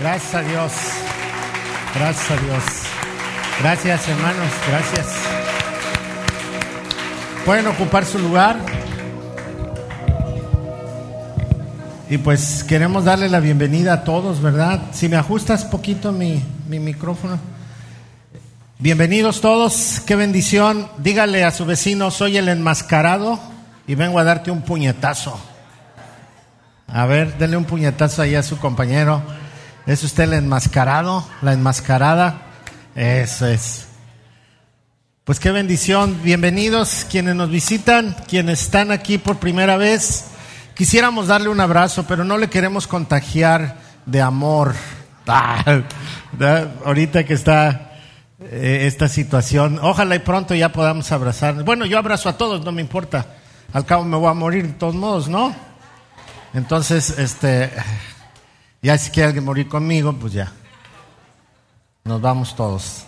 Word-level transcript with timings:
Gracias 0.00 0.34
a 0.34 0.42
Dios. 0.42 0.72
Gracias 1.92 2.30
a 2.30 2.36
Dios. 2.40 2.64
Gracias, 3.60 4.08
hermanos. 4.08 4.52
Gracias. 4.68 5.06
Pueden 7.44 7.66
ocupar 7.66 8.04
su 8.04 8.20
lugar. 8.20 8.56
Y 12.08 12.18
pues 12.18 12.62
queremos 12.62 13.04
darle 13.06 13.28
la 13.28 13.40
bienvenida 13.40 13.92
a 13.92 14.04
todos, 14.04 14.40
¿verdad? 14.40 14.82
Si 14.92 15.08
me 15.08 15.16
ajustas 15.16 15.64
poquito 15.64 16.12
mi, 16.12 16.44
mi 16.68 16.78
micrófono. 16.78 17.40
Bienvenidos 18.78 19.40
todos, 19.40 20.00
qué 20.06 20.14
bendición. 20.14 20.88
Dígale 20.98 21.42
a 21.42 21.50
su 21.50 21.66
vecino, 21.66 22.12
soy 22.12 22.36
el 22.36 22.48
enmascarado 22.48 23.40
y 23.88 23.96
vengo 23.96 24.20
a 24.20 24.24
darte 24.24 24.52
un 24.52 24.62
puñetazo. 24.62 25.38
A 26.86 27.04
ver, 27.06 27.36
denle 27.36 27.56
un 27.56 27.64
puñetazo 27.64 28.22
ahí 28.22 28.36
a 28.36 28.44
su 28.44 28.58
compañero. 28.58 29.20
¿Es 29.88 30.04
usted 30.04 30.24
el 30.24 30.34
enmascarado? 30.34 31.26
¿La 31.40 31.54
enmascarada? 31.54 32.42
Eso 32.94 33.46
es. 33.46 33.86
Pues 35.24 35.40
qué 35.40 35.50
bendición. 35.50 36.20
Bienvenidos 36.22 37.06
quienes 37.10 37.34
nos 37.34 37.48
visitan, 37.48 38.14
quienes 38.28 38.60
están 38.64 38.90
aquí 38.92 39.16
por 39.16 39.38
primera 39.38 39.78
vez. 39.78 40.26
Quisiéramos 40.74 41.28
darle 41.28 41.48
un 41.48 41.58
abrazo, 41.58 42.04
pero 42.06 42.22
no 42.22 42.36
le 42.36 42.50
queremos 42.50 42.86
contagiar 42.86 43.78
de 44.04 44.20
amor. 44.20 44.74
Ah, 45.30 45.82
ahorita 46.86 47.24
que 47.24 47.34
está 47.34 47.92
eh, 48.40 48.84
esta 48.86 49.08
situación, 49.08 49.78
ojalá 49.82 50.14
y 50.14 50.20
pronto 50.20 50.54
ya 50.54 50.72
podamos 50.72 51.12
abrazar. 51.12 51.62
Bueno, 51.64 51.84
yo 51.84 51.98
abrazo 51.98 52.30
a 52.30 52.38
todos, 52.38 52.64
no 52.64 52.72
me 52.72 52.80
importa. 52.80 53.26
Al 53.74 53.84
cabo 53.84 54.04
me 54.04 54.16
voy 54.16 54.30
a 54.30 54.32
morir 54.32 54.66
de 54.66 54.72
todos 54.72 54.94
modos, 54.94 55.28
¿no? 55.28 55.54
Entonces, 56.54 57.18
este, 57.18 57.70
ya 58.82 58.96
si 58.96 59.10
quiere 59.10 59.40
morir 59.40 59.68
conmigo, 59.68 60.12
pues 60.12 60.32
ya. 60.32 60.52
Nos 62.04 62.20
vamos 62.20 62.54
todos. 62.54 63.04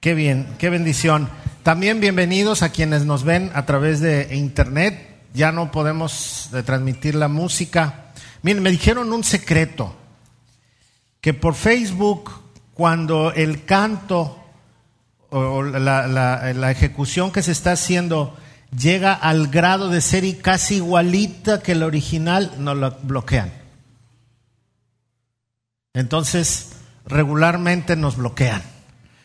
Qué 0.00 0.14
bien, 0.14 0.54
qué 0.58 0.70
bendición. 0.70 1.28
También 1.62 2.00
bienvenidos 2.00 2.62
a 2.62 2.70
quienes 2.70 3.04
nos 3.06 3.24
ven 3.24 3.50
a 3.54 3.64
través 3.66 4.00
de 4.00 4.34
internet. 4.36 5.20
Ya 5.34 5.52
no 5.52 5.70
podemos 5.70 6.50
eh, 6.52 6.62
transmitir 6.62 7.14
la 7.14 7.28
música. 7.28 8.12
Miren, 8.42 8.62
me 8.62 8.70
dijeron 8.70 9.12
un 9.12 9.24
secreto, 9.24 9.94
que 11.20 11.34
por 11.34 11.54
Facebook, 11.54 12.30
cuando 12.74 13.32
el 13.32 13.64
canto 13.64 14.44
o 15.30 15.62
la, 15.62 16.06
la 16.06 16.70
ejecución 16.70 17.32
que 17.32 17.42
se 17.42 17.52
está 17.52 17.72
haciendo 17.72 18.36
llega 18.76 19.12
al 19.12 19.48
grado 19.48 19.88
de 19.88 20.00
ser 20.00 20.38
casi 20.38 20.76
igualita 20.76 21.62
que 21.62 21.72
el 21.72 21.82
original, 21.82 22.52
nos 22.58 22.76
lo 22.76 22.90
bloquean. 23.02 23.65
Entonces, 25.96 26.72
regularmente 27.06 27.96
nos 27.96 28.18
bloquean. 28.18 28.62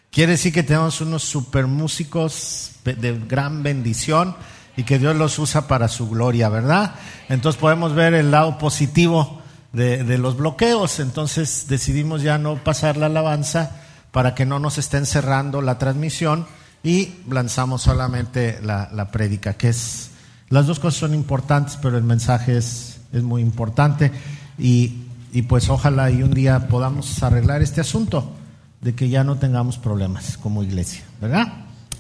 Quiere 0.10 0.32
decir 0.32 0.54
que 0.54 0.64
tenemos 0.64 1.02
unos 1.02 1.22
super 1.22 1.68
músicos 1.68 2.72
de 2.86 3.20
gran 3.28 3.62
bendición 3.62 4.38
y 4.78 4.84
que 4.84 4.98
Dios 4.98 5.18
los 5.18 5.38
usa 5.38 5.68
para 5.68 5.90
su 5.90 6.10
gloria, 6.10 6.48
¿verdad? 6.48 6.96
Entonces 7.28 7.60
podemos 7.60 7.94
ver 7.94 8.14
el 8.14 8.32
lado 8.32 8.58
positivo 8.58 9.42
de, 9.74 10.18
los 10.18 10.38
bloqueos. 10.38 11.02
Entonces 11.02 11.66
decidimos 11.68 12.22
ya 12.22 12.38
no 12.38 12.56
pasar 12.56 12.96
la 12.96 13.08
alabanza 13.08 13.82
para 14.14 14.34
que 14.34 14.46
no 14.46 14.58
nos 14.58 14.78
estén 14.78 15.06
cerrando 15.06 15.62
la 15.62 15.78
transmisión 15.78 16.48
y 16.84 17.16
lanzamos 17.30 17.82
solamente 17.82 18.60
la, 18.64 18.90
la 18.94 19.12
prédica, 19.12 19.56
que 19.56 19.68
es, 19.68 20.12
las 20.48 20.68
dos 20.68 20.80
cosas 20.80 21.02
son 21.02 21.14
importantes, 21.14 21.78
pero 21.82 21.98
el 21.98 22.04
mensaje 22.04 22.58
es, 22.58 23.02
es 23.12 23.24
muy 23.24 23.42
importante 23.42 24.10
y, 24.58 25.08
y 25.32 25.44
pues 25.44 25.70
ojalá 25.70 26.12
y 26.12 26.24
un 26.24 26.32
día 26.32 26.68
podamos 26.68 27.22
arreglar 27.24 27.62
este 27.62 27.82
asunto 27.82 28.36
de 28.82 28.96
que 28.96 29.10
ya 29.10 29.24
no 29.24 29.38
tengamos 29.38 29.78
problemas 29.78 30.38
como 30.38 30.64
iglesia, 30.64 31.04
¿verdad? 31.22 31.48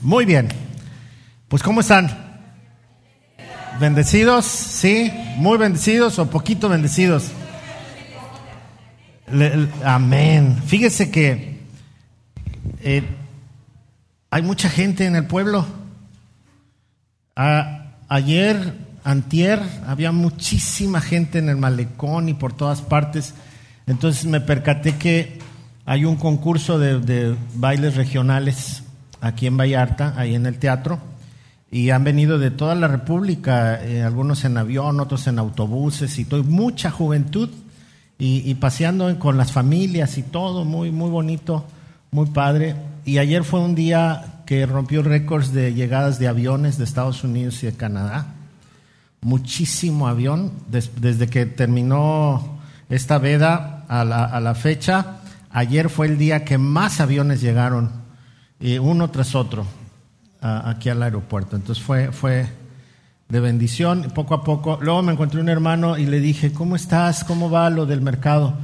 Muy 0.02 0.26
bien, 0.26 0.50
pues 1.48 1.64
¿cómo 1.64 1.82
están? 1.82 2.10
¿Bendecidos? 3.80 4.46
¿Sí? 4.46 5.12
¿Muy 5.38 5.58
bendecidos 5.58 6.20
o 6.20 6.30
poquito 6.30 6.70
bendecidos? 6.70 7.32
amén. 9.86 10.62
Fíjese 10.66 11.10
que 11.10 11.62
eh, 12.82 13.04
hay 14.30 14.42
mucha 14.42 14.70
gente 14.70 15.06
en 15.06 15.16
el 15.16 15.26
pueblo. 15.26 15.66
ayer, 17.36 18.74
antier, 19.04 19.62
había 19.86 20.12
muchísima 20.12 21.02
gente 21.02 21.40
en 21.40 21.50
el 21.50 21.58
malecón 21.58 22.30
y 22.30 22.34
por 22.34 22.54
todas 22.54 22.82
partes. 22.82 23.34
Entonces 23.88 24.26
me 24.26 24.42
percaté 24.42 24.96
que 24.96 25.40
hay 25.86 26.06
un 26.06 26.16
concurso 26.16 26.80
de, 26.80 27.36
bailes 27.56 27.96
regionales 27.96 28.84
aquí 29.20 29.48
en 29.48 29.58
Vallarta, 29.58 30.14
ahí 30.18 30.36
en 30.36 30.46
el 30.46 30.58
teatro, 30.58 31.00
y 31.70 31.90
han 31.90 32.04
venido 32.04 32.38
de 32.38 32.52
toda 32.52 32.76
la 32.76 32.88
República, 32.88 33.84
eh, 33.84 34.04
algunos 34.04 34.44
en 34.46 34.58
avión, 34.58 35.00
otros 35.00 35.28
en 35.28 35.40
autobuses 35.40 36.18
y 36.20 36.26
todo, 36.26 36.44
mucha 36.44 36.92
juventud 36.92 37.50
y, 38.20 38.50
y 38.50 38.56
paseando 38.56 39.18
con 39.20 39.38
las 39.38 39.52
familias 39.52 40.18
y 40.18 40.24
todo, 40.24 40.66
muy, 40.66 40.92
muy 40.92 41.10
bonito, 41.10 41.66
muy 42.12 42.28
padre 42.28 42.76
y 43.06 43.18
ayer 43.18 43.44
fue 43.44 43.60
un 43.62 43.74
día 43.74 44.44
que 44.46 44.66
rompió 44.66 45.02
récords 45.02 45.54
de 45.54 45.74
llegadas 45.74 46.20
de 46.20 46.28
aviones 46.28 46.78
de 46.78 46.84
Estados 46.84 47.24
Unidos 47.24 47.64
y 47.64 47.68
de 47.68 47.74
Canadá. 47.74 48.28
Muchísimo 49.22 50.08
avión, 50.08 50.52
desde 50.70 51.28
que 51.28 51.46
terminó 51.46 52.60
esta 52.90 53.18
veda 53.18 53.86
a 53.88 54.04
la, 54.04 54.56
fecha. 54.56 55.18
Ayer 55.52 55.90
fue 55.90 56.08
el 56.08 56.18
día 56.18 56.44
que 56.44 56.58
más 56.58 57.00
aviones 57.00 57.42
llegaron, 57.42 57.92
uno 58.82 59.10
tras 59.10 59.36
otro, 59.36 59.66
aquí 60.42 60.90
al 60.90 61.04
aeropuerto. 61.04 61.56
Entonces 61.56 61.84
fue, 61.84 62.12
fue 62.12 62.48
de 63.30 63.40
bendición, 63.40 64.12
poco 64.14 64.34
a 64.34 64.44
poco. 64.44 64.80
Luego 64.82 65.02
me 65.04 65.14
encontré 65.14 65.40
un 65.40 65.50
hermano 65.50 65.98
y 65.98 66.06
le 66.06 66.20
dije, 66.20 66.52
¿cómo 66.52 66.76
estás? 66.76 67.24
¿Cómo 67.24 67.50
va 67.50 67.70
lo 67.70 67.86
del 67.86 68.02
mercado? 68.02 68.56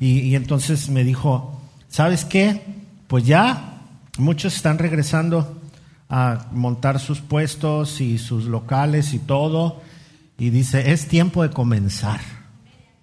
Y, 0.00 0.20
y 0.20 0.36
entonces 0.36 0.88
me 0.88 1.04
dijo, 1.04 1.60
¿sabes 1.88 2.24
qué? 2.24 2.62
Pues 3.06 3.24
ya 3.24 3.76
Muchos 4.18 4.56
están 4.56 4.78
regresando 4.78 5.60
a 6.08 6.46
montar 6.50 7.00
sus 7.00 7.20
puestos 7.20 8.00
y 8.00 8.16
sus 8.16 8.46
locales 8.46 9.12
y 9.12 9.18
todo. 9.18 9.82
Y 10.38 10.50
dice, 10.50 10.92
es 10.92 11.08
tiempo 11.08 11.42
de 11.42 11.50
comenzar, 11.50 12.20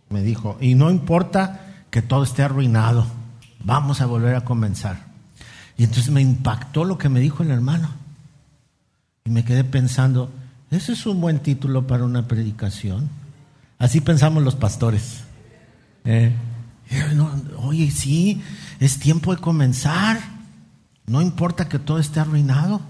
me 0.10 0.22
dijo. 0.22 0.58
Y 0.62 0.76
no 0.76 0.92
importa 0.92 1.86
que 1.90 2.02
todo 2.02 2.24
esté 2.24 2.44
arruinado, 2.44 3.06
vamos 3.64 4.02
a 4.02 4.06
volver 4.06 4.36
a 4.36 4.46
comenzar. 4.46 5.06
Y 5.78 5.84
entonces 5.84 6.12
me 6.12 6.22
impactó 6.22 6.84
lo 6.84 6.98
que 6.98 7.10
me 7.10 7.20
dijo 7.20 7.44
el 7.44 7.52
hermano. 7.52 7.90
Y 9.26 9.30
me 9.30 9.44
quedé 9.44 9.64
pensando, 9.64 10.32
ese 10.70 10.94
es 10.94 11.06
un 11.06 11.22
buen 11.22 11.40
título 11.40 11.88
para 11.88 12.04
una 12.04 12.28
predicación. 12.28 13.10
Así 13.80 14.02
pensamos 14.02 14.44
los 14.44 14.56
pastores. 14.56 15.24
Eh, 16.06 16.34
oye, 17.58 17.90
sí, 17.92 18.42
es 18.80 19.00
tiempo 19.00 19.34
de 19.34 19.42
comenzar. 19.42 20.20
No 21.08 21.22
importa 21.22 21.68
que 21.68 21.80
todo 21.80 22.00
esté 22.00 22.20
arruinado, 22.20 22.82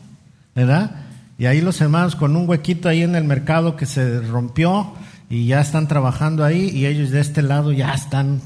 ¿verdad? 0.56 0.96
Y 1.38 1.46
ahí 1.46 1.62
los 1.62 1.82
hermanos 1.82 2.16
con 2.16 2.36
un 2.36 2.48
huequito 2.48 2.90
ahí 2.90 3.02
en 3.02 3.16
el 3.16 3.24
mercado 3.24 3.76
que 3.76 3.86
se 3.86 4.22
rompió 4.22 4.94
y 5.30 5.48
ya 5.48 5.62
están 5.62 5.88
trabajando 5.88 6.44
ahí 6.46 6.70
y 6.70 6.86
ellos 6.86 7.10
de 7.10 7.20
este 7.20 7.42
lado 7.42 7.72
ya 7.72 7.94
están 7.94 8.40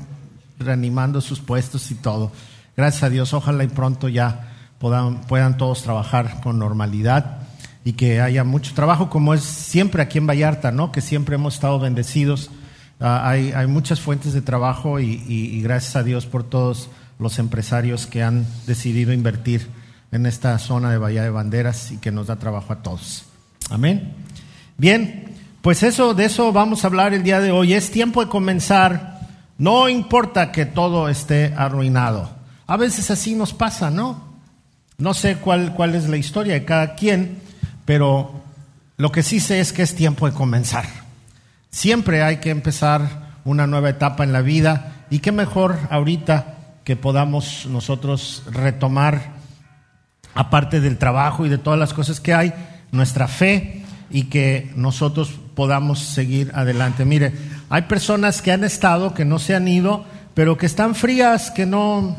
reanimando 0.57 1.19
sus 1.21 1.39
puestos 1.39 1.91
y 1.91 1.95
todo. 1.95 2.31
Gracias 2.77 3.03
a 3.03 3.09
Dios, 3.09 3.33
ojalá 3.33 3.63
y 3.63 3.67
pronto 3.67 4.07
ya 4.07 4.53
puedan, 4.79 5.21
puedan 5.21 5.57
todos 5.57 5.83
trabajar 5.83 6.39
con 6.41 6.59
normalidad 6.59 7.39
y 7.83 7.93
que 7.93 8.21
haya 8.21 8.43
mucho 8.43 8.73
trabajo 8.73 9.09
como 9.09 9.33
es 9.33 9.43
siempre 9.43 10.01
aquí 10.01 10.17
en 10.17 10.27
Vallarta, 10.27 10.71
¿no? 10.71 10.91
Que 10.91 11.01
siempre 11.01 11.35
hemos 11.35 11.55
estado 11.55 11.79
bendecidos. 11.79 12.51
Ah, 12.99 13.29
hay, 13.29 13.51
hay, 13.51 13.67
muchas 13.67 13.99
fuentes 13.99 14.33
de 14.33 14.41
trabajo 14.41 14.99
y, 14.99 15.23
y 15.27 15.61
gracias 15.61 15.95
a 15.95 16.03
Dios 16.03 16.25
por 16.25 16.43
todos 16.43 16.89
los 17.19 17.37
empresarios 17.37 18.07
que 18.07 18.23
han 18.23 18.45
decidido 18.65 19.13
invertir 19.13 19.67
en 20.11 20.25
esta 20.25 20.57
zona 20.59 20.91
de 20.91 20.97
Bahía 20.97 21.23
de 21.23 21.29
Banderas 21.29 21.91
y 21.91 21.97
que 21.97 22.11
nos 22.11 22.27
da 22.27 22.37
trabajo 22.37 22.73
a 22.73 22.81
todos. 22.81 23.25
Amén. 23.69 24.13
Bien, 24.77 25.25
pues 25.61 25.83
eso, 25.83 26.13
de 26.13 26.25
eso 26.25 26.51
vamos 26.53 26.83
a 26.83 26.87
hablar 26.87 27.13
el 27.13 27.23
día 27.23 27.39
de 27.39 27.51
hoy. 27.51 27.73
Es 27.73 27.91
tiempo 27.91 28.23
de 28.23 28.29
comenzar. 28.29 29.19
No 29.57 29.89
importa 29.89 30.51
que 30.51 30.65
todo 30.65 31.09
esté 31.09 31.53
arruinado. 31.57 32.29
A 32.67 32.77
veces 32.77 33.09
así 33.11 33.33
nos 33.33 33.53
pasa, 33.53 33.89
¿no? 33.89 34.27
No 34.97 35.13
sé 35.13 35.37
cuál, 35.37 35.73
cuál 35.73 35.95
es 35.95 36.07
la 36.07 36.17
historia 36.17 36.53
de 36.53 36.65
cada 36.65 36.95
quien, 36.95 37.39
pero 37.85 38.43
lo 38.97 39.11
que 39.11 39.23
sí 39.23 39.39
sé 39.39 39.59
es 39.59 39.73
que 39.73 39.83
es 39.83 39.95
tiempo 39.95 40.27
de 40.27 40.33
comenzar. 40.33 40.85
Siempre 41.69 42.23
hay 42.23 42.37
que 42.37 42.49
empezar 42.49 43.39
una 43.45 43.67
nueva 43.67 43.89
etapa 43.89 44.23
en 44.23 44.33
la 44.33 44.41
vida 44.41 45.05
y 45.09 45.19
qué 45.19 45.31
mejor 45.31 45.77
ahorita 45.89 46.55
que 46.83 46.95
podamos 46.95 47.67
nosotros 47.69 48.43
retomar, 48.51 49.36
aparte 50.33 50.79
del 50.81 50.97
trabajo 50.97 51.45
y 51.45 51.49
de 51.49 51.57
todas 51.57 51.79
las 51.79 51.93
cosas 51.93 52.19
que 52.19 52.33
hay, 52.33 52.53
nuestra 52.91 53.27
fe 53.27 53.83
y 54.09 54.23
que 54.23 54.71
nosotros 54.75 55.31
podamos 55.55 55.99
seguir 55.99 56.51
adelante. 56.53 57.05
Mire, 57.05 57.33
hay 57.69 57.83
personas 57.83 58.41
que 58.41 58.51
han 58.51 58.63
estado, 58.63 59.13
que 59.13 59.25
no 59.25 59.39
se 59.39 59.55
han 59.55 59.67
ido, 59.67 60.05
pero 60.33 60.57
que 60.57 60.65
están 60.65 60.95
frías, 60.95 61.51
que 61.51 61.65
no 61.65 62.15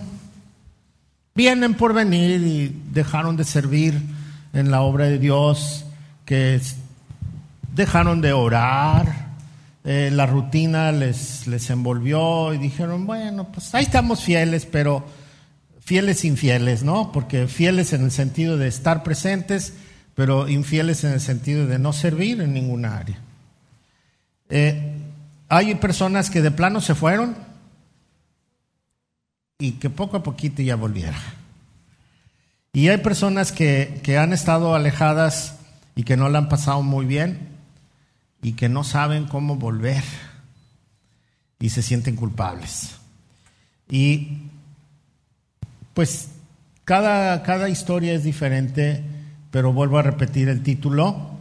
vienen 1.35 1.75
por 1.75 1.95
venir 1.95 2.41
y 2.41 2.83
dejaron 2.93 3.37
de 3.37 3.45
servir 3.45 4.01
en 4.53 4.71
la 4.71 4.83
obra 4.83 5.05
de 5.05 5.19
Dios, 5.19 5.85
que 6.25 6.61
dejaron 7.75 8.21
de 8.21 8.33
orar, 8.33 9.29
eh, 9.85 10.11
la 10.13 10.27
rutina 10.27 10.91
les, 10.93 11.47
les 11.47 11.71
envolvió 11.71 12.53
y 12.53 12.59
dijeron, 12.59 13.07
bueno, 13.07 13.45
pues 13.45 13.75
ahí 13.75 13.85
estamos 13.85 14.23
fieles, 14.23 14.67
pero 14.67 15.07
fieles 15.89 16.27
infieles, 16.27 16.83
¿no? 16.83 17.13
Porque 17.13 17.47
fieles 17.49 17.95
en 17.95 18.05
el 18.05 18.11
sentido 18.11 18.59
de 18.59 18.69
estar 18.69 19.03
presentes, 19.03 19.73
pero 20.15 20.47
infieles 20.47 21.03
en 21.03 21.13
el 21.13 21.21
sentido 21.23 21.67
de 21.67 21.79
no 21.79 21.95
servir 21.95 22.43
en 22.43 22.53
ninguna 22.53 22.99
área. 22.99 23.19
Eh, 24.51 24.99
hay 25.49 25.75
personas 25.77 26.29
que 26.29 26.43
de 26.43 26.51
plano 26.51 26.83
se 26.83 26.95
fueron 26.95 27.39
y 29.59 29.73
que 29.73 29.89
poco 29.89 30.19
a 30.19 30.23
poquito 30.23 30.61
ya 30.61 30.77
volvieron. 30.77 31.19
Y 32.75 32.89
hay 32.91 32.99
personas 32.99 33.51
que, 33.51 34.03
que 34.03 34.19
han 34.19 34.35
estado 34.35 34.75
alejadas 34.75 35.57
y 35.97 36.03
que 36.03 36.19
no 36.19 36.29
la 36.29 36.37
han 36.37 36.51
pasado 36.51 36.83
muy 36.83 37.07
bien 37.07 37.49
y 38.43 38.53
que 38.53 38.69
no 38.69 38.85
saben 38.85 39.25
cómo 39.25 39.57
volver 39.57 40.05
y 41.59 41.71
se 41.71 41.81
sienten 41.81 42.15
culpables. 42.15 42.97
Y 43.89 44.51
pues 45.99 46.29
cada, 46.85 47.43
cada 47.43 47.69
historia 47.69 48.13
es 48.13 48.23
diferente, 48.23 49.03
pero 49.51 49.73
vuelvo 49.73 49.99
a 49.99 50.03
repetir 50.03 50.49
el 50.49 50.63
título. 50.63 51.33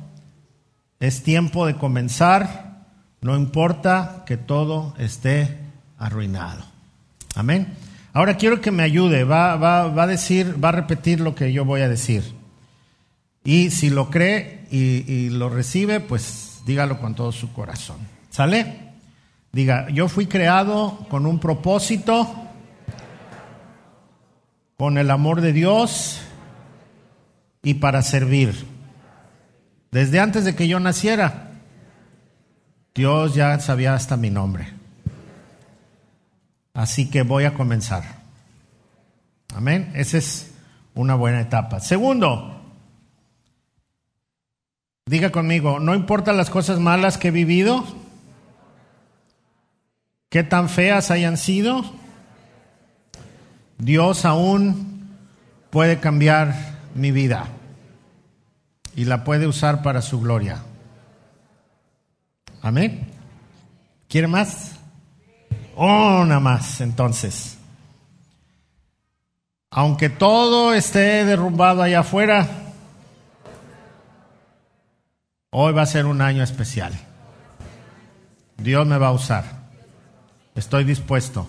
Es 0.99 1.21
tiempo 1.21 1.67
de 1.67 1.75
comenzar, 1.75 2.87
no 3.21 3.37
importa 3.37 4.23
que 4.25 4.35
todo 4.35 4.95
esté 4.97 5.59
arruinado. 5.99 6.65
Amén. 7.35 7.67
Ahora 8.13 8.37
quiero 8.37 8.59
que 8.59 8.71
me 8.71 8.81
ayude, 8.81 9.25
va, 9.25 9.57
va, 9.57 9.89
va, 9.89 10.03
a 10.05 10.07
decir, 10.07 10.55
va 10.63 10.69
a 10.69 10.71
repetir 10.71 11.19
lo 11.19 11.35
que 11.35 11.53
yo 11.53 11.63
voy 11.63 11.81
a 11.81 11.87
decir. 11.87 12.23
Y 13.43 13.69
si 13.69 13.91
lo 13.91 14.09
cree 14.09 14.65
y, 14.71 15.03
y 15.07 15.29
lo 15.29 15.49
recibe, 15.49 15.99
pues 15.99 16.61
dígalo 16.65 16.99
con 16.99 17.13
todo 17.13 17.31
su 17.31 17.53
corazón. 17.53 17.97
¿Sale? 18.31 18.75
Diga, 19.51 19.87
yo 19.91 20.09
fui 20.09 20.25
creado 20.25 21.05
con 21.11 21.27
un 21.27 21.37
propósito 21.37 22.46
con 24.77 24.97
el 24.97 25.09
amor 25.09 25.41
de 25.41 25.53
Dios 25.53 26.21
y 27.63 27.75
para 27.75 28.03
servir. 28.03 28.65
Desde 29.91 30.19
antes 30.19 30.45
de 30.45 30.55
que 30.55 30.67
yo 30.67 30.79
naciera, 30.79 31.51
Dios 32.93 33.33
ya 33.35 33.59
sabía 33.59 33.95
hasta 33.95 34.17
mi 34.17 34.29
nombre. 34.29 34.73
Así 36.73 37.09
que 37.09 37.23
voy 37.23 37.45
a 37.45 37.55
comenzar. 37.55 38.03
Amén. 39.55 39.91
Esa 39.95 40.19
es 40.19 40.51
una 40.93 41.15
buena 41.15 41.41
etapa. 41.41 41.79
Segundo, 41.79 42.61
diga 45.07 45.31
conmigo, 45.31 45.79
no 45.79 45.95
importa 45.95 46.33
las 46.33 46.51
cosas 46.51 46.79
malas 46.79 47.17
que 47.17 47.29
he 47.29 47.31
vivido, 47.31 47.83
qué 50.29 50.43
tan 50.43 50.69
feas 50.69 51.09
hayan 51.09 51.37
sido, 51.37 51.83
Dios 53.77 54.25
aún 54.25 55.17
puede 55.69 55.99
cambiar 55.99 56.55
mi 56.95 57.11
vida 57.11 57.47
y 58.95 59.05
la 59.05 59.23
puede 59.23 59.47
usar 59.47 59.83
para 59.83 60.01
su 60.01 60.19
gloria. 60.19 60.63
Amén. 62.61 63.07
¿Quiere 64.09 64.27
más? 64.27 64.71
Una 65.75 66.39
más, 66.39 66.81
entonces. 66.81 67.57
Aunque 69.69 70.09
todo 70.09 70.73
esté 70.73 71.23
derrumbado 71.23 71.83
allá 71.83 71.99
afuera, 71.99 72.47
hoy 75.51 75.73
va 75.73 75.83
a 75.83 75.85
ser 75.85 76.07
un 76.07 76.21
año 76.21 76.41
especial. 76.41 76.93
Dios 78.57 78.87
me 78.87 78.97
va 78.97 79.09
a 79.09 79.11
usar. 79.11 79.45
Estoy 80.55 80.83
dispuesto. 80.83 81.47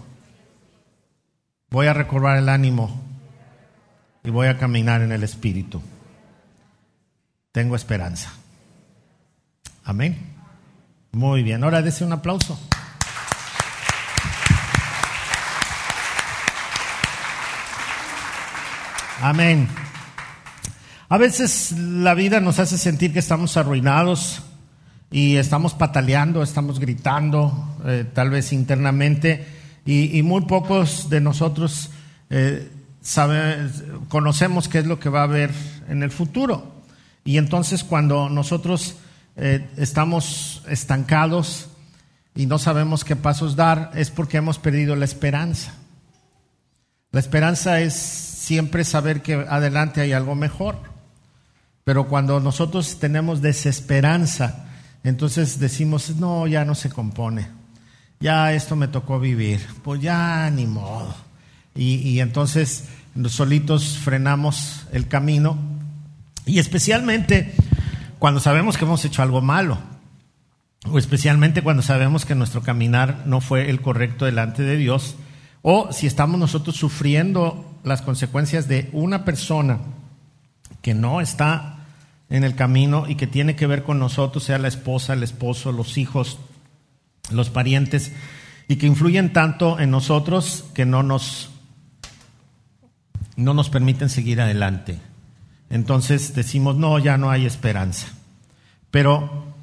Voy 1.71 1.87
a 1.87 1.93
recobrar 1.93 2.39
el 2.39 2.49
ánimo 2.49 2.99
y 4.25 4.31
voy 4.31 4.49
a 4.49 4.57
caminar 4.57 5.03
en 5.03 5.13
el 5.13 5.23
Espíritu. 5.23 5.83
Tengo 7.53 7.77
esperanza. 7.77 8.33
Amén. 9.85 10.17
Muy 11.13 11.43
bien, 11.43 11.63
ahora 11.63 11.83
dése 11.83 12.05
un 12.05 12.13
aplauso. 12.13 12.59
Amén. 19.21 19.69
A 21.11 21.19
veces 21.19 21.73
la 21.73 22.15
vida 22.15 22.41
nos 22.41 22.59
hace 22.61 22.79
sentir 22.79 23.13
que 23.13 23.19
estamos 23.19 23.57
arruinados 23.57 24.43
y 25.11 25.37
estamos 25.37 25.75
pataleando, 25.75 26.43
estamos 26.43 26.79
gritando, 26.79 27.77
eh, 27.85 28.07
tal 28.15 28.31
vez 28.31 28.53
internamente 28.53 29.58
y, 29.91 30.23
muy 30.23 30.43
pocos 30.43 31.09
de 31.09 31.19
nosotros 31.19 31.89
eh, 32.29 32.71
conocemos 34.11 34.69
qué 34.69 34.81
es 34.81 34.87
lo 34.87 35.01
que 35.01 35.09
va 35.09 35.21
a 35.21 35.25
haber 35.25 35.51
en 35.89 36.03
el 36.03 36.11
futuro. 36.11 36.75
Y 37.25 37.39
entonces 37.39 37.85
cuando 37.85 38.29
nosotros 38.29 38.97
eh, 39.37 39.67
estamos 39.79 40.63
estancados 40.69 41.71
y 42.35 42.45
no 42.45 42.59
sabemos 42.59 43.03
qué 43.03 43.17
pasos 43.17 43.57
dar, 43.57 43.91
es 43.95 44.11
porque 44.11 44.37
hemos 44.37 44.59
perdido 44.59 44.95
la 44.95 45.07
esperanza. 45.07 45.73
La 47.11 47.21
esperanza 47.21 47.81
es 47.81 47.95
siempre 47.95 48.85
saber 48.85 49.23
que 49.23 49.47
adelante 49.49 50.03
hay 50.03 50.13
algo 50.13 50.35
mejor. 50.35 50.77
Pero 51.85 52.09
cuando 52.09 52.41
nosotros 52.41 52.99
tenemos 53.01 53.41
desesperanza, 53.41 54.67
entonces 55.03 55.59
decimos, 55.59 56.17
no, 56.17 56.47
ya 56.47 56.67
no 56.67 56.75
se 56.75 56.91
compone 56.91 57.58
ya 58.21 58.53
esto 58.53 58.77
me 58.77 58.89
tocó 58.89 59.21
vivir, 59.21 59.65
pues 59.83 60.01
ya 60.01 60.51
ni 60.51 60.67
modo. 60.67 61.15
Y, 61.75 62.19
entonces 62.19 62.89
solitos 63.29 63.99
frenamos 63.99 64.87
el 64.93 65.07
camino 65.07 65.57
y 66.45 66.59
especialmente 66.59 67.55
cuando 68.19 68.41
sabemos 68.41 68.77
que 68.77 68.85
hemos 68.85 69.05
hecho 69.05 69.23
algo 69.23 69.41
malo, 69.41 69.79
o 70.91 70.99
especialmente 70.99 71.63
cuando 71.63 71.83
sabemos 71.83 72.25
que 72.25 72.35
nuestro 72.35 72.63
caminar 72.63 73.23
no 73.27 73.41
fue 73.41 73.71
el 73.71 73.81
correcto 73.81 74.25
delante 74.25 74.63
de 74.63 74.77
Dios, 74.77 75.15
o 75.63 75.93
si 75.93 76.07
estamos 76.07 76.41
nosotros 76.41 76.77
sufriendo 76.77 77.65
las 77.85 78.03
consecuencias 78.03 78.67
de 78.67 78.89
una 78.93 79.25
persona 79.25 79.79
que 80.83 80.95
no 80.95 81.21
está 81.21 81.87
en 82.31 82.43
el 82.43 82.57
camino 82.57 83.05
y 83.09 83.15
que 83.15 83.27
tiene 83.27 83.55
que 83.55 83.67
ver 83.67 83.85
con 83.85 83.99
nosotros, 83.99 84.45
sea 84.45 84.59
la 84.59 84.69
esposa, 84.69 85.13
el 85.13 85.23
esposo, 85.23 85.71
los 85.71 85.97
hijos, 85.97 86.39
los 87.31 87.51
parientes, 87.51 88.13
y 88.69 88.77
que 88.77 88.87
influyen 88.87 89.33
tanto 89.33 89.79
en 89.81 89.91
nosotros 89.91 90.65
que 90.75 90.85
no 90.85 91.03
nos, 91.03 91.51
no 93.37 93.55
nos 93.55 93.71
permiten 93.71 94.09
seguir 94.09 94.41
adelante. 94.41 94.99
Entonces 95.71 96.35
decimos, 96.35 96.77
no, 96.77 96.99
ya 96.99 97.19
no 97.19 97.31
hay 97.31 97.47
esperanza. 97.47 98.09
Pero 98.91 99.55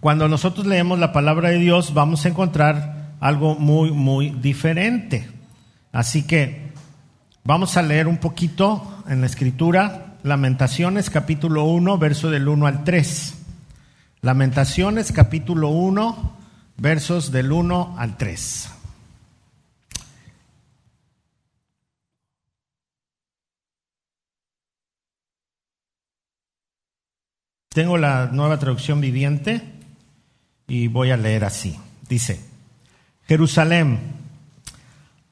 cuando 0.00 0.28
nosotros 0.28 0.66
leemos 0.66 0.98
la 0.98 1.12
palabra 1.12 1.50
de 1.50 1.58
Dios 1.58 1.94
vamos 1.94 2.24
a 2.24 2.28
encontrar 2.28 3.14
algo 3.20 3.54
muy, 3.54 3.90
muy 3.90 4.30
diferente. 4.30 5.28
Así 5.92 6.24
que 6.24 6.72
vamos 7.44 7.76
a 7.76 7.82
leer 7.82 8.06
un 8.06 8.18
poquito 8.18 9.02
en 9.08 9.20
la 9.20 9.26
escritura 9.26 10.16
Lamentaciones 10.24 11.10
capítulo 11.10 11.64
1, 11.64 11.98
verso 11.98 12.30
del 12.30 12.48
1 12.48 12.66
al 12.66 12.84
3. 12.84 13.34
Lamentaciones 14.22 15.12
capítulo 15.12 15.68
1, 15.68 16.36
versos 16.76 17.30
del 17.30 17.52
1 17.52 17.96
al 17.98 18.16
3. 18.16 18.70
Tengo 27.74 27.98
la 27.98 28.26
nueva 28.26 28.58
traducción 28.60 29.00
viviente 29.00 29.60
y 30.68 30.86
voy 30.86 31.10
a 31.10 31.16
leer 31.16 31.44
así. 31.44 31.76
Dice, 32.08 32.40
Jerusalén, 33.26 33.98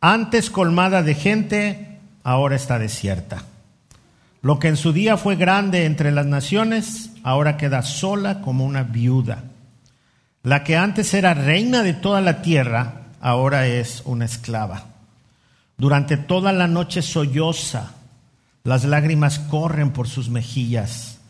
antes 0.01 0.51
colmada 0.51 1.05
de 1.05 1.15
gente, 1.15 2.01
ahora 2.25 2.57
está 2.57 2.81
desierta. 2.81 3.45
Lo 4.43 4.59
que 4.59 4.67
en 4.67 4.77
su 4.77 4.93
día 4.93 5.17
fue 5.17 5.37
grande 5.37 5.85
entre 5.85 6.11
las 6.11 6.27
naciones, 6.27 7.11
ahora 7.23 7.57
queda 7.57 7.83
sola 7.83 8.41
como 8.41 8.65
una 8.65 8.83
viuda. 8.83 9.45
La 10.43 10.65
que 10.65 10.77
antes 10.77 11.15
era 11.15 11.35
reina 11.35 11.85
de 11.85 11.95
toda 11.95 12.21
la 12.21 12.43
tierra, 12.43 13.03
ahora 13.21 13.69
es 13.69 14.03
una 14.05 14.25
esclava. 14.25 14.87
Durante 15.77 16.17
toda 16.17 16.53
la 16.53 16.67
noche 16.67 17.01
solloza, 17.01 17.93
las 18.65 18.85
lágrimas 18.85 19.39
corren 19.39 19.93
por 19.93 20.09
sus 20.09 20.31
mejillas. 20.31 21.21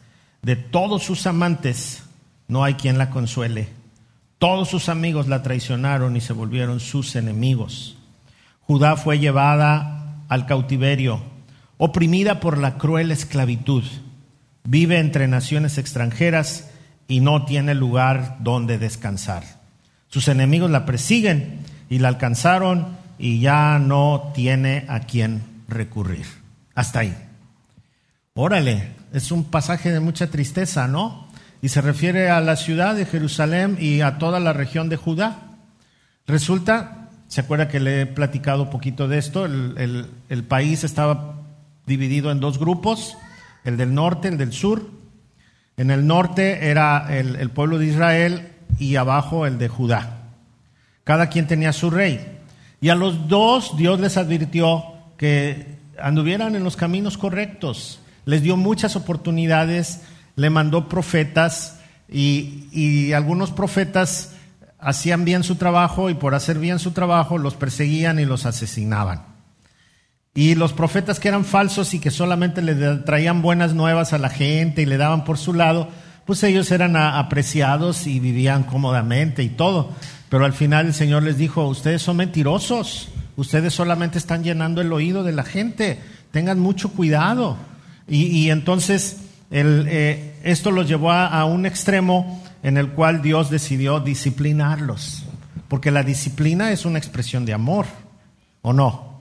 De 0.41 0.57
todos 0.57 1.03
sus 1.03 1.27
amantes 1.27 2.05
no 2.49 2.65
hay 2.65 2.75
quien 2.75 2.97
la 2.97 3.11
consuele. 3.11 3.69
Todos 4.39 4.69
sus 4.69 4.89
amigos 4.89 5.29
la 5.29 5.43
traicionaron 5.43 6.17
y 6.17 6.21
se 6.23 6.33
volvieron 6.33 6.81
sus 6.81 7.15
enemigos. 7.15 7.97
Judá 8.63 8.97
fue 8.97 9.19
llevada 9.19 10.25
al 10.29 10.47
cautiverio, 10.47 11.23
oprimida 11.77 12.41
por 12.41 12.57
la 12.57 12.79
cruel 12.79 13.11
esclavitud. 13.11 13.85
Vive 14.65 14.99
entre 14.99 15.29
naciones 15.29 15.77
extranjeras 15.77 16.72
y 17.09 17.21
no 17.21 17.45
tiene 17.45 17.75
lugar 17.75 18.37
donde 18.41 18.79
descansar. 18.79 19.45
Sus 20.09 20.29
enemigos 20.29 20.71
la 20.71 20.85
persiguen 20.87 21.61
y 21.89 21.99
la 21.99 22.09
alcanzaron 22.09 22.97
y 23.19 23.41
ya 23.41 23.79
no 23.79 24.33
tiene 24.35 24.85
a 24.89 25.01
quien 25.01 25.43
recurrir. 25.69 26.27
Hasta 26.75 27.01
ahí. 27.01 27.17
Órale, 28.35 28.93
es 29.13 29.31
un 29.31 29.45
pasaje 29.45 29.91
de 29.91 30.01
mucha 30.01 30.29
tristeza, 30.29 30.89
¿no? 30.89 31.29
Y 31.61 31.69
se 31.69 31.81
refiere 31.81 32.31
a 32.31 32.41
la 32.41 32.57
ciudad 32.57 32.95
de 32.95 33.07
Jerusalén 33.07 33.77
y 33.79 34.01
a 34.01 34.19
toda 34.19 34.41
la 34.41 34.53
región 34.53 34.89
de 34.89 34.97
Judá. 34.97 35.39
Resulta, 36.27 37.11
se 37.29 37.43
acuerda 37.43 37.69
que 37.69 37.79
le 37.79 38.03
he 38.03 38.07
platicado 38.07 38.65
un 38.65 38.71
poquito 38.71 39.07
de 39.07 39.19
esto, 39.19 39.45
el, 39.45 40.07
el 40.29 40.45
país 40.45 40.83
estaba 40.83 41.43
dividido 41.87 42.31
en 42.31 42.41
dos 42.41 42.59
grupos, 42.59 43.17
el 43.65 43.77
del 43.77 43.95
norte, 43.95 44.29
el 44.29 44.39
del 44.39 44.53
sur. 44.53 45.02
En 45.83 45.91
el 45.91 46.07
norte 46.07 46.69
era 46.69 47.09
el, 47.11 47.51
pueblo 47.51 47.77
de 47.77 47.87
Israel 47.87 48.53
y 48.79 48.95
abajo 48.95 49.47
el 49.47 49.59
de 49.59 49.67
Judá. 49.67 50.29
Cada 51.03 51.29
quien 51.29 51.49
tenía 51.49 51.73
su 51.73 51.91
rey. 51.91 52.39
Y 52.81 52.91
a 52.91 52.95
los 52.95 53.27
dos 53.27 53.77
Dios 53.77 53.99
les 53.99 54.17
advirtió 54.17 54.85
que 55.17 55.75
anduvieran 56.01 56.55
en 56.55 56.63
los 56.63 56.77
caminos 56.77 57.19
correctos. 57.19 57.99
Les 58.27 58.43
dio 58.43 58.57
muchas 58.57 58.95
oportunidades, 58.95 60.03
le 60.37 60.51
mandó 60.51 60.89
profetas 60.89 61.81
y 62.09 63.13
algunos 63.13 63.51
profetas 63.51 64.37
hacían 64.79 65.25
bien 65.25 65.43
su 65.43 65.57
trabajo 65.57 66.11
y 66.11 66.15
por 66.15 66.37
hacer 66.37 66.61
bien 66.61 66.79
su 66.79 66.93
trabajo 66.93 67.39
los 67.39 67.55
perseguían 67.57 68.21
y 68.21 68.25
los 68.25 68.47
asesinaban. 68.47 69.32
Y 70.35 70.55
los 70.55 70.73
profetas 70.73 71.21
que 71.21 71.29
eran 71.29 71.45
falsos 71.45 71.93
y 71.93 71.99
que 71.99 72.11
solamente 72.11 72.63
le 72.63 72.75
traían 72.99 73.43
buenas 73.43 73.75
nuevas 73.75 74.13
a 74.13 74.19
la 74.19 74.31
gente 74.31 74.83
y 74.83 74.87
le 74.87 74.97
daban 74.97 75.25
por 75.25 75.37
su 75.37 75.53
lado, 75.53 75.91
pues 76.25 76.43
ellos 76.43 76.71
eran 76.71 76.97
apreciados 76.97 78.07
y 78.07 78.19
vivían 78.19 78.63
cómodamente 78.63 79.43
y 79.43 79.51
todo. 79.51 79.91
Pero 80.31 80.47
al 80.47 80.55
final 80.55 80.87
el 80.87 80.95
Señor 80.95 81.23
les 81.23 81.37
dijo, 81.37 81.69
ustedes 81.69 82.01
son 82.01 82.17
mentirosos, 82.17 83.11
ustedes 83.37 83.75
solamente 83.75 84.17
están 84.17 84.43
llenando 84.43 84.81
el 84.81 84.93
oído 84.93 85.23
de 85.23 85.33
la 85.33 85.43
gente, 85.43 86.01
tengan 86.31 86.59
mucho 86.59 86.93
cuidado. 86.93 87.59
Y, 88.09 88.49
entonces 88.51 89.19
eh, 89.51 90.35
esto 90.43 90.71
los 90.71 90.89
llevó 90.89 91.13
a 91.13 91.45
un 91.45 91.67
extremo 91.67 92.43
en 92.63 92.79
el 92.79 92.91
cual 92.91 93.23
Dios 93.23 93.51
decidió 93.51 94.01
disciplinarlos, 94.01 95.25
porque 95.69 95.91
la 95.91 96.03
disciplina 96.03 96.73
es 96.73 96.85
una 96.85 96.99
expresión 96.99 97.45
de 97.45 97.53
amor, 97.53 97.87
¿o 98.63 98.73
no? 98.73 99.12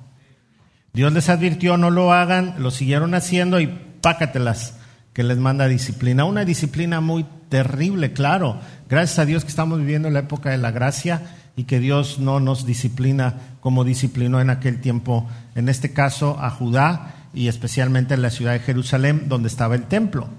Dios 0.94 1.14
les 1.14 1.30
advirtió, 1.30 1.78
no 1.78 1.90
lo 1.90 2.12
hagan, 2.12 2.56
lo 2.60 2.72
siguieron 2.72 3.14
haciendo 3.14 3.60
y 3.60 3.68
pácatelas 4.02 4.76
que 5.14 5.24
les 5.24 5.38
manda 5.38 5.68
disciplina. 5.68 6.26
Una 6.26 6.46
disciplina 6.46 7.02
muy 7.02 7.26
terrible, 7.50 8.14
claro. 8.14 8.60
Gracias 8.90 9.20
a 9.20 9.26
Dios 9.26 9.44
que 9.44 9.50
estamos 9.50 9.80
viviendo 9.80 10.10
la 10.10 10.20
época 10.20 10.50
de 10.50 10.58
la 10.58 10.72
gracia 10.72 11.22
y 11.56 11.64
que 11.64 11.80
Dios 11.80 12.20
no 12.20 12.40
nos 12.40 12.66
disciplina 12.66 13.36
como 13.60 13.84
disciplinó 13.84 14.42
en 14.42 14.50
aquel 14.50 14.82
tiempo, 14.82 15.30
en 15.56 15.70
este 15.70 15.94
caso 15.94 16.38
a 16.40 16.50
Judá 16.50 17.16
y 17.34 17.48
especialmente 17.48 18.14
en 18.14 18.22
la 18.22 18.30
ciudad 18.30 18.54
de 18.54 18.60
Jerusalén, 18.60 19.26
donde 19.28 19.48
estaba 19.48 19.76
el 19.76 19.84
templo. 19.84 20.30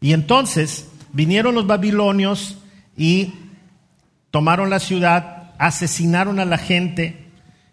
Y 0.00 0.12
entonces 0.12 0.88
vinieron 1.12 1.54
los 1.54 1.66
babilonios 1.66 2.58
y 2.96 3.34
tomaron 4.30 4.70
la 4.70 4.80
ciudad, 4.80 5.52
asesinaron 5.58 6.40
a 6.40 6.44
la 6.44 6.58
gente, 6.58 7.27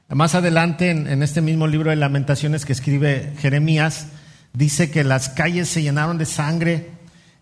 más 0.09 0.35
adelante, 0.35 0.91
en, 0.91 1.23
este 1.23 1.41
mismo 1.41 1.67
libro 1.67 1.89
de 1.89 1.95
lamentaciones 1.95 2.65
que 2.65 2.73
escribe 2.73 3.33
Jeremías, 3.39 4.07
dice 4.53 4.91
que 4.91 5.03
las 5.03 5.29
calles 5.29 5.67
se 5.67 5.81
llenaron 5.81 6.17
de 6.17 6.25
sangre 6.25 6.91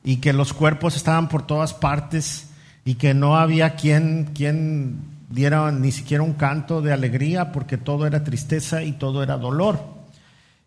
y 0.03 0.17
que 0.17 0.31
los 0.31 0.53
cuerpos 0.53 0.95
estaban 0.95 1.27
por 1.27 1.45
todas 1.45 1.73
partes 1.73 2.47
y 2.85 2.95
que 2.95 3.13
no 3.13 3.37
había 3.37 3.75
quien, 3.75 4.29
quien 4.33 5.01
diera 5.29 5.71
ni 5.71 5.91
siquiera 5.91 6.23
un 6.23 6.33
canto 6.33 6.81
de 6.81 6.93
alegría 6.93 7.51
porque 7.51 7.77
todo 7.77 8.07
era 8.07 8.23
tristeza 8.23 8.83
y 8.83 8.93
todo 8.93 9.23
era 9.23 9.37
dolor. 9.37 9.93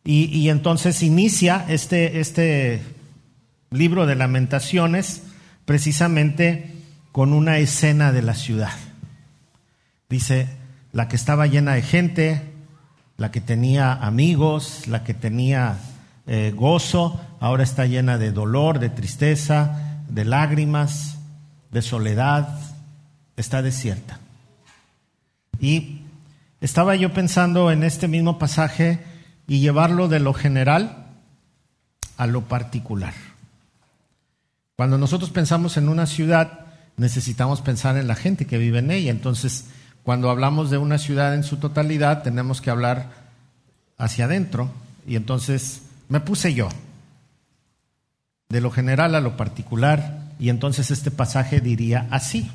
Y, 0.04 0.50
entonces 0.50 1.02
inicia 1.02 1.64
este, 1.68 2.20
este 2.20 2.80
libro 3.70 4.06
de 4.06 4.14
lamentaciones 4.14 5.22
precisamente 5.64 6.70
con 7.10 7.32
una 7.32 7.58
escena 7.58 8.12
de 8.12 8.22
la 8.22 8.34
ciudad. 8.34 8.70
Dice, 10.08 10.46
la 10.96 11.08
que 11.08 11.16
estaba 11.16 11.46
llena 11.46 11.74
de 11.74 11.82
gente, 11.82 12.40
la 13.18 13.30
que 13.30 13.42
tenía 13.42 13.92
amigos, 13.92 14.88
la 14.88 15.04
que 15.04 15.12
tenía 15.12 15.76
eh, 16.26 16.54
gozo, 16.56 17.20
ahora 17.38 17.64
está 17.64 17.84
llena 17.84 18.16
de 18.16 18.32
dolor, 18.32 18.78
de 18.78 18.88
tristeza, 18.88 20.00
de 20.08 20.24
lágrimas, 20.24 21.18
de 21.70 21.82
soledad, 21.82 22.48
está 23.36 23.60
desierta. 23.60 24.20
Y 25.60 26.00
estaba 26.62 26.96
yo 26.96 27.12
pensando 27.12 27.70
en 27.70 27.82
este 27.82 28.08
mismo 28.08 28.38
pasaje 28.38 29.00
y 29.46 29.60
llevarlo 29.60 30.08
de 30.08 30.20
lo 30.20 30.32
general 30.32 31.08
a 32.16 32.26
lo 32.26 32.44
particular. 32.44 33.12
Cuando 34.76 34.96
nosotros 34.96 35.28
pensamos 35.28 35.76
en 35.76 35.90
una 35.90 36.06
ciudad, 36.06 36.60
necesitamos 36.96 37.60
pensar 37.60 37.98
en 37.98 38.08
la 38.08 38.14
gente 38.14 38.46
que 38.46 38.56
vive 38.56 38.78
en 38.78 38.90
ella. 38.90 39.10
Entonces, 39.10 39.66
cuando 40.06 40.30
hablamos 40.30 40.70
de 40.70 40.78
una 40.78 40.98
ciudad 40.98 41.34
en 41.34 41.42
su 41.42 41.56
totalidad, 41.56 42.22
tenemos 42.22 42.60
que 42.60 42.70
hablar 42.70 43.10
hacia 43.98 44.26
adentro. 44.26 44.70
Y 45.04 45.16
entonces 45.16 45.82
me 46.08 46.20
puse 46.20 46.54
yo, 46.54 46.68
de 48.48 48.60
lo 48.60 48.70
general 48.70 49.16
a 49.16 49.20
lo 49.20 49.36
particular, 49.36 50.28
y 50.38 50.50
entonces 50.50 50.92
este 50.92 51.10
pasaje 51.10 51.60
diría 51.60 52.06
así. 52.12 52.48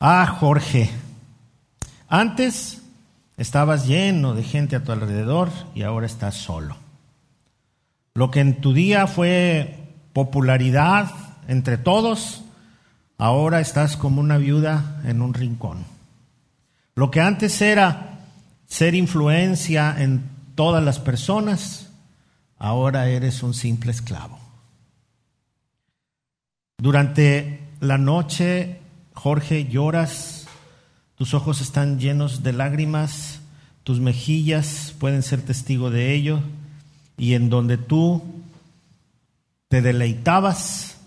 Ah, 0.00 0.26
Jorge, 0.40 0.88
antes 2.08 2.80
estabas 3.36 3.86
lleno 3.86 4.34
de 4.34 4.44
gente 4.44 4.76
a 4.76 4.82
tu 4.82 4.92
alrededor 4.92 5.50
y 5.74 5.82
ahora 5.82 6.06
estás 6.06 6.36
solo. 6.36 6.78
Lo 8.14 8.30
que 8.30 8.40
en 8.40 8.62
tu 8.62 8.72
día 8.72 9.06
fue 9.06 9.76
popularidad 10.14 11.10
entre 11.48 11.76
todos, 11.76 12.44
ahora 13.20 13.60
estás 13.60 13.98
como 13.98 14.22
una 14.22 14.38
viuda 14.38 15.02
en 15.04 15.20
un 15.20 15.34
rincón. 15.34 15.84
Lo 16.94 17.10
que 17.10 17.20
antes 17.20 17.60
era 17.60 18.20
ser 18.66 18.94
influencia 18.94 19.94
en 19.98 20.22
todas 20.54 20.82
las 20.82 20.98
personas, 20.98 21.90
ahora 22.58 23.08
eres 23.08 23.42
un 23.42 23.52
simple 23.52 23.90
esclavo. 23.90 24.38
Durante 26.78 27.60
la 27.80 27.98
noche, 27.98 28.80
Jorge, 29.12 29.66
lloras, 29.66 30.46
tus 31.14 31.34
ojos 31.34 31.60
están 31.60 32.00
llenos 32.00 32.42
de 32.42 32.54
lágrimas, 32.54 33.40
tus 33.84 34.00
mejillas 34.00 34.94
pueden 34.98 35.22
ser 35.22 35.42
testigo 35.42 35.90
de 35.90 36.14
ello, 36.14 36.40
y 37.18 37.34
en 37.34 37.50
donde 37.50 37.76
tú 37.76 38.22
te 39.68 39.82
deleitabas, 39.82 40.99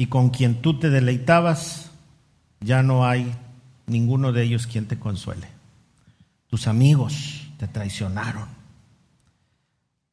y 0.00 0.06
con 0.06 0.30
quien 0.30 0.62
tú 0.62 0.78
te 0.78 0.88
deleitabas, 0.88 1.90
ya 2.60 2.82
no 2.82 3.06
hay 3.06 3.34
ninguno 3.86 4.32
de 4.32 4.44
ellos 4.44 4.66
quien 4.66 4.86
te 4.86 4.98
consuele. 4.98 5.46
Tus 6.48 6.68
amigos 6.68 7.46
te 7.58 7.68
traicionaron. 7.68 8.48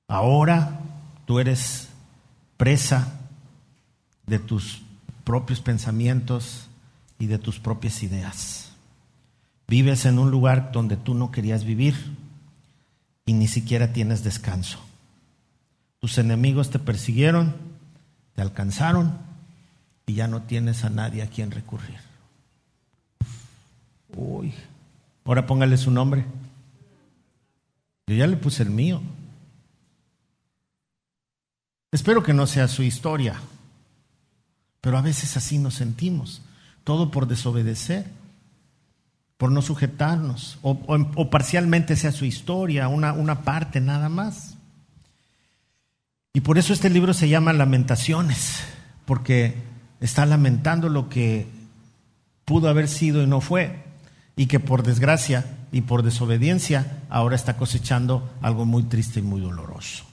Ahora 0.09 0.81
tú 1.25 1.39
eres 1.39 1.87
presa 2.57 3.17
de 4.25 4.39
tus 4.39 4.81
propios 5.23 5.61
pensamientos 5.61 6.67
y 7.17 7.27
de 7.27 7.37
tus 7.37 7.57
propias 7.57 8.03
ideas. 8.03 8.73
Vives 9.69 10.03
en 10.03 10.19
un 10.19 10.31
lugar 10.31 10.73
donde 10.73 10.97
tú 10.97 11.13
no 11.13 11.31
querías 11.31 11.63
vivir 11.63 11.95
y 13.25 13.31
ni 13.31 13.47
siquiera 13.47 13.93
tienes 13.93 14.21
descanso. 14.25 14.79
Tus 15.99 16.17
enemigos 16.17 16.71
te 16.71 16.77
persiguieron, 16.77 17.55
te 18.35 18.41
alcanzaron 18.41 19.26
y 20.07 20.13
ya 20.13 20.27
no 20.27 20.41
tienes 20.41 20.85
a 20.85 20.89
nadie 20.89 21.21
a 21.21 21.27
quien 21.27 21.51
recurrir. 21.51 21.99
Uy, 24.15 24.53
ahora 25.25 25.45
póngale 25.45 25.77
su 25.77 25.91
nombre. 25.91 26.25
Yo 28.07 28.15
ya 28.15 28.25
le 28.25 28.37
puse 28.37 28.63
el 28.63 28.69
mío. 28.69 29.01
Espero 31.91 32.23
que 32.23 32.33
no 32.33 32.47
sea 32.47 32.69
su 32.69 32.83
historia, 32.83 33.35
pero 34.79 34.97
a 34.97 35.01
veces 35.01 35.35
así 35.35 35.57
nos 35.57 35.75
sentimos, 35.75 36.41
todo 36.85 37.11
por 37.11 37.27
desobedecer, 37.27 38.05
por 39.37 39.51
no 39.51 39.61
sujetarnos, 39.61 40.57
o, 40.61 41.29
parcialmente 41.29 41.95
sea 41.97 42.11
su 42.11 42.23
historia, 42.23 42.87
una, 42.87 43.11
una 43.11 43.41
parte 43.43 43.81
nada 43.81 44.07
más. 44.07 44.55
Y 46.33 46.41
por 46.41 46.57
eso 46.57 46.71
este 46.71 46.89
libro 46.89 47.13
se 47.13 47.27
llama 47.27 47.51
Lamentaciones, 47.51 48.63
porque 49.05 49.66
está 50.01 50.25
lamentando 50.25 50.89
lo 50.89 51.09
que 51.09 51.47
pudo 52.45 52.69
haber 52.69 52.87
sido 52.87 53.21
y 53.21 53.27
no 53.27 53.41
fue, 53.41 53.83
y 54.35 54.45
que 54.45 54.59
por 54.59 54.83
desgracia 54.83 55.45
y 55.71 55.81
por 55.81 56.03
desobediencia 56.03 56.99
ahora 57.09 57.35
está 57.35 57.57
cosechando 57.57 58.29
algo 58.41 58.65
muy 58.65 58.83
triste 58.83 59.19
y 59.19 59.23
muy 59.23 59.41
doloroso. 59.41 60.05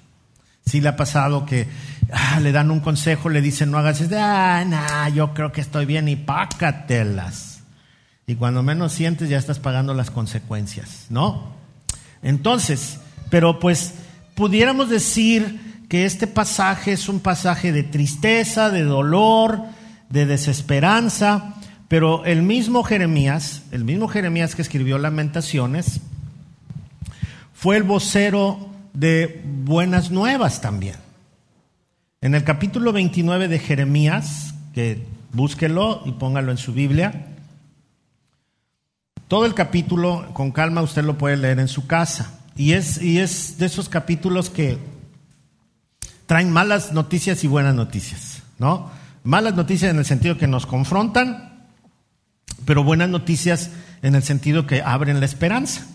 Si 0.66 0.80
le 0.80 0.88
ha 0.88 0.96
pasado 0.96 1.44
que 1.44 1.68
ah, 2.10 2.40
le 2.40 2.50
dan 2.50 2.70
un 2.70 2.80
consejo, 2.80 3.28
le 3.28 3.42
dicen 3.42 3.70
no 3.70 3.78
hagas 3.78 4.00
eso, 4.00 4.16
ah, 4.18 4.64
nah, 4.66 5.08
yo 5.10 5.34
creo 5.34 5.52
que 5.52 5.60
estoy 5.60 5.84
bien 5.84 6.08
y 6.08 6.16
pácatelas. 6.16 7.62
Y 8.26 8.36
cuando 8.36 8.62
menos 8.62 8.92
sientes 8.92 9.28
ya 9.28 9.36
estás 9.36 9.58
pagando 9.58 9.92
las 9.92 10.10
consecuencias, 10.10 11.06
¿no? 11.10 11.52
Entonces, 12.22 12.98
pero 13.28 13.60
pues 13.60 13.94
pudiéramos 14.34 14.88
decir 14.88 15.84
que 15.90 16.06
este 16.06 16.26
pasaje 16.26 16.92
es 16.92 17.10
un 17.10 17.20
pasaje 17.20 17.70
de 17.70 17.82
tristeza, 17.82 18.70
de 18.70 18.82
dolor, 18.82 19.62
de 20.14 20.26
desesperanza, 20.26 21.56
pero 21.88 22.24
el 22.24 22.42
mismo 22.42 22.84
Jeremías, 22.84 23.64
el 23.72 23.84
mismo 23.84 24.06
Jeremías 24.06 24.54
que 24.54 24.62
escribió 24.62 24.96
Lamentaciones, 24.96 26.00
fue 27.52 27.76
el 27.76 27.82
vocero 27.82 28.70
de 28.92 29.42
buenas 29.44 30.12
nuevas 30.12 30.60
también. 30.60 30.94
En 32.20 32.36
el 32.36 32.44
capítulo 32.44 32.92
29 32.92 33.48
de 33.48 33.58
Jeremías, 33.58 34.54
que 34.72 35.04
búsquelo 35.32 36.02
y 36.06 36.12
póngalo 36.12 36.52
en 36.52 36.58
su 36.58 36.72
Biblia, 36.72 37.26
todo 39.26 39.46
el 39.46 39.54
capítulo, 39.54 40.32
con 40.32 40.52
calma, 40.52 40.80
usted 40.80 41.02
lo 41.02 41.18
puede 41.18 41.36
leer 41.36 41.58
en 41.58 41.66
su 41.66 41.88
casa. 41.88 42.38
Y 42.56 42.74
es, 42.74 43.02
y 43.02 43.18
es 43.18 43.58
de 43.58 43.66
esos 43.66 43.88
capítulos 43.88 44.48
que 44.48 44.78
traen 46.26 46.52
malas 46.52 46.92
noticias 46.92 47.42
y 47.42 47.48
buenas 47.48 47.74
noticias, 47.74 48.44
¿no? 48.60 48.90
Malas 49.24 49.54
noticias 49.54 49.90
en 49.90 49.98
el 49.98 50.04
sentido 50.04 50.36
que 50.36 50.46
nos 50.46 50.66
confrontan, 50.66 51.66
pero 52.66 52.84
buenas 52.84 53.08
noticias 53.08 53.70
en 54.02 54.14
el 54.14 54.22
sentido 54.22 54.66
que 54.66 54.82
abren 54.82 55.18
la 55.18 55.24
esperanza. 55.24 55.86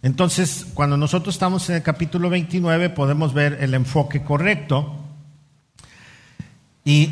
Entonces, 0.00 0.64
cuando 0.72 0.96
nosotros 0.96 1.34
estamos 1.34 1.68
en 1.68 1.74
el 1.74 1.82
capítulo 1.82 2.30
29, 2.30 2.90
podemos 2.90 3.34
ver 3.34 3.58
el 3.60 3.74
enfoque 3.74 4.22
correcto. 4.22 4.94
Y 6.84 7.10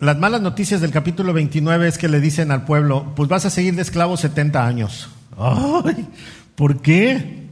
las 0.00 0.18
malas 0.18 0.40
noticias 0.40 0.80
del 0.80 0.90
capítulo 0.90 1.32
29 1.32 1.86
es 1.86 1.96
que 1.96 2.08
le 2.08 2.20
dicen 2.20 2.50
al 2.50 2.64
pueblo, 2.64 3.12
pues 3.14 3.28
vas 3.28 3.44
a 3.44 3.50
seguir 3.50 3.76
de 3.76 3.82
esclavo 3.82 4.16
70 4.16 4.66
años. 4.66 5.08
Ay, 5.38 6.08
¿Por 6.56 6.82
qué? 6.82 7.46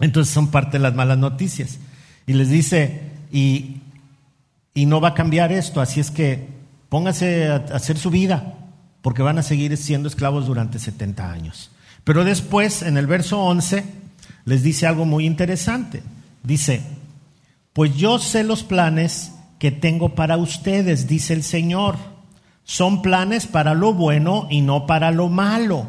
Entonces 0.00 0.34
son 0.34 0.50
parte 0.50 0.78
de 0.78 0.82
las 0.82 0.96
malas 0.96 1.18
noticias. 1.18 1.78
Y 2.26 2.32
les 2.32 2.48
dice, 2.48 3.12
y, 3.30 3.75
y 4.76 4.84
no 4.84 5.00
va 5.00 5.08
a 5.08 5.14
cambiar 5.14 5.52
esto, 5.52 5.80
así 5.80 6.00
es 6.00 6.10
que 6.12 6.46
póngase 6.90 7.48
a 7.48 7.56
hacer 7.72 7.96
su 7.96 8.10
vida, 8.10 8.54
porque 9.00 9.22
van 9.22 9.38
a 9.38 9.42
seguir 9.42 9.74
siendo 9.78 10.06
esclavos 10.06 10.46
durante 10.46 10.78
70 10.78 11.32
años. 11.32 11.70
Pero 12.04 12.24
después, 12.24 12.82
en 12.82 12.98
el 12.98 13.06
verso 13.06 13.40
11, 13.40 13.84
les 14.44 14.62
dice 14.62 14.86
algo 14.86 15.06
muy 15.06 15.24
interesante. 15.24 16.02
Dice, 16.42 16.82
pues 17.72 17.96
yo 17.96 18.18
sé 18.18 18.44
los 18.44 18.64
planes 18.64 19.32
que 19.58 19.72
tengo 19.72 20.14
para 20.14 20.36
ustedes, 20.36 21.08
dice 21.08 21.32
el 21.32 21.42
Señor. 21.42 21.96
Son 22.62 23.00
planes 23.00 23.46
para 23.46 23.72
lo 23.72 23.94
bueno 23.94 24.46
y 24.50 24.60
no 24.60 24.86
para 24.86 25.10
lo 25.10 25.30
malo, 25.30 25.86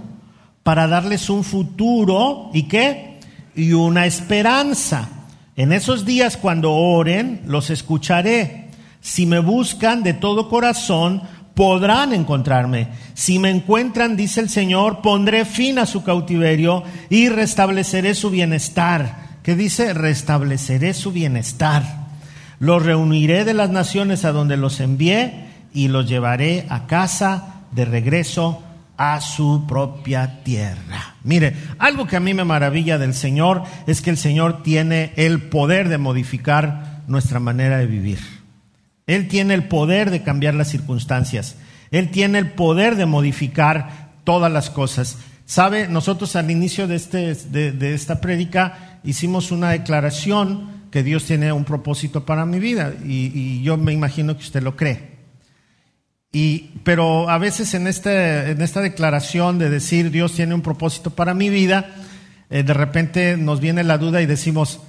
para 0.64 0.88
darles 0.88 1.30
un 1.30 1.44
futuro 1.44 2.52
y 2.54 2.64
qué? 2.64 3.20
Y 3.54 3.74
una 3.74 4.06
esperanza. 4.06 5.10
En 5.58 5.74
esos 5.74 6.06
días 6.06 6.38
cuando 6.38 6.74
oren, 6.74 7.42
los 7.48 7.70
escucharé. 7.70 8.67
Si 9.02 9.26
me 9.26 9.40
buscan 9.40 10.04
de 10.04 10.14
todo 10.14 10.50
corazón, 10.50 11.22
podrán 11.58 12.14
encontrarme. 12.14 12.90
Si 13.16 13.40
me 13.40 13.50
encuentran, 13.50 14.16
dice 14.16 14.42
el 14.42 14.50
Señor, 14.50 15.02
pondré 15.02 15.44
fin 15.44 15.80
a 15.80 15.86
su 15.86 16.04
cautiverio 16.04 16.84
y 17.10 17.30
restableceré 17.30 18.14
su 18.14 18.30
bienestar. 18.30 19.40
¿Qué 19.42 19.56
dice? 19.56 19.94
Restableceré 19.94 20.94
su 20.94 21.12
bienestar. 21.12 21.84
Los 22.60 22.86
reuniré 22.86 23.44
de 23.44 23.54
las 23.54 23.70
naciones 23.72 24.24
a 24.24 24.32
donde 24.32 24.56
los 24.56 24.80
envié 24.80 25.46
y 25.74 25.88
los 25.88 26.08
llevaré 26.08 26.66
a 26.70 26.86
casa 26.86 27.64
de 27.72 27.86
regreso 27.86 28.62
a 28.98 29.22
su 29.22 29.66
propia 29.68 30.44
tierra. 30.44 31.16
Mire, 31.24 31.56
algo 31.80 32.08
que 32.08 32.18
a 32.18 32.20
mí 32.20 32.34
me 32.34 32.46
maravilla 32.46 32.98
del 32.98 33.14
Señor 33.14 33.64
es 33.86 34.02
que 34.02 34.10
el 34.10 34.18
Señor 34.18 34.64
tiene 34.64 35.14
el 35.16 35.42
poder 35.42 35.90
de 35.90 35.98
modificar 35.98 37.04
nuestra 37.08 37.40
manera 37.40 37.78
de 37.78 37.86
vivir. 37.86 38.37
Él 39.08 39.30
tiene 39.30 39.54
el 39.54 39.70
poder 39.70 40.12
de 40.12 40.22
cambiar 40.22 40.54
las 40.54 40.70
circunstancias. 40.70 41.56
Él 41.92 42.12
tiene 42.12 42.40
el 42.40 42.52
poder 42.52 42.98
de 42.98 43.06
modificar 43.06 44.12
todas 44.26 44.52
las 44.52 44.70
cosas. 44.70 45.18
Sabe, 45.46 45.88
nosotros 45.88 46.36
al 46.36 46.52
inicio 46.52 46.88
de, 46.88 46.96
este, 46.98 47.34
de, 47.34 47.94
esta 47.94 48.20
prédica 48.20 49.00
hicimos 49.06 49.52
una 49.52 49.70
declaración 49.70 50.90
que 50.92 51.04
Dios 51.04 51.24
tiene 51.24 51.54
un 51.54 51.64
propósito 51.64 52.26
para 52.26 52.46
mi 52.46 52.60
vida 52.60 52.94
y, 53.06 53.62
yo 53.64 53.78
me 53.78 53.94
imagino 53.94 54.36
que 54.36 54.44
usted 54.44 54.62
lo 54.62 54.76
cree. 54.76 55.16
Y, 56.34 56.72
pero 56.84 57.30
a 57.30 57.38
veces 57.38 57.74
en, 57.74 57.88
este, 57.88 58.52
en 58.52 58.62
esta 58.62 58.82
declaración 58.82 59.58
de 59.58 59.70
decir 59.70 60.12
Dios 60.12 60.34
tiene 60.34 60.54
un 60.54 60.62
propósito 60.62 61.12
para 61.12 61.34
mi 61.34 61.50
vida, 61.50 61.96
eh, 62.50 62.64
de 62.64 62.74
repente 62.74 63.38
nos 63.38 63.62
viene 63.62 63.86
la 63.86 63.98
duda 63.98 64.22
y 64.22 64.26
decimos, 64.26 64.82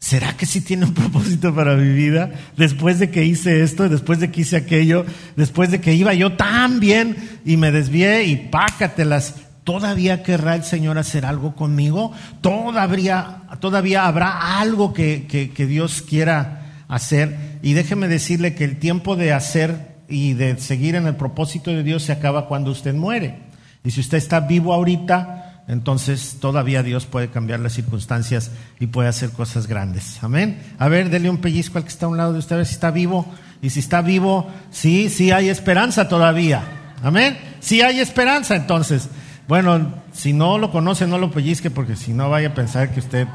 ¿será 0.00 0.36
que 0.36 0.46
sí 0.46 0.62
tiene 0.62 0.86
un 0.86 0.94
propósito 0.94 1.54
para 1.54 1.76
mi 1.76 1.92
vida? 1.92 2.30
Después 2.56 2.98
de 2.98 3.10
que 3.10 3.24
hice 3.24 3.62
esto, 3.62 3.88
después 3.88 4.18
de 4.18 4.30
que 4.30 4.40
hice 4.40 4.56
aquello, 4.56 5.04
después 5.36 5.70
de 5.70 5.80
que 5.80 5.94
iba 5.94 6.14
yo 6.14 6.32
tan 6.32 6.80
bien 6.80 7.16
y 7.44 7.56
me 7.56 7.70
desvié 7.70 8.24
y 8.24 8.36
pácatelas, 8.36 9.36
¿todavía 9.62 10.22
querrá 10.22 10.56
el 10.56 10.64
Señor 10.64 10.98
hacer 10.98 11.26
algo 11.26 11.54
conmigo? 11.54 12.12
¿Todavía, 12.40 13.42
todavía 13.60 14.06
habrá 14.06 14.58
algo 14.58 14.92
que, 14.92 15.26
que 15.28 15.66
Dios 15.66 16.02
quiera 16.02 16.84
hacer? 16.88 17.58
Y 17.62 17.74
déjeme 17.74 18.08
decirle 18.08 18.54
que 18.54 18.64
el 18.64 18.78
tiempo 18.78 19.16
de 19.16 19.32
hacer 19.32 19.90
y 20.08 20.32
de 20.32 20.58
seguir 20.58 20.96
en 20.96 21.06
el 21.06 21.14
propósito 21.14 21.70
de 21.70 21.84
Dios 21.84 22.02
se 22.02 22.12
acaba 22.12 22.48
cuando 22.48 22.70
usted 22.70 22.94
muere. 22.94 23.38
Y 23.84 23.92
si 23.92 24.00
usted 24.00 24.18
está 24.18 24.40
vivo 24.40 24.74
ahorita, 24.74 25.39
entonces 25.70 26.38
todavía 26.40 26.82
Dios 26.82 27.06
puede 27.06 27.30
cambiar 27.30 27.60
las 27.60 27.74
circunstancias 27.74 28.50
y 28.80 28.88
puede 28.88 29.08
hacer 29.08 29.30
cosas 29.30 29.68
grandes. 29.68 30.20
Amén. 30.20 30.60
A 30.80 30.88
ver, 30.88 31.10
dele 31.10 31.30
un 31.30 31.38
pellizco 31.38 31.78
al 31.78 31.84
que 31.84 31.90
está 31.90 32.06
a 32.06 32.08
un 32.08 32.16
lado 32.16 32.32
de 32.32 32.40
usted, 32.40 32.56
a 32.56 32.58
ver 32.58 32.66
si 32.66 32.74
está 32.74 32.90
vivo. 32.90 33.24
Y 33.62 33.70
si 33.70 33.78
está 33.78 34.02
vivo, 34.02 34.50
sí, 34.72 35.08
sí 35.08 35.30
hay 35.30 35.48
esperanza 35.48 36.08
todavía. 36.08 36.64
Amén. 37.04 37.38
Sí 37.60 37.82
hay 37.82 38.00
esperanza, 38.00 38.56
entonces. 38.56 39.08
Bueno, 39.46 39.94
si 40.12 40.32
no 40.32 40.58
lo 40.58 40.72
conoce, 40.72 41.06
no 41.06 41.18
lo 41.18 41.30
pellizque, 41.30 41.70
porque 41.70 41.94
si 41.94 42.12
no 42.12 42.28
vaya 42.28 42.48
a 42.48 42.54
pensar 42.54 42.92
que 42.92 42.98
usted 42.98 43.28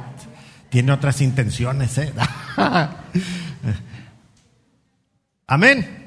tiene 0.70 0.92
otras 0.92 1.22
intenciones. 1.22 1.98
¿eh? 2.00 2.12
Amén. 5.48 6.06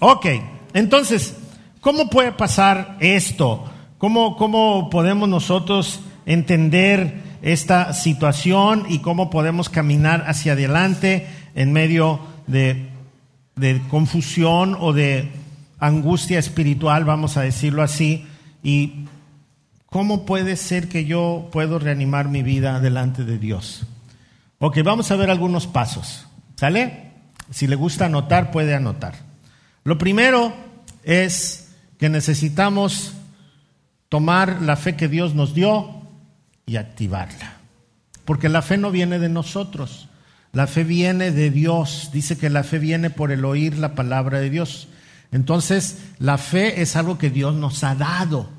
Ok, 0.00 0.26
entonces, 0.74 1.32
¿cómo 1.80 2.10
puede 2.10 2.32
pasar 2.32 2.96
esto? 2.98 3.70
¿Cómo, 3.98 4.88
podemos 4.90 5.28
nosotros 5.28 6.00
entender 6.24 7.20
esta 7.42 7.92
situación 7.92 8.86
y 8.88 9.00
cómo 9.00 9.28
podemos 9.28 9.68
caminar 9.68 10.24
hacia 10.28 10.52
adelante 10.52 11.26
en 11.56 11.72
medio 11.72 12.20
de, 12.46 12.90
de 13.56 13.80
confusión 13.88 14.76
o 14.78 14.92
de 14.92 15.30
angustia 15.80 16.38
espiritual, 16.38 17.04
vamos 17.04 17.36
a 17.36 17.42
decirlo 17.42 17.82
así, 17.82 18.24
y 18.62 19.06
cómo 19.86 20.24
puede 20.24 20.56
ser 20.56 20.88
que 20.88 21.04
yo 21.04 21.48
puedo 21.50 21.78
reanimar 21.80 22.28
mi 22.28 22.42
vida 22.42 22.78
delante 22.80 23.24
de 23.24 23.38
Dios. 23.38 23.84
Ok, 24.60 24.78
vamos 24.84 25.10
a 25.10 25.16
ver 25.16 25.30
algunos 25.30 25.66
pasos. 25.66 26.26
¿Sale? 26.56 27.12
Si 27.50 27.66
le 27.66 27.76
gusta 27.76 28.06
anotar, 28.06 28.50
puede 28.50 28.74
anotar. 28.74 29.14
Lo 29.84 29.98
primero 29.98 30.52
es 31.04 31.72
que 31.98 32.08
necesitamos 32.08 33.14
tomar 34.08 34.62
la 34.62 34.76
fe 34.76 34.96
que 34.96 35.08
Dios 35.08 35.34
nos 35.34 35.54
dio 35.54 36.02
y 36.66 36.76
activarla. 36.76 37.58
Porque 38.24 38.48
la 38.48 38.62
fe 38.62 38.76
no 38.76 38.90
viene 38.90 39.18
de 39.18 39.28
nosotros, 39.28 40.08
la 40.52 40.66
fe 40.66 40.84
viene 40.84 41.30
de 41.30 41.50
Dios. 41.50 42.10
Dice 42.12 42.38
que 42.38 42.50
la 42.50 42.64
fe 42.64 42.78
viene 42.78 43.10
por 43.10 43.32
el 43.32 43.44
oír 43.44 43.76
la 43.78 43.94
palabra 43.94 44.40
de 44.40 44.50
Dios. 44.50 44.88
Entonces, 45.30 45.98
la 46.18 46.38
fe 46.38 46.80
es 46.80 46.96
algo 46.96 47.18
que 47.18 47.30
Dios 47.30 47.54
nos 47.54 47.84
ha 47.84 47.94
dado. 47.94 48.50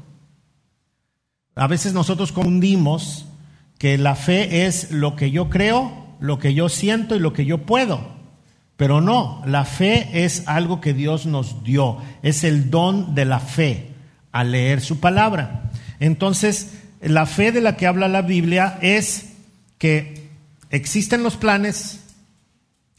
A 1.55 1.67
veces 1.67 1.93
nosotros 1.93 2.31
confundimos 2.31 3.25
que 3.77 3.97
la 3.97 4.15
fe 4.15 4.65
es 4.65 4.91
lo 4.91 5.15
que 5.15 5.31
yo 5.31 5.49
creo, 5.49 6.15
lo 6.19 6.37
que 6.37 6.53
yo 6.53 6.69
siento 6.69 7.15
y 7.15 7.19
lo 7.19 7.33
que 7.33 7.45
yo 7.45 7.65
puedo. 7.65 8.19
Pero 8.77 9.01
no, 9.01 9.41
la 9.45 9.65
fe 9.65 10.23
es 10.23 10.47
algo 10.47 10.79
que 10.79 10.93
Dios 10.93 11.25
nos 11.25 11.63
dio, 11.63 11.97
es 12.21 12.43
el 12.43 12.69
don 12.69 13.13
de 13.13 13.25
la 13.25 13.39
fe 13.39 13.89
a 14.31 14.43
leer 14.43 14.81
su 14.81 14.99
palabra. 14.99 15.71
Entonces, 15.99 16.73
la 17.01 17.25
fe 17.25 17.51
de 17.51 17.61
la 17.61 17.77
que 17.77 17.87
habla 17.87 18.07
la 18.07 18.21
Biblia 18.21 18.77
es 18.81 19.33
que 19.77 20.29
existen 20.69 21.23
los 21.23 21.37
planes, 21.37 22.01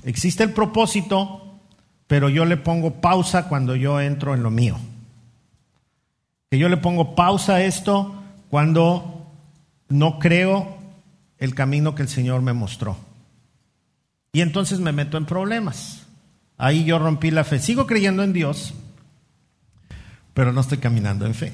existe 0.05 0.43
el 0.43 0.53
propósito, 0.53 1.59
pero 2.07 2.29
yo 2.29 2.45
le 2.45 2.57
pongo 2.57 3.01
pausa 3.01 3.49
cuando 3.49 3.77
yo 3.77 4.01
entro 4.01 4.35
en 4.35 4.43
lo 4.43 4.51
mío. 4.51 4.77
Que 6.51 6.59
yo 6.59 6.69
le 6.69 6.77
pongo 6.77 7.15
pausa 7.15 7.57
a 7.57 7.63
esto 7.63 8.21
cuando 8.49 9.31
no 9.89 10.19
creo 10.19 10.79
el 11.39 11.55
camino 11.55 11.95
que 11.95 12.03
el 12.03 12.09
Señor 12.09 12.43
me 12.43 12.53
mostró. 12.53 12.97
Y 14.33 14.41
entonces 14.41 14.81
me 14.81 14.93
meto 14.93 15.17
en 15.17 15.27
problemas. 15.27 16.07
Ahí 16.57 16.85
yo 16.85 16.99
rompí 16.99 17.31
la 17.31 17.45
fe. 17.45 17.59
Sigo 17.59 17.87
creyendo 17.87 18.23
en 18.23 18.33
Dios, 18.33 18.75
pero 20.35 20.53
no 20.53 20.61
estoy 20.61 20.79
caminando 20.79 21.27
en 21.27 21.35
fe. 21.35 21.53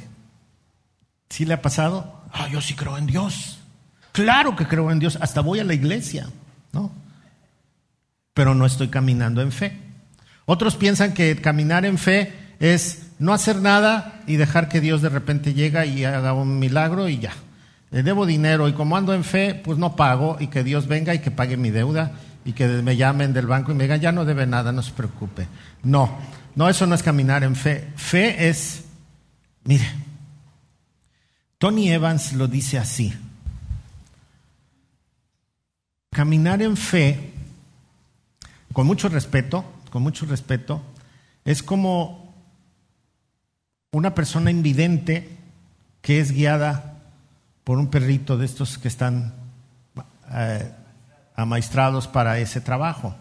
¿Sí 1.30 1.44
le 1.44 1.54
ha 1.54 1.62
pasado? 1.62 2.22
Ah, 2.32 2.48
yo 2.48 2.60
sí 2.60 2.74
creo 2.74 2.98
en 2.98 3.06
Dios. 3.06 3.58
Claro 4.12 4.56
que 4.56 4.66
creo 4.66 4.90
en 4.90 4.98
Dios. 4.98 5.18
Hasta 5.20 5.40
voy 5.40 5.60
a 5.60 5.64
la 5.64 5.74
iglesia, 5.74 6.28
¿no? 6.72 6.90
Pero 8.34 8.54
no 8.54 8.66
estoy 8.66 8.88
caminando 8.88 9.42
en 9.42 9.52
fe. 9.52 9.78
Otros 10.44 10.76
piensan 10.76 11.14
que 11.14 11.36
caminar 11.36 11.84
en 11.84 11.98
fe 11.98 12.32
es 12.60 13.06
no 13.18 13.32
hacer 13.32 13.56
nada 13.56 14.22
y 14.26 14.36
dejar 14.36 14.68
que 14.68 14.80
Dios 14.80 15.02
de 15.02 15.08
repente 15.08 15.54
llega 15.54 15.86
y 15.86 16.04
haga 16.04 16.32
un 16.32 16.58
milagro 16.58 17.08
y 17.08 17.18
ya. 17.18 17.32
Le 17.90 18.02
debo 18.02 18.26
dinero 18.26 18.68
y 18.68 18.72
como 18.72 18.96
ando 18.96 19.14
en 19.14 19.24
fe, 19.24 19.54
pues 19.54 19.78
no 19.78 19.96
pago 19.96 20.36
y 20.38 20.48
que 20.48 20.64
Dios 20.64 20.86
venga 20.86 21.14
y 21.14 21.20
que 21.20 21.30
pague 21.30 21.56
mi 21.56 21.70
deuda 21.70 22.12
y 22.44 22.52
que 22.52 22.66
me 22.66 22.96
llamen 22.96 23.32
del 23.32 23.46
banco 23.46 23.72
y 23.72 23.74
me 23.74 23.84
digan, 23.84 24.00
ya 24.00 24.12
no 24.12 24.24
debe 24.24 24.46
nada, 24.46 24.72
no 24.72 24.82
se 24.82 24.92
preocupe. 24.92 25.48
No, 25.82 26.16
no, 26.56 26.70
eso 26.70 26.86
no 26.86 26.94
es 26.94 27.02
caminar 27.02 27.44
en 27.44 27.54
fe. 27.54 27.92
Fe 27.96 28.48
es, 28.48 28.84
mire, 29.64 29.86
Tony 31.58 31.90
Evans 31.90 32.32
lo 32.32 32.48
dice 32.48 32.78
así. 32.78 33.14
Caminar 36.10 36.62
en 36.62 36.78
fe, 36.78 37.30
con 38.72 38.86
mucho 38.86 39.10
respeto, 39.10 39.66
con 39.90 40.02
mucho 40.02 40.24
respeto, 40.24 40.80
es 41.44 41.62
como 41.62 42.34
una 43.92 44.14
persona 44.14 44.50
invidente 44.50 45.36
que 46.00 46.20
es 46.20 46.32
guiada 46.32 47.02
por 47.64 47.76
un 47.76 47.90
perrito 47.90 48.38
de 48.38 48.46
estos 48.46 48.78
que 48.78 48.88
están 48.88 49.34
eh, 50.32 50.72
amaestrados 51.34 52.08
para 52.08 52.38
ese 52.38 52.62
trabajo, 52.62 53.14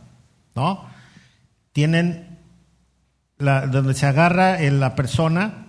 ¿no? 0.56 0.86
Tienen 1.74 2.35
donde 3.38 3.93
se 3.93 4.06
agarra 4.06 4.62
en 4.62 4.80
la 4.80 4.95
persona, 4.95 5.65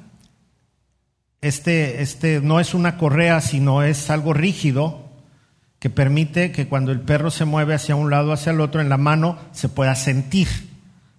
este, 1.40 2.02
este 2.02 2.40
no 2.40 2.60
es 2.60 2.74
una 2.74 2.96
correa, 2.96 3.40
sino 3.40 3.82
es 3.82 4.10
algo 4.10 4.32
rígido 4.32 5.06
que 5.78 5.90
permite 5.90 6.52
que 6.52 6.68
cuando 6.68 6.92
el 6.92 7.00
perro 7.00 7.30
se 7.30 7.44
mueve 7.44 7.74
hacia 7.74 7.96
un 7.96 8.10
lado 8.10 8.30
o 8.30 8.32
hacia 8.32 8.52
el 8.52 8.60
otro, 8.60 8.80
en 8.80 8.88
la 8.88 8.96
mano 8.96 9.38
se 9.52 9.68
pueda 9.68 9.94
sentir 9.94 10.48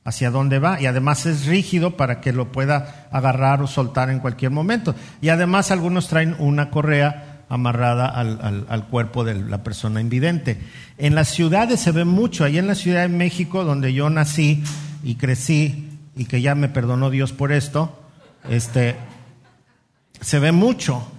hacia 0.04 0.32
dónde 0.32 0.60
va 0.60 0.80
y 0.80 0.86
además 0.86 1.26
es 1.26 1.46
rígido 1.46 1.98
para 1.98 2.22
que 2.22 2.32
lo 2.32 2.52
pueda 2.52 3.08
agarrar 3.12 3.62
o 3.62 3.68
soltar 3.68 4.10
en 4.10 4.20
cualquier 4.20 4.52
momento. 4.52 4.96
Y 5.22 5.30
además 5.30 5.70
algunos 5.70 6.08
traen 6.08 6.36
una 6.40 6.70
correa 6.70 7.44
amarrada 7.50 8.08
al, 8.08 8.88
cuerpo 8.90 9.24
de 9.24 9.36
la 9.36 9.64
persona 9.64 10.02
invidente. 10.02 10.60
En 10.98 11.16
las 11.16 11.30
ciudades 11.30 11.80
se 11.80 11.92
ve 11.92 12.06
mucho, 12.06 12.44
ahí 12.44 12.58
en 12.58 12.68
la 12.68 12.76
Ciudad 12.76 13.02
de 13.02 13.10
México, 13.10 13.64
donde 13.64 13.94
yo 13.94 14.10
nací 14.10 14.64
y 15.04 15.16
crecí, 15.16 15.97
y 16.18 16.26
que 16.26 16.42
ya 16.42 16.56
me 16.56 16.70
perdonó 16.70 17.10
Dios 17.10 17.32
por 17.32 17.52
esto, 17.52 17.98
este, 18.50 18.96
se 20.20 20.40
ve 20.40 20.52
mucho, 20.52 21.10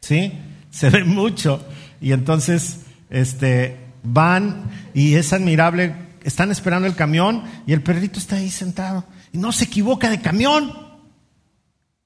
¿sí? 0.00 0.32
Se 0.70 0.90
ve 0.90 1.04
mucho. 1.04 1.64
Y 2.00 2.12
entonces, 2.12 2.80
este, 3.10 3.76
van 4.02 4.70
y 4.94 5.14
es 5.14 5.32
admirable, 5.32 5.94
están 6.22 6.50
esperando 6.50 6.86
el 6.86 6.94
camión 6.94 7.42
y 7.66 7.72
el 7.72 7.82
perrito 7.82 8.18
está 8.18 8.36
ahí 8.36 8.50
sentado 8.50 9.04
y 9.32 9.38
no 9.38 9.50
se 9.50 9.64
equivoca 9.64 10.10
de 10.10 10.20
camión. 10.20 10.72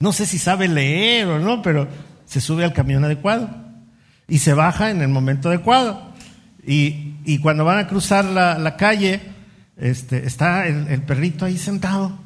No 0.00 0.12
sé 0.12 0.26
si 0.26 0.38
sabe 0.38 0.68
leer 0.68 1.26
o 1.26 1.38
no, 1.38 1.60
pero 1.60 1.88
se 2.24 2.40
sube 2.40 2.64
al 2.64 2.72
camión 2.72 3.04
adecuado 3.04 3.50
y 4.28 4.38
se 4.38 4.54
baja 4.54 4.90
en 4.90 5.02
el 5.02 5.08
momento 5.08 5.48
adecuado. 5.48 6.14
Y, 6.64 7.38
cuando 7.42 7.64
van 7.64 7.78
a 7.78 7.88
cruzar 7.88 8.24
la, 8.24 8.76
calle, 8.76 9.20
este, 9.78 10.26
está 10.26 10.66
el, 10.66 11.02
perrito 11.02 11.44
ahí 11.44 11.56
sentado. 11.58 12.18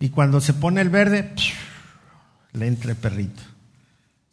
Y 0.00 0.10
cuando 0.10 0.40
se 0.40 0.54
pone 0.54 0.80
el 0.80 0.90
verde, 0.90 1.32
le 2.52 2.66
entra 2.66 2.90
el 2.90 2.96
perrito. 2.96 3.42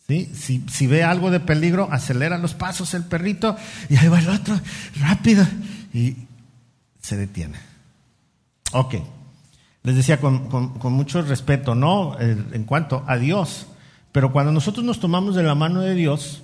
¿Sí? 0.08 0.32
Si, 0.68 0.88
ve 0.88 1.04
algo 1.04 1.32
de 1.32 1.40
peligro, 1.40 1.88
acelera 1.92 2.38
los 2.38 2.54
pasos 2.54 2.94
el 2.94 3.04
perrito 3.04 3.56
y 3.90 3.96
ahí 3.96 4.10
va 4.10 4.20
el 4.20 4.30
otro, 4.30 4.60
rápido, 5.00 5.48
y 5.94 6.18
se 7.02 7.16
detiene. 7.16 7.58
Ok, 8.74 8.96
les 9.84 9.96
decía 9.96 10.20
con 10.20 10.94
mucho 10.94 11.22
respeto, 11.22 11.74
¿no? 11.74 12.20
En 12.20 12.66
cuanto 12.66 13.06
a 13.08 13.18
Dios, 13.18 13.68
pero 14.14 14.32
cuando 14.32 14.52
nosotros 14.52 14.86
nos 14.86 15.00
tomamos 15.00 15.36
de 15.36 15.44
la 15.44 15.56
mano 15.56 15.82
de 15.82 15.96
Dios, 15.96 16.44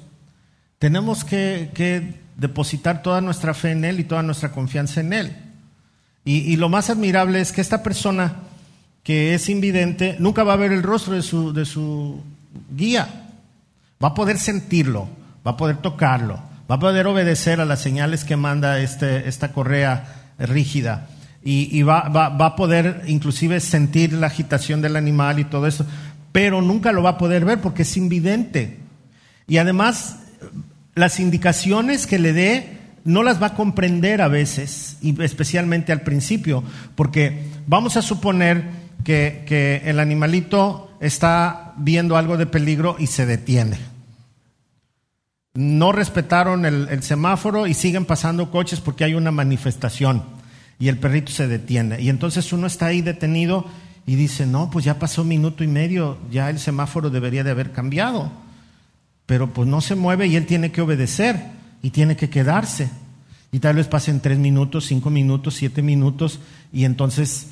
tenemos 0.79 1.23
que, 1.23 2.19
depositar 2.35 3.03
toda 3.03 3.19
nuestra 3.19 3.53
fe 3.53 3.71
en 3.71 3.83
Él 3.83 3.99
y 3.99 4.05
toda 4.05 4.23
nuestra 4.23 4.51
confianza 4.51 5.01
en 5.01 5.13
Él. 5.13 5.35
Y, 6.25 6.57
lo 6.57 6.69
más 6.69 6.89
admirable 6.89 7.41
es 7.41 7.51
que 7.51 7.61
esta 7.61 7.81
persona 7.81 8.35
que 9.03 9.33
es 9.33 9.49
invidente 9.49 10.15
nunca 10.19 10.43
va 10.43 10.53
a 10.53 10.57
ver 10.57 10.71
el 10.71 10.83
rostro 10.83 11.13
de 11.13 11.23
su, 11.23 11.53
de 11.53 11.65
su 11.65 12.21
guía. 12.75 13.29
Va 14.03 14.09
a 14.09 14.13
poder 14.13 14.37
sentirlo, 14.37 15.09
va 15.45 15.51
a 15.51 15.57
poder 15.57 15.77
tocarlo, 15.77 16.39
va 16.69 16.75
a 16.75 16.79
poder 16.79 17.07
obedecer 17.07 17.61
a 17.61 17.65
las 17.65 17.81
señales 17.81 18.23
que 18.23 18.35
manda 18.35 18.79
este, 18.79 19.27
esta 19.27 19.53
correa 19.53 20.33
rígida. 20.37 21.07
Y, 21.41 21.81
va, 21.81 22.09
va, 22.09 22.29
va, 22.29 22.47
a 22.47 22.55
poder 22.55 23.03
inclusive 23.07 23.59
sentir 23.61 24.13
la 24.13 24.27
agitación 24.27 24.81
del 24.81 24.97
animal 24.97 25.39
y 25.39 25.45
todo 25.45 25.65
eso 25.65 25.85
pero 26.31 26.61
nunca 26.61 26.91
lo 26.91 27.03
va 27.03 27.11
a 27.11 27.17
poder 27.17 27.45
ver 27.45 27.59
porque 27.61 27.83
es 27.83 27.97
invidente. 27.97 28.77
Y 29.47 29.57
además, 29.57 30.19
las 30.95 31.19
indicaciones 31.19 32.05
que 32.05 32.19
le 32.19 32.33
dé 32.33 32.78
no 33.03 33.23
las 33.23 33.41
va 33.41 33.47
a 33.47 33.53
comprender 33.55 34.21
a 34.21 34.27
veces, 34.27 34.97
y 35.01 35.21
especialmente 35.21 35.91
al 35.91 36.01
principio, 36.01 36.63
porque 36.95 37.43
vamos 37.67 37.97
a 37.97 38.01
suponer 38.01 38.65
que, 39.03 39.81
el 39.85 39.99
animalito 39.99 40.91
está 40.99 41.73
viendo 41.77 42.17
algo 42.17 42.37
de 42.37 42.45
peligro 42.45 42.95
y 42.99 43.07
se 43.07 43.25
detiene. 43.25 43.77
No 45.53 45.91
respetaron 45.91 46.65
el 46.65 47.03
semáforo 47.03 47.67
y 47.67 47.73
siguen 47.73 48.05
pasando 48.05 48.51
coches 48.51 48.79
porque 48.79 49.03
hay 49.03 49.15
una 49.15 49.31
manifestación 49.31 50.23
y 50.79 50.87
el 50.87 50.97
perrito 50.97 51.31
se 51.31 51.47
detiene. 51.47 52.01
Y 52.01 52.09
entonces 52.09 52.51
uno 52.53 52.65
está 52.65 52.87
ahí 52.87 53.01
detenido 53.01 53.65
y 54.07 54.15
dice, 54.15 54.45
no, 54.45 54.71
pues 54.71 54.85
ya 54.85 54.97
pasó 54.97 55.23
minuto 55.23 55.63
y 55.63 55.67
medio, 55.67 56.17
ya 56.31 56.49
el 56.49 56.57
semáforo 56.57 57.09
debería 57.09 57.43
de 57.43 57.51
haber 57.51 57.71
cambiado. 57.71 58.31
Pero 59.25 59.53
pues 59.53 59.67
no 59.67 59.81
se 59.81 59.95
mueve 59.95 60.27
y 60.27 60.35
él 60.35 60.45
tiene 60.45 60.71
que 60.71 60.81
obedecer 60.81 61.58
y 61.81 61.91
tiene 61.91 62.15
que 62.15 62.29
quedarse. 62.29 62.89
Y 63.51 63.59
tal 63.59 63.77
vez 63.77 63.87
pasen 63.87 64.19
tres 64.19 64.37
minutos, 64.37 64.85
cinco 64.85 65.09
minutos, 65.09 65.55
siete 65.55 65.81
minutos 65.81 66.39
y 66.71 66.85
entonces 66.85 67.47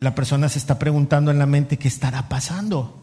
la 0.00 0.14
persona 0.14 0.48
se 0.48 0.58
está 0.58 0.78
preguntando 0.78 1.30
en 1.30 1.38
la 1.38 1.46
mente 1.46 1.78
qué 1.78 1.88
estará 1.88 2.28
pasando. 2.28 3.02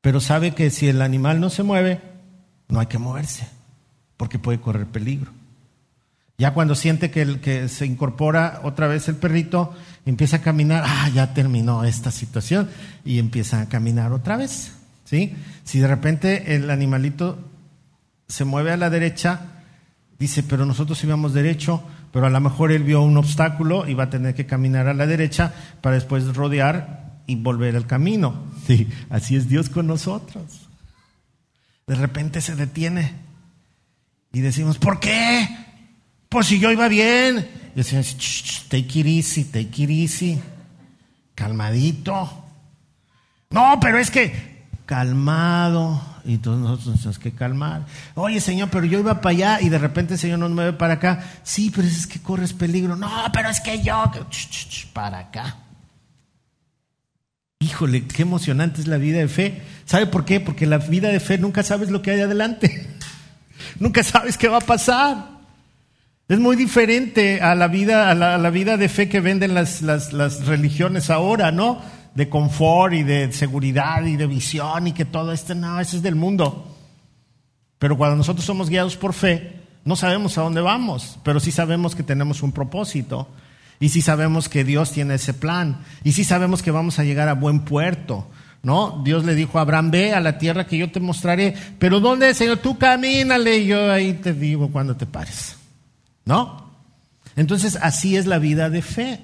Pero 0.00 0.20
sabe 0.20 0.54
que 0.54 0.70
si 0.70 0.88
el 0.88 1.02
animal 1.02 1.40
no 1.40 1.50
se 1.50 1.62
mueve, 1.62 2.00
no 2.68 2.80
hay 2.80 2.86
que 2.86 2.98
moverse, 2.98 3.48
porque 4.16 4.38
puede 4.38 4.60
correr 4.60 4.86
peligro. 4.86 5.32
Ya 6.38 6.54
cuando 6.54 6.76
siente 6.76 7.10
que, 7.10 7.22
el, 7.22 7.40
que 7.40 7.68
se 7.68 7.84
incorpora 7.84 8.60
otra 8.62 8.86
vez 8.86 9.08
el 9.08 9.16
perrito, 9.16 9.74
empieza 10.06 10.36
a 10.36 10.42
caminar, 10.42 10.84
ah, 10.86 11.10
ya 11.12 11.34
terminó 11.34 11.82
esta 11.82 12.12
situación, 12.12 12.70
y 13.04 13.18
empieza 13.18 13.60
a 13.60 13.68
caminar 13.68 14.12
otra 14.12 14.36
vez. 14.36 14.72
¿sí? 15.04 15.34
Si 15.64 15.80
de 15.80 15.88
repente 15.88 16.54
el 16.54 16.70
animalito 16.70 17.38
se 18.28 18.44
mueve 18.44 18.72
a 18.72 18.76
la 18.76 18.90
derecha, 18.90 19.40
dice, 20.18 20.42
pero 20.42 20.66
nosotros 20.66 21.02
íbamos 21.02 21.32
derecho, 21.32 21.82
pero 22.12 22.26
a 22.26 22.30
lo 22.30 22.40
mejor 22.40 22.72
él 22.72 22.82
vio 22.82 23.02
un 23.02 23.16
obstáculo 23.16 23.88
y 23.88 23.94
va 23.94 24.04
a 24.04 24.10
tener 24.10 24.34
que 24.34 24.46
caminar 24.46 24.86
a 24.88 24.94
la 24.94 25.06
derecha 25.06 25.52
para 25.80 25.94
después 25.94 26.24
rodear 26.34 27.22
y 27.26 27.36
volver 27.36 27.76
al 27.76 27.86
camino. 27.86 28.44
Sí, 28.66 28.88
así 29.10 29.36
es 29.36 29.48
Dios 29.48 29.68
con 29.70 29.86
nosotros. 29.86 30.68
De 31.86 31.94
repente 31.94 32.40
se 32.40 32.54
detiene 32.54 33.14
y 34.32 34.40
decimos, 34.40 34.78
¿por 34.78 35.00
qué? 35.00 35.48
Pues 36.28 36.46
si 36.46 36.58
yo 36.58 36.70
iba 36.70 36.88
bien. 36.88 37.48
Y 37.74 37.76
decían, 37.76 38.02
take 38.68 39.00
it 39.00 39.06
easy, 39.06 39.44
take 39.44 39.82
it 39.82 39.90
easy. 39.90 40.40
Calmadito. 41.34 42.44
No, 43.50 43.78
pero 43.80 43.98
es 43.98 44.10
que 44.10 44.57
calmado. 44.88 46.00
Y 46.24 46.38
todos 46.38 46.58
nosotros 46.58 46.86
nos 46.86 46.96
tenemos 46.96 47.18
que 47.18 47.32
calmar. 47.32 47.84
Oye, 48.14 48.40
Señor, 48.40 48.70
pero 48.70 48.86
yo 48.86 48.98
iba 48.98 49.20
para 49.20 49.30
allá 49.30 49.60
y 49.60 49.68
de 49.68 49.78
repente 49.78 50.14
el 50.14 50.18
Señor 50.18 50.38
nos 50.38 50.50
mueve 50.50 50.72
para 50.72 50.94
acá. 50.94 51.22
Sí, 51.42 51.70
pero 51.74 51.86
es 51.86 52.06
que 52.06 52.20
corres 52.20 52.54
peligro. 52.54 52.96
No, 52.96 53.10
pero 53.32 53.50
es 53.50 53.60
que 53.60 53.82
yo. 53.82 54.10
Para 54.94 55.18
acá. 55.18 55.56
Híjole, 57.60 58.06
qué 58.06 58.22
emocionante 58.22 58.80
es 58.80 58.86
la 58.86 58.96
vida 58.96 59.18
de 59.18 59.28
fe. 59.28 59.62
¿Sabe 59.84 60.06
por 60.06 60.24
qué? 60.24 60.40
Porque 60.40 60.64
la 60.64 60.78
vida 60.78 61.08
de 61.08 61.20
fe 61.20 61.36
nunca 61.36 61.62
sabes 61.62 61.90
lo 61.90 62.00
que 62.00 62.12
hay 62.12 62.20
adelante. 62.20 62.88
nunca 63.78 64.02
sabes 64.02 64.38
qué 64.38 64.48
va 64.48 64.58
a 64.58 64.62
pasar. 64.62 65.28
Es 66.28 66.38
muy 66.38 66.56
diferente 66.56 67.42
a 67.42 67.54
la 67.54 67.68
vida, 67.68 68.10
a 68.10 68.14
la, 68.14 68.50
vida 68.50 68.76
de 68.76 68.88
fe 68.88 69.08
que 69.08 69.20
venden 69.20 69.54
las, 69.54 69.82
las, 69.82 70.46
religiones 70.46 71.10
ahora, 71.10 71.52
¿no? 71.52 71.82
De 72.18 72.28
confort 72.28 72.94
y 72.94 73.04
de 73.04 73.30
seguridad 73.30 74.04
y 74.04 74.16
de 74.16 74.26
visión 74.26 74.88
y 74.88 74.92
que 74.92 75.04
todo 75.04 75.32
esto, 75.32 75.54
no, 75.54 75.78
ese 75.78 75.98
es 75.98 76.02
del 76.02 76.16
mundo. 76.16 76.66
Pero 77.78 77.96
cuando 77.96 78.16
nosotros 78.16 78.44
somos 78.44 78.68
guiados 78.68 78.96
por 78.96 79.12
fe, 79.12 79.60
no 79.84 79.94
sabemos 79.94 80.36
a 80.36 80.42
dónde 80.42 80.60
vamos, 80.60 81.20
pero 81.22 81.38
sí 81.38 81.52
sabemos 81.52 81.94
que 81.94 82.02
tenemos 82.02 82.42
un 82.42 82.50
propósito 82.50 83.28
y 83.78 83.90
sí 83.90 84.02
sabemos 84.02 84.48
que 84.48 84.64
Dios 84.64 84.90
tiene 84.90 85.14
ese 85.14 85.32
plan 85.32 85.78
y 86.02 86.10
sí 86.10 86.24
sabemos 86.24 86.60
que 86.60 86.72
vamos 86.72 86.98
a 86.98 87.04
llegar 87.04 87.28
a 87.28 87.34
buen 87.34 87.60
puerto. 87.60 88.26
¿No? 88.64 89.00
Dios 89.04 89.24
le 89.24 89.36
dijo 89.36 89.58
a 89.58 89.60
Abraham, 89.60 89.92
ve 89.92 90.12
a 90.12 90.20
la 90.20 90.38
tierra 90.38 90.66
que 90.66 90.76
yo 90.76 90.90
te 90.90 90.98
mostraré, 90.98 91.54
pero 91.78 92.00
¿dónde, 92.00 92.34
Señor? 92.34 92.56
Tú 92.56 92.76
camínale 92.76 93.58
y 93.58 93.66
yo 93.66 93.92
ahí 93.92 94.14
te 94.14 94.32
digo 94.32 94.72
cuando 94.72 94.96
te 94.96 95.06
pares. 95.06 95.56
¿No? 96.24 96.68
Entonces 97.36 97.78
así 97.80 98.16
es 98.16 98.26
la 98.26 98.40
vida 98.40 98.70
de 98.70 98.82
fe. 98.82 99.20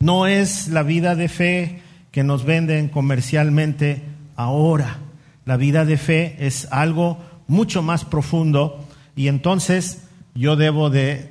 No 0.00 0.26
es 0.26 0.68
la 0.68 0.82
vida 0.82 1.14
de 1.16 1.28
fe 1.28 1.82
que 2.12 2.22
nos 2.22 2.44
venden 2.44 2.88
comercialmente 2.88 4.02
ahora. 4.36 4.98
La 5.44 5.56
vida 5.56 5.84
de 5.84 5.96
fe 5.96 6.36
es 6.38 6.68
algo 6.70 7.18
mucho 7.48 7.82
más 7.82 8.04
profundo 8.04 8.86
y 9.16 9.28
entonces 9.28 10.04
yo 10.34 10.54
debo 10.54 10.90
de 10.90 11.30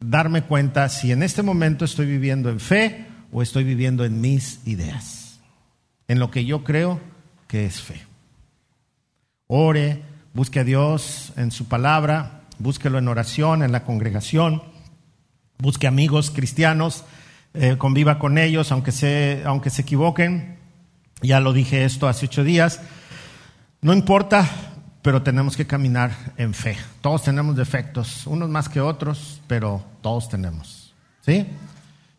darme 0.00 0.42
cuenta 0.42 0.88
si 0.88 1.12
en 1.12 1.22
este 1.22 1.42
momento 1.42 1.84
estoy 1.84 2.06
viviendo 2.06 2.48
en 2.48 2.60
fe 2.60 3.06
o 3.32 3.42
estoy 3.42 3.64
viviendo 3.64 4.04
en 4.04 4.20
mis 4.20 4.66
ideas, 4.66 5.40
en 6.08 6.18
lo 6.18 6.30
que 6.30 6.44
yo 6.44 6.64
creo 6.64 7.00
que 7.48 7.66
es 7.66 7.82
fe. 7.82 8.06
Ore, 9.46 10.02
busque 10.32 10.60
a 10.60 10.64
Dios 10.64 11.32
en 11.36 11.50
su 11.50 11.66
palabra, 11.66 12.42
búsquelo 12.58 12.98
en 12.98 13.08
oración, 13.08 13.62
en 13.62 13.72
la 13.72 13.84
congregación, 13.84 14.62
busque 15.58 15.86
amigos 15.86 16.30
cristianos 16.30 17.04
eh, 17.58 17.76
conviva 17.78 18.18
con 18.18 18.38
ellos, 18.38 18.70
aunque 18.72 18.92
se, 18.92 19.42
aunque 19.44 19.70
se 19.70 19.82
equivoquen. 19.82 20.58
Ya 21.22 21.40
lo 21.40 21.52
dije 21.52 21.84
esto 21.84 22.08
hace 22.08 22.26
ocho 22.26 22.44
días. 22.44 22.80
No 23.80 23.92
importa, 23.92 24.48
pero 25.02 25.22
tenemos 25.22 25.56
que 25.56 25.66
caminar 25.66 26.10
en 26.36 26.52
fe. 26.52 26.76
Todos 27.00 27.22
tenemos 27.22 27.56
defectos, 27.56 28.26
unos 28.26 28.48
más 28.48 28.68
que 28.68 28.80
otros, 28.80 29.40
pero 29.46 29.84
todos 30.02 30.28
tenemos. 30.28 30.94
¿Sí? 31.22 31.46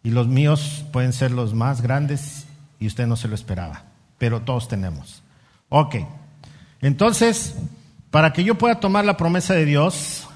Y 0.04 0.12
los 0.12 0.28
míos 0.28 0.86
pueden 0.92 1.14
ser 1.14 1.32
los 1.32 1.54
más 1.54 1.82
grandes 1.82 2.46
y 2.80 2.88
usted 2.88 3.08
no 3.08 3.16
se 3.16 3.28
lo 3.28 3.36
esperaba, 3.36 3.84
pero 4.18 4.42
todos 4.42 4.68
tenemos. 4.68 5.22
Ok. 5.70 5.96
Entonces, 6.82 7.56
para 8.12 8.34
que 8.34 8.44
yo 8.44 8.58
pueda 8.58 8.80
tomar 8.80 9.06
la 9.06 9.18
promesa 9.18 9.54
de 9.54 9.66
Dios, 9.66 10.28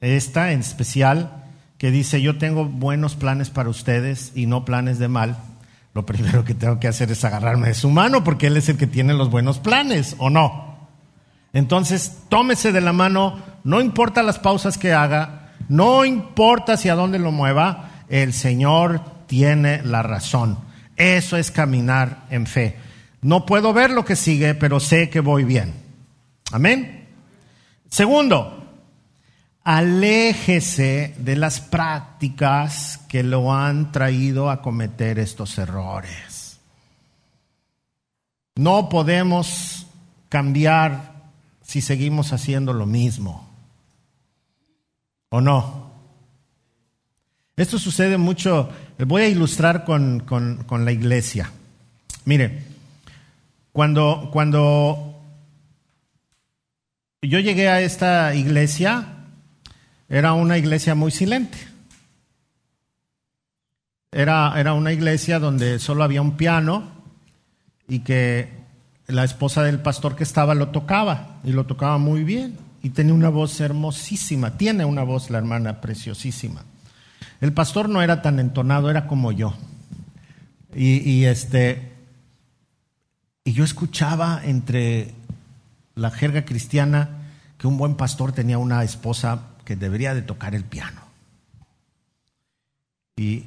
esta 0.00 0.52
en 0.52 0.60
especial, 0.60 1.39
que 1.80 1.90
dice, 1.90 2.20
yo 2.20 2.36
tengo 2.36 2.66
buenos 2.66 3.14
planes 3.14 3.48
para 3.48 3.70
ustedes 3.70 4.32
y 4.34 4.44
no 4.44 4.66
planes 4.66 4.98
de 4.98 5.08
mal, 5.08 5.38
lo 5.94 6.04
primero 6.04 6.44
que 6.44 6.52
tengo 6.52 6.78
que 6.78 6.88
hacer 6.88 7.10
es 7.10 7.24
agarrarme 7.24 7.68
de 7.68 7.74
su 7.74 7.88
mano 7.88 8.22
porque 8.22 8.48
Él 8.48 8.58
es 8.58 8.68
el 8.68 8.76
que 8.76 8.86
tiene 8.86 9.14
los 9.14 9.30
buenos 9.30 9.60
planes, 9.60 10.14
¿o 10.18 10.28
no? 10.28 10.90
Entonces, 11.54 12.18
tómese 12.28 12.72
de 12.72 12.82
la 12.82 12.92
mano, 12.92 13.38
no 13.64 13.80
importa 13.80 14.22
las 14.22 14.38
pausas 14.38 14.76
que 14.76 14.92
haga, 14.92 15.54
no 15.70 16.04
importa 16.04 16.74
hacia 16.74 16.94
dónde 16.94 17.18
lo 17.18 17.32
mueva, 17.32 18.04
el 18.10 18.34
Señor 18.34 19.00
tiene 19.26 19.82
la 19.82 20.02
razón. 20.02 20.58
Eso 20.96 21.38
es 21.38 21.50
caminar 21.50 22.26
en 22.28 22.46
fe. 22.46 22.76
No 23.22 23.46
puedo 23.46 23.72
ver 23.72 23.90
lo 23.90 24.04
que 24.04 24.16
sigue, 24.16 24.54
pero 24.54 24.80
sé 24.80 25.08
que 25.08 25.20
voy 25.20 25.44
bien. 25.44 25.72
Amén. 26.52 27.08
Segundo, 27.88 28.69
aléjese 29.64 31.14
de 31.18 31.36
las 31.36 31.60
prácticas 31.60 32.98
que 33.08 33.22
lo 33.22 33.52
han 33.52 33.92
traído 33.92 34.50
a 34.50 34.62
cometer 34.62 35.18
estos 35.18 35.58
errores. 35.58 36.58
No 38.56 38.88
podemos 38.88 39.86
cambiar 40.28 41.30
si 41.62 41.80
seguimos 41.80 42.32
haciendo 42.32 42.72
lo 42.72 42.86
mismo. 42.86 43.48
¿O 45.30 45.40
no? 45.40 45.90
Esto 47.56 47.78
sucede 47.78 48.16
mucho, 48.16 48.70
voy 48.98 49.22
a 49.22 49.28
ilustrar 49.28 49.84
con, 49.84 50.20
con 50.20 50.84
la 50.84 50.92
iglesia. 50.92 51.50
Mire, 52.24 52.62
cuando, 53.72 54.30
cuando 54.32 55.22
yo 57.22 57.38
llegué 57.38 57.68
a 57.68 57.80
esta 57.82 58.34
iglesia, 58.34 59.19
era 60.10 60.32
una 60.32 60.58
iglesia 60.58 60.96
muy 60.96 61.12
silente. 61.12 61.56
Era, 64.10 64.52
era 64.58 64.74
una 64.74 64.92
iglesia 64.92 65.38
donde 65.38 65.78
solo 65.78 66.02
había 66.02 66.20
un 66.20 66.36
piano 66.36 66.90
y 67.86 68.00
que 68.00 68.48
la 69.06 69.22
esposa 69.22 69.62
del 69.62 69.80
pastor 69.80 70.16
que 70.16 70.24
estaba 70.24 70.56
lo 70.56 70.70
tocaba 70.70 71.38
y 71.44 71.52
lo 71.52 71.64
tocaba 71.64 71.96
muy 71.98 72.24
bien 72.24 72.58
y 72.82 72.90
tenía 72.90 73.14
una 73.14 73.28
voz 73.28 73.60
hermosísima, 73.60 74.56
tiene 74.56 74.84
una 74.84 75.04
voz 75.04 75.30
la 75.30 75.38
hermana 75.38 75.80
preciosísima. 75.80 76.64
El 77.40 77.52
pastor 77.52 77.88
no 77.88 78.02
era 78.02 78.20
tan 78.20 78.40
entonado, 78.40 78.90
era 78.90 79.06
como 79.06 79.30
yo. 79.30 79.54
Y, 80.74 81.08
y, 81.08 81.24
este 81.26 81.92
y 83.44 83.52
yo 83.52 83.62
escuchaba 83.62 84.40
entre 84.44 85.14
la 85.94 86.10
jerga 86.10 86.44
cristiana 86.44 87.28
que 87.58 87.68
un 87.68 87.78
buen 87.78 87.94
pastor 87.94 88.32
tenía 88.32 88.58
una 88.58 88.82
esposa 88.82 89.49
que 89.64 89.76
debería 89.76 90.14
de 90.14 90.22
tocar 90.22 90.54
el 90.54 90.64
piano. 90.64 91.00
Y, 93.16 93.44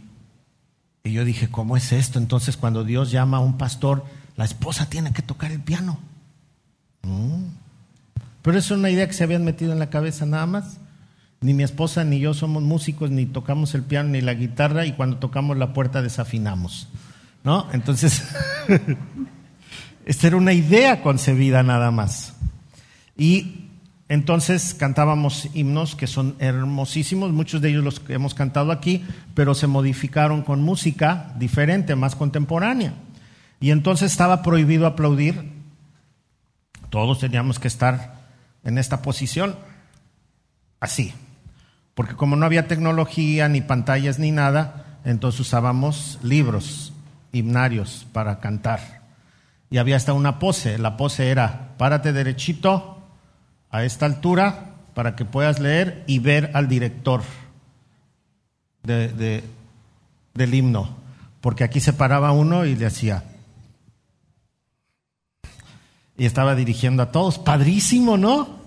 yo 1.03 1.25
dije, 1.25 1.49
¿cómo 1.49 1.75
es 1.75 1.91
esto? 1.91 2.19
Entonces 2.19 2.55
cuando 2.57 2.83
Dios 2.83 3.11
llama 3.11 3.37
a 3.37 3.41
un 3.41 3.57
pastor, 3.57 4.05
la 4.37 4.45
esposa 4.45 4.89
tiene 4.89 5.11
que 5.11 5.21
tocar 5.21 5.51
el 5.51 5.59
piano. 5.59 5.99
Mm. 7.01 7.45
Pero 8.41 8.57
es 8.57 8.71
una 8.71 8.89
idea 8.89 9.07
que 9.07 9.13
se 9.13 9.23
habían 9.23 9.43
metido 9.43 9.73
en 9.73 9.79
la 9.79 9.89
cabeza 9.89 10.25
nada 10.25 10.45
más. 10.45 10.77
Ni 11.41 11.53
mi 11.53 11.63
esposa 11.63 12.03
ni 12.03 12.19
yo 12.19 12.33
somos 12.33 12.63
músicos, 12.63 13.09
ni 13.09 13.25
tocamos 13.25 13.75
el 13.75 13.83
piano 13.83 14.09
ni 14.09 14.21
la 14.21 14.33
guitarra, 14.33 14.85
y 14.85 14.93
cuando 14.93 15.17
tocamos 15.17 15.57
la 15.57 15.73
puerta 15.73 16.01
desafinamos. 16.01 16.87
¿No? 17.43 17.67
Entonces, 17.73 18.23
esta 20.05 20.27
era 20.27 20.37
una 20.37 20.53
idea 20.53 21.01
concebida 21.01 21.63
nada 21.63 21.91
más. 21.91 22.33
Y 23.17 23.62
entonces 24.13 24.75
cantábamos 24.75 25.49
himnos 25.55 25.95
que 25.95 26.05
son 26.05 26.35
hermosísimos, 26.37 27.31
muchos 27.31 27.61
de 27.61 27.69
ellos 27.69 27.83
los 27.83 27.99
hemos 28.09 28.35
cantado 28.35 28.71
aquí, 28.71 29.03
pero 29.33 29.55
se 29.55 29.65
modificaron 29.65 30.43
con 30.43 30.61
música 30.61 31.33
diferente, 31.39 31.95
más 31.95 32.15
contemporánea. 32.15 32.93
Y 33.59 33.71
entonces 33.71 34.11
estaba 34.11 34.43
prohibido 34.43 34.85
aplaudir. 34.85 35.51
Todos 36.91 37.21
teníamos 37.21 37.57
que 37.57 37.67
estar 37.67 38.19
en 38.63 38.77
esta 38.77 39.01
posición, 39.01 39.55
así. 40.79 41.11
Porque 41.95 42.13
como 42.13 42.35
no 42.35 42.45
había 42.45 42.67
tecnología, 42.67 43.49
ni 43.49 43.61
pantallas, 43.61 44.19
ni 44.19 44.29
nada, 44.29 44.99
entonces 45.05 45.41
usábamos 45.41 46.19
libros, 46.21 46.93
himnarios 47.31 48.05
para 48.13 48.39
cantar. 48.39 49.01
Y 49.71 49.79
había 49.79 49.95
hasta 49.95 50.13
una 50.13 50.37
pose. 50.37 50.77
La 50.77 50.97
pose 50.97 51.31
era, 51.31 51.73
párate 51.79 52.13
derechito, 52.13 52.92
a 53.73 53.83
esta 53.83 54.05
altura 54.05 54.75
para 54.93 55.15
que 55.15 55.25
puedas 55.25 55.59
leer 55.59 56.03
y 56.05 56.19
ver 56.19 56.51
al 56.53 56.69
director 56.69 57.23
del 58.83 60.53
himno. 60.53 60.95
Porque 61.41 61.63
aquí 61.63 61.79
se 61.79 61.91
paraba 61.91 62.31
uno 62.31 62.65
y 62.65 62.75
le 62.75 62.85
hacía. 62.85 63.23
Y 66.15 66.25
estaba 66.25 66.53
dirigiendo 66.53 67.01
a 67.01 67.11
todos. 67.11 67.39
Padrísimo, 67.39 68.15
¿no? 68.15 68.61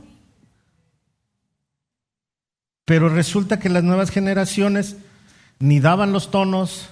Pero 2.84 3.08
resulta 3.08 3.60
que 3.60 3.68
las 3.68 3.84
nuevas 3.84 4.10
generaciones 4.10 4.96
ni 5.60 5.78
daban 5.78 6.12
los 6.12 6.32
tonos, 6.32 6.88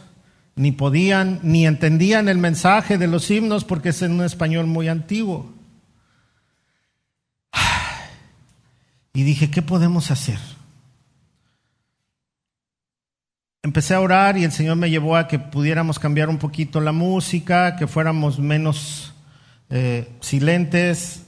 ni 0.55 0.71
podían, 0.71 1.41
ni 1.43 1.67
entendían 1.67 2.29
el 2.29 2.39
mensaje 2.39 2.97
de 2.97 3.09
los 3.09 3.29
himnos 3.29 3.65
porque 3.65 3.89
es 3.89 4.03
en 4.03 4.13
un 4.13 4.23
español 4.23 4.69
muy 4.69 4.87
antiguo. 4.87 5.64
Y 9.15 9.23
dije, 9.23 9.49
¿qué 9.49 9.63
podemos 9.63 10.11
hacer? 10.11 10.39
Empecé 13.63 13.95
a 13.95 14.01
orar 14.01 14.37
y 14.37 14.45
el 14.45 14.53
Señor 14.53 14.77
me 14.77 14.91
llevó 14.91 15.17
a 15.17 15.29
que 15.29 15.39
pudiéramos 15.39 15.99
cambiar 15.99 16.29
un 16.29 16.37
poquito 16.37 16.81
la 16.81 16.93
música, 16.93 17.77
que 17.77 17.87
fuéramos 17.87 18.41
menos 18.41 19.15
eh, 19.71 20.11
silentes. 20.21 21.23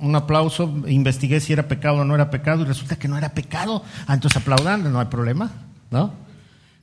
Un 0.00 0.16
aplauso, 0.16 0.82
investigué 0.88 1.40
si 1.40 1.52
era 1.52 1.68
pecado 1.68 1.98
o 1.98 2.04
no 2.04 2.14
era 2.14 2.30
pecado 2.30 2.62
y 2.62 2.64
resulta 2.66 2.96
que 2.96 3.06
no 3.06 3.18
era 3.18 3.34
pecado. 3.34 3.84
Ah, 4.06 4.14
entonces 4.14 4.42
aplaudan, 4.42 4.90
no 4.90 4.98
hay 4.98 5.06
problema, 5.06 5.52
¿no? 5.90 6.12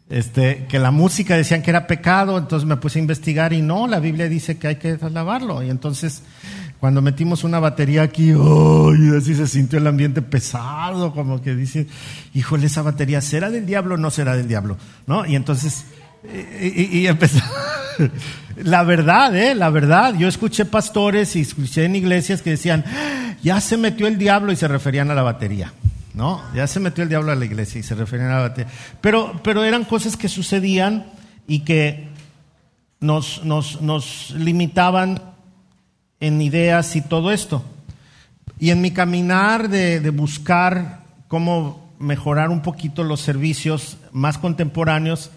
Este, 0.10 0.68
que 0.68 0.78
la 0.78 0.92
música 0.92 1.36
decían 1.36 1.64
que 1.64 1.72
era 1.72 1.88
pecado, 1.88 2.38
entonces 2.38 2.68
me 2.68 2.78
puse 2.78 3.00
a 3.00 3.02
investigar 3.02 3.54
y 3.54 3.62
no, 3.62 3.88
la 3.88 4.00
Biblia 4.00 4.30
dice 4.30 4.60
que 4.60 4.68
hay 4.68 4.76
que 4.76 5.00
alabarlo. 5.02 5.64
Y 5.64 5.70
entonces 5.72 6.24
cuando 6.84 7.02
metimos 7.02 7.46
una 7.46 7.62
batería 7.62 8.02
aquí, 8.02 8.32
¡ay! 8.32 9.18
así 9.18 9.36
se 9.36 9.48
sintió 9.48 9.80
el 9.80 9.88
ambiente 9.88 10.22
pesado, 10.22 11.14
como 11.14 11.42
que 11.42 11.56
dice, 11.56 11.88
híjole, 12.34 12.66
esa 12.66 12.82
batería, 12.82 13.22
¿será 13.22 13.50
del 13.50 13.66
diablo 13.66 13.96
o 13.96 13.98
no 13.98 14.12
será 14.12 14.36
del 14.36 14.50
diablo? 14.50 14.76
¿No? 15.08 15.26
Y 15.26 15.38
entonces, 15.38 15.86
y, 16.62 17.08
empezó, 17.08 17.40
la 18.58 18.84
verdad, 18.84 19.34
¿eh? 19.34 19.56
La 19.56 19.70
verdad. 19.70 20.16
Yo 20.16 20.28
escuché 20.28 20.66
pastores 20.66 21.38
y 21.38 21.40
escuché 21.40 21.86
en 21.86 21.96
iglesias 21.96 22.42
que 22.42 22.50
decían, 22.50 22.84
ya 23.42 23.62
se 23.62 23.78
metió 23.78 24.06
el 24.06 24.18
diablo 24.18 24.52
y 24.52 24.58
se 24.58 24.68
referían 24.68 25.10
a 25.10 25.14
la 25.14 25.24
batería. 25.24 25.72
¿No? 26.14 26.42
Ya 26.54 26.68
se 26.68 26.82
metió 26.82 27.04
el 27.04 27.10
diablo 27.10 27.32
a 27.32 27.36
la 27.36 27.46
iglesia 27.46 27.80
y 27.80 27.84
se 27.84 27.96
referían 27.96 28.32
a 28.32 28.36
la 28.36 28.42
batería. 28.50 28.70
Pero, 29.00 29.40
pero 29.42 29.64
eran 29.64 29.86
cosas 29.86 30.18
que 30.18 30.28
sucedían 30.28 31.06
y 31.48 31.60
que 31.62 32.10
nos, 33.00 33.46
nos, 33.46 33.82
nos 33.82 34.32
limitaban 34.32 35.33
en 36.24 36.42
ideas 36.42 36.96
y 36.96 37.02
todo 37.02 37.32
esto. 37.34 37.64
Y 38.60 38.70
en 38.70 38.80
mi 38.80 38.92
caminar 38.92 39.68
de, 39.68 40.00
de 40.00 40.10
buscar 40.10 41.02
cómo 41.28 41.92
mejorar 42.00 42.50
un 42.50 42.62
poquito 42.62 43.04
los 43.04 43.20
servicios 43.20 43.98
más 44.14 44.38
contemporáneos, 44.38 45.32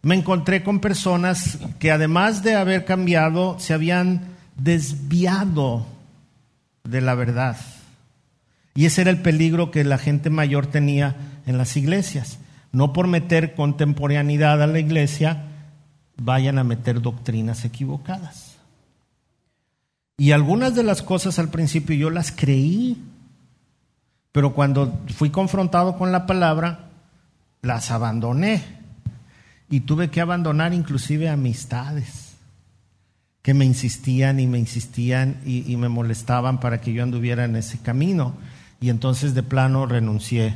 me 0.00 0.14
encontré 0.14 0.62
con 0.62 0.80
personas 0.80 1.58
que 1.78 1.90
además 1.90 2.42
de 2.42 2.54
haber 2.54 2.86
cambiado, 2.86 3.58
se 3.60 3.74
habían 3.74 4.22
desviado 4.56 5.86
de 6.84 7.02
la 7.02 7.14
verdad. 7.14 7.58
Y 8.74 8.86
ese 8.86 9.02
era 9.02 9.10
el 9.10 9.20
peligro 9.20 9.70
que 9.70 9.84
la 9.84 9.98
gente 9.98 10.30
mayor 10.30 10.66
tenía 10.66 11.14
en 11.44 11.58
las 11.58 11.76
iglesias. 11.76 12.38
No 12.72 12.94
por 12.94 13.06
meter 13.06 13.54
contemporaneidad 13.54 14.62
a 14.62 14.66
la 14.66 14.78
iglesia, 14.78 15.44
vayan 16.16 16.56
a 16.56 16.64
meter 16.64 17.02
doctrinas 17.02 17.66
equivocadas. 17.66 18.51
Y 20.22 20.30
algunas 20.30 20.76
de 20.76 20.84
las 20.84 21.02
cosas 21.02 21.40
al 21.40 21.48
principio 21.48 21.96
yo 21.96 22.08
las 22.08 22.30
creí, 22.30 22.96
pero 24.30 24.54
cuando 24.54 25.00
fui 25.16 25.30
confrontado 25.30 25.98
con 25.98 26.12
la 26.12 26.26
palabra, 26.26 26.90
las 27.60 27.90
abandoné 27.90 28.62
y 29.68 29.80
tuve 29.80 30.10
que 30.10 30.20
abandonar 30.20 30.74
inclusive 30.74 31.28
amistades 31.28 32.34
que 33.42 33.52
me 33.52 33.64
insistían 33.64 34.38
y 34.38 34.46
me 34.46 34.60
insistían 34.60 35.40
y, 35.44 35.76
me 35.76 35.88
molestaban 35.88 36.60
para 36.60 36.80
que 36.80 36.92
yo 36.92 37.02
anduviera 37.02 37.44
en 37.44 37.56
ese 37.56 37.78
camino. 37.78 38.34
Y 38.80 38.90
entonces 38.90 39.34
de 39.34 39.42
plano 39.42 39.86
renuncié 39.86 40.54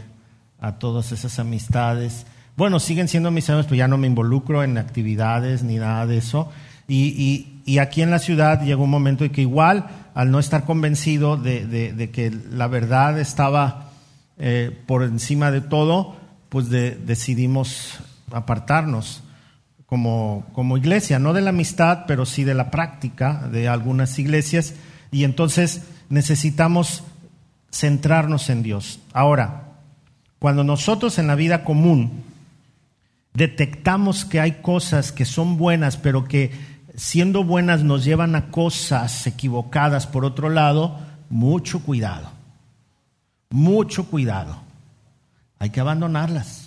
a 0.60 0.78
todas 0.78 1.10
esas 1.10 1.40
amistades. 1.40 2.24
Bueno, 2.56 2.78
siguen 2.78 3.08
siendo 3.08 3.32
mis 3.32 3.50
amigos, 3.50 3.66
pero 3.66 3.78
ya 3.78 3.88
no 3.88 3.98
me 3.98 4.06
involucro 4.06 4.62
en 4.62 4.78
actividades 4.78 5.64
ni 5.64 5.74
nada 5.74 6.06
de 6.06 6.18
eso. 6.18 6.52
Y, 6.86 7.55
aquí 7.78 8.02
en 8.02 8.10
la 8.10 8.20
ciudad 8.20 8.62
llegó 8.62 8.84
un 8.84 8.90
momento 8.90 9.24
en 9.24 9.32
que 9.32 9.42
igual, 9.42 9.86
al 10.14 10.30
no 10.30 10.38
estar 10.38 10.64
convencido 10.64 11.36
de, 11.36 12.10
que 12.12 12.32
la 12.50 12.68
verdad 12.68 13.18
estaba 13.18 13.90
eh, 14.38 14.70
por 14.86 15.02
encima 15.02 15.50
de 15.50 15.60
todo, 15.60 16.16
pues 16.48 16.70
decidimos 16.70 17.98
apartarnos 18.32 19.22
como, 19.86 20.46
como 20.52 20.76
iglesia, 20.76 21.18
no 21.18 21.32
de 21.32 21.40
la 21.40 21.50
amistad, 21.50 22.04
pero 22.06 22.24
sí 22.24 22.44
de 22.44 22.54
la 22.54 22.70
práctica 22.70 23.48
de 23.50 23.68
algunas 23.68 24.18
iglesias, 24.18 24.74
y 25.10 25.24
entonces 25.24 25.86
necesitamos 26.08 27.02
centrarnos 27.72 28.48
en 28.48 28.62
Dios. 28.62 29.00
Ahora, 29.12 29.72
cuando 30.38 30.64
nosotros 30.64 31.18
en 31.18 31.26
la 31.26 31.34
vida 31.34 31.64
común 31.64 32.22
detectamos 33.34 34.24
que 34.24 34.40
hay 34.40 34.52
cosas 34.62 35.12
que 35.12 35.24
son 35.24 35.56
buenas, 35.56 35.96
pero 35.96 36.24
que 36.24 36.75
siendo 36.96 37.44
buenas 37.44 37.84
nos 37.84 38.04
llevan 38.04 38.34
a 38.34 38.50
cosas 38.50 39.26
equivocadas 39.26 40.06
por 40.06 40.24
otro 40.24 40.48
lado, 40.48 40.98
mucho 41.30 41.80
cuidado, 41.80 42.30
mucho 43.50 44.06
cuidado. 44.06 44.56
Hay 45.58 45.70
que 45.70 45.80
abandonarlas 45.80 46.66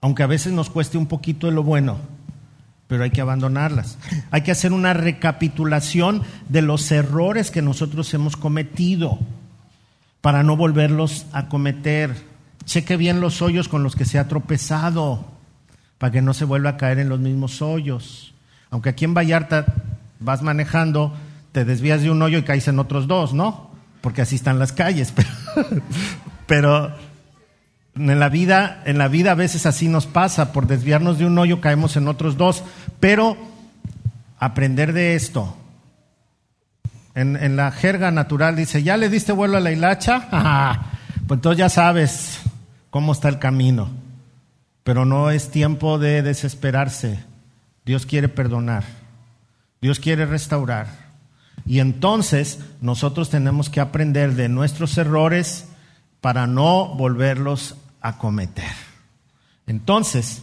aunque 0.00 0.22
a 0.22 0.28
veces 0.28 0.52
nos 0.52 0.70
cueste 0.70 0.98
un 0.98 1.06
poquito 1.06 1.46
de 1.46 1.52
lo 1.52 1.62
bueno, 1.62 1.98
pero 2.86 3.04
hay 3.04 3.10
que 3.10 3.20
abandonarlas. 3.20 3.98
Hay 4.30 4.42
que 4.42 4.52
hacer 4.52 4.72
una 4.72 4.94
recapitulación 4.94 6.22
de 6.48 6.62
los 6.62 6.90
errores 6.90 7.50
que 7.50 7.62
nosotros 7.62 8.12
hemos 8.14 8.36
cometido 8.36 9.18
para 10.20 10.42
no 10.42 10.56
volverlos 10.56 11.26
a 11.32 11.48
cometer. 11.48 12.14
Cheque 12.64 12.96
bien 12.96 13.20
los 13.20 13.42
hoyos 13.42 13.68
con 13.68 13.82
los 13.82 13.96
que 13.96 14.04
se 14.04 14.18
ha 14.18 14.28
tropezado 14.28 15.24
para 15.98 16.12
que 16.12 16.22
no 16.22 16.32
se 16.32 16.44
vuelva 16.44 16.70
a 16.70 16.76
caer 16.76 17.00
en 17.00 17.08
los 17.08 17.18
mismos 17.18 17.60
hoyos. 17.60 18.34
Aunque 18.70 18.90
aquí 18.90 19.04
en 19.04 19.14
Vallarta 19.14 19.66
vas 20.20 20.42
manejando, 20.42 21.14
te 21.52 21.64
desvías 21.64 22.02
de 22.02 22.10
un 22.10 22.20
hoyo 22.22 22.38
y 22.38 22.42
caes 22.42 22.68
en 22.68 22.78
otros 22.78 23.06
dos, 23.06 23.32
¿no? 23.32 23.70
Porque 24.00 24.22
así 24.22 24.36
están 24.36 24.58
las 24.58 24.72
calles. 24.72 25.12
Pero, 26.46 26.92
en 27.94 28.20
la 28.20 28.28
vida, 28.28 28.82
en 28.84 28.98
la 28.98 29.08
vida 29.08 29.32
a 29.32 29.34
veces 29.34 29.66
así 29.66 29.88
nos 29.88 30.06
pasa, 30.06 30.52
por 30.52 30.66
desviarnos 30.66 31.18
de 31.18 31.26
un 31.26 31.38
hoyo 31.38 31.60
caemos 31.60 31.96
en 31.96 32.08
otros 32.08 32.36
dos, 32.36 32.62
pero 33.00 33.36
aprender 34.38 34.92
de 34.92 35.14
esto. 35.14 35.56
En, 37.14 37.56
la 37.56 37.72
jerga 37.72 38.12
natural 38.12 38.54
dice, 38.54 38.84
¿ya 38.84 38.96
le 38.96 39.08
diste 39.08 39.32
vuelo 39.32 39.56
a 39.56 39.60
la 39.60 39.72
hilacha? 39.72 40.28
pues 41.26 41.38
entonces 41.38 41.58
ya 41.58 41.68
sabes 41.68 42.38
cómo 42.90 43.12
está 43.12 43.28
el 43.28 43.40
camino. 43.40 43.90
Pero 44.84 45.04
no 45.04 45.30
es 45.30 45.50
tiempo 45.50 45.98
de 45.98 46.22
desesperarse. 46.22 47.18
Dios 47.88 48.04
quiere 48.04 48.28
perdonar. 48.28 48.84
Dios 49.80 49.98
quiere 49.98 50.26
restaurar. 50.26 50.88
Y 51.64 51.78
entonces 51.78 52.58
nosotros 52.82 53.30
tenemos 53.30 53.70
que 53.70 53.80
aprender 53.80 54.34
de 54.34 54.50
nuestros 54.50 54.98
errores 54.98 55.68
para 56.20 56.46
no 56.46 56.88
volverlos 56.96 57.76
a 58.02 58.18
cometer. 58.18 58.70
Entonces, 59.66 60.42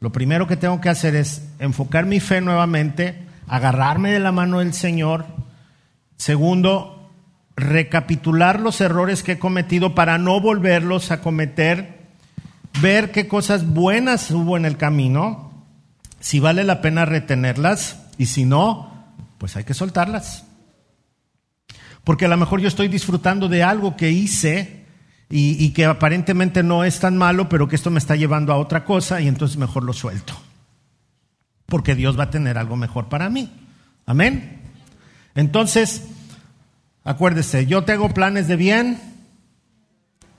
lo 0.00 0.12
primero 0.12 0.46
que 0.46 0.56
tengo 0.56 0.80
que 0.80 0.88
hacer 0.88 1.14
es 1.14 1.42
enfocar 1.58 2.06
mi 2.06 2.20
fe 2.20 2.40
nuevamente, 2.40 3.22
agarrarme 3.48 4.10
de 4.10 4.20
la 4.20 4.32
mano 4.32 4.60
del 4.60 4.72
Señor. 4.72 5.26
Segundo, 6.16 7.10
recapitular 7.54 8.60
los 8.60 8.80
errores 8.80 9.22
que 9.22 9.32
he 9.32 9.38
cometido 9.38 9.94
para 9.94 10.16
no 10.16 10.40
volverlos 10.40 11.10
a 11.10 11.20
cometer, 11.20 11.98
ver 12.80 13.12
qué 13.12 13.28
cosas 13.28 13.66
buenas 13.66 14.30
hubo 14.30 14.56
en 14.56 14.64
el 14.64 14.78
camino, 14.78 15.47
si 16.20 16.40
vale 16.40 16.64
la 16.64 16.80
pena 16.80 17.04
retenerlas 17.04 17.98
y 18.18 18.26
si 18.26 18.44
no, 18.44 19.14
pues 19.38 19.56
hay 19.56 19.64
que 19.64 19.74
soltarlas. 19.74 20.44
Porque 22.04 22.24
a 22.24 22.28
lo 22.28 22.36
mejor 22.36 22.60
yo 22.60 22.68
estoy 22.68 22.88
disfrutando 22.88 23.48
de 23.48 23.62
algo 23.62 23.96
que 23.96 24.10
hice 24.10 24.86
y, 25.30 25.70
que 25.70 25.84
aparentemente 25.84 26.62
no 26.62 26.84
es 26.84 27.00
tan 27.00 27.16
malo, 27.16 27.48
pero 27.48 27.68
que 27.68 27.76
esto 27.76 27.90
me 27.90 27.98
está 27.98 28.16
llevando 28.16 28.52
a 28.52 28.56
otra 28.56 28.84
cosa 28.84 29.20
y 29.20 29.28
entonces 29.28 29.58
mejor 29.58 29.84
lo 29.84 29.92
suelto. 29.92 30.34
Porque 31.66 31.94
Dios 31.94 32.18
va 32.18 32.24
a 32.24 32.30
tener 32.30 32.56
algo 32.56 32.76
mejor 32.76 33.08
para 33.08 33.28
mí. 33.28 33.52
Amén. 34.06 34.62
Entonces, 35.34 36.04
acuérdese, 37.04 37.66
yo 37.66 37.84
tengo 37.84 38.08
planes 38.14 38.48
de 38.48 38.56
bien 38.56 38.98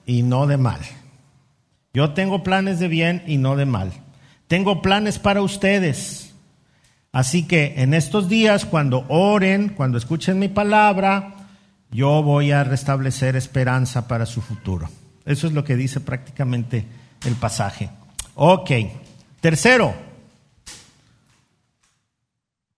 y 0.07 0.23
no 0.23 0.47
de 0.47 0.57
mal. 0.57 0.79
Yo 1.93 2.13
tengo 2.13 2.43
planes 2.43 2.79
de 2.79 2.87
bien 2.87 3.23
y 3.27 3.37
no 3.37 3.55
de 3.55 3.65
mal. 3.65 3.93
Tengo 4.49 4.81
planes 4.81 5.19
para 5.19 5.43
ustedes. 5.43 6.33
Así 7.11 7.45
que 7.45 7.75
en 7.77 7.93
estos 7.93 8.27
días, 8.27 8.65
cuando 8.65 9.05
oren, 9.07 9.69
cuando 9.69 9.99
escuchen 9.99 10.39
mi 10.39 10.47
palabra, 10.47 11.35
yo 11.91 12.23
voy 12.23 12.51
a 12.51 12.63
restablecer 12.63 13.35
esperanza 13.35 14.07
para 14.07 14.25
su 14.25 14.41
futuro. 14.41 14.89
Eso 15.23 15.45
es 15.45 15.53
lo 15.53 15.63
que 15.63 15.75
dice 15.75 15.99
prácticamente 15.99 16.87
el 17.25 17.35
pasaje. 17.35 17.91
Ok, 18.33 18.71
tercero, 19.39 19.93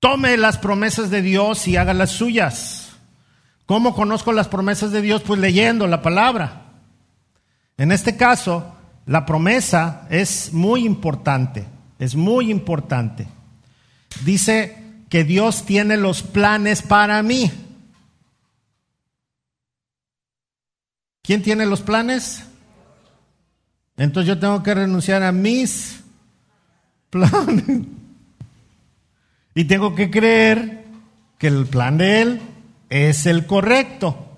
tome 0.02 0.36
las 0.36 0.58
promesas 0.58 1.10
de 1.10 1.22
Dios 1.22 1.70
y 1.70 1.78
haga 1.78 1.94
las 1.94 2.12
suyas. 2.12 2.98
¿Cómo 3.66 3.96
conozco 3.96 4.34
las 4.34 4.50
promesas 4.50 4.92
de 4.92 5.02
Dios? 5.02 5.22
Pues 5.22 5.40
leyendo 5.40 5.88
la 5.88 6.02
palabra. 6.02 6.64
En 7.78 7.94
este 7.94 8.18
caso, 8.18 8.76
la 9.06 9.26
promesa 9.26 10.08
es 10.10 10.54
muy 10.54 10.86
importante, 10.86 11.66
es 12.00 12.16
muy 12.16 12.52
importante. 12.52 13.28
Dice 14.24 14.78
que 15.10 15.24
Dios 15.24 15.66
tiene 15.66 15.98
los 15.98 16.24
planes 16.24 16.82
para 16.82 17.22
mí. 17.24 17.52
¿Quién 21.24 21.42
tiene 21.42 21.66
los 21.66 21.82
planes? 21.82 22.44
Entonces 23.98 24.28
yo 24.28 24.40
tengo 24.40 24.64
que 24.64 24.74
renunciar 24.74 25.24
a 25.24 25.32
mis 25.32 26.02
planes. 27.10 27.82
Y 29.54 29.66
tengo 29.66 29.96
que 29.96 30.10
creer 30.10 30.86
que 31.38 31.48
el 31.48 31.66
plan 31.66 31.98
de 31.98 32.22
Él 32.22 32.42
es 32.90 33.26
el 33.26 33.46
correcto. 33.46 34.31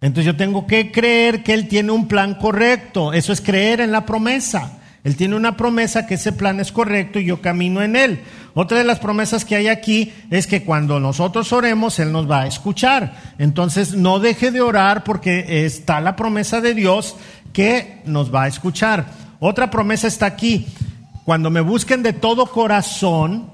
Entonces 0.00 0.26
yo 0.26 0.36
tengo 0.36 0.66
que 0.66 0.92
creer 0.92 1.42
que 1.42 1.54
Él 1.54 1.68
tiene 1.68 1.92
un 1.92 2.08
plan 2.08 2.34
correcto. 2.34 3.12
Eso 3.12 3.32
es 3.32 3.40
creer 3.40 3.80
en 3.80 3.92
la 3.92 4.06
promesa. 4.06 4.78
Él 5.06 5.14
tiene 5.14 5.36
una 5.36 5.56
promesa 5.56 6.04
que 6.04 6.14
ese 6.14 6.32
plan 6.32 6.58
es 6.58 6.72
correcto 6.72 7.20
y 7.20 7.26
yo 7.26 7.40
camino 7.40 7.80
en 7.80 7.94
él. 7.94 8.24
Otra 8.54 8.78
de 8.78 8.82
las 8.82 8.98
promesas 8.98 9.44
que 9.44 9.54
hay 9.54 9.68
aquí 9.68 10.12
es 10.30 10.48
que 10.48 10.64
cuando 10.64 10.98
nosotros 10.98 11.52
oremos, 11.52 12.00
Él 12.00 12.10
nos 12.10 12.28
va 12.28 12.40
a 12.40 12.46
escuchar. 12.48 13.14
Entonces 13.38 13.94
no 13.94 14.18
deje 14.18 14.50
de 14.50 14.60
orar 14.60 15.04
porque 15.04 15.64
está 15.64 16.00
la 16.00 16.16
promesa 16.16 16.60
de 16.60 16.74
Dios 16.74 17.14
que 17.52 18.02
nos 18.04 18.34
va 18.34 18.42
a 18.42 18.48
escuchar. 18.48 19.06
Otra 19.38 19.70
promesa 19.70 20.08
está 20.08 20.26
aquí. 20.26 20.66
Cuando 21.24 21.50
me 21.50 21.60
busquen 21.60 22.02
de 22.02 22.12
todo 22.12 22.46
corazón, 22.46 23.52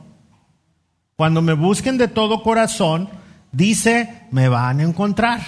Cuando 1.17 1.43
me 1.43 1.53
busquen 1.53 1.99
de 1.99 2.09
todo 2.09 2.43
corazón, 2.43 3.11
dice, 3.53 4.23
me 4.31 4.49
van 4.49 4.81
a 4.81 4.85
encontrar. 4.85 5.41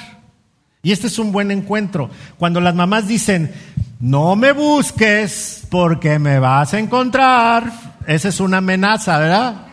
Y 0.85 0.93
este 0.93 1.09
es 1.09 1.19
un 1.19 1.33
buen 1.33 1.51
encuentro. 1.51 2.11
Cuando 2.39 2.61
las 2.61 2.75
mamás 2.75 3.09
dicen, 3.09 3.53
no 3.99 4.37
me 4.37 4.53
busques 4.53 5.67
porque 5.71 6.19
me 6.19 6.39
vas 6.39 6.75
a 6.75 6.79
encontrar, 6.79 7.73
esa 8.07 8.29
es 8.29 8.39
una 8.39 8.59
amenaza, 8.59 9.19
¿verdad? 9.19 9.67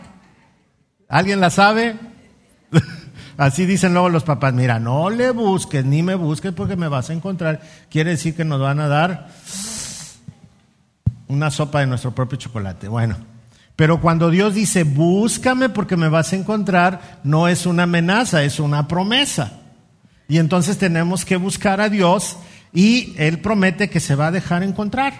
¿Alguien 1.08 1.38
la 1.38 1.50
sabe? 1.50 1.96
Así 3.36 3.66
dicen 3.66 3.92
luego 3.92 4.08
los 4.08 4.24
papás, 4.24 4.54
mira, 4.54 4.80
no 4.80 5.10
le 5.10 5.30
busques, 5.32 5.84
ni 5.84 6.02
me 6.02 6.14
busques 6.14 6.52
porque 6.52 6.76
me 6.76 6.88
vas 6.88 7.10
a 7.10 7.12
encontrar. 7.12 7.60
Quiere 7.90 8.10
decir 8.10 8.34
que 8.34 8.44
nos 8.44 8.60
van 8.60 8.80
a 8.80 8.88
dar 8.88 9.28
una 11.28 11.50
sopa 11.50 11.80
de 11.80 11.86
nuestro 11.86 12.14
propio 12.14 12.38
chocolate. 12.38 12.88
Bueno, 12.88 13.16
pero 13.76 14.00
cuando 14.00 14.30
Dios 14.30 14.54
dice, 14.54 14.84
búscame 14.84 15.68
porque 15.68 15.96
me 15.96 16.08
vas 16.08 16.32
a 16.32 16.36
encontrar, 16.36 17.20
no 17.22 17.48
es 17.48 17.66
una 17.66 17.82
amenaza, 17.82 18.42
es 18.42 18.58
una 18.58 18.88
promesa. 18.88 19.61
Y 20.32 20.38
entonces 20.38 20.78
tenemos 20.78 21.26
que 21.26 21.36
buscar 21.36 21.82
a 21.82 21.90
Dios 21.90 22.38
y 22.72 23.12
Él 23.18 23.40
promete 23.40 23.90
que 23.90 24.00
se 24.00 24.14
va 24.14 24.28
a 24.28 24.30
dejar 24.30 24.62
encontrar. 24.62 25.12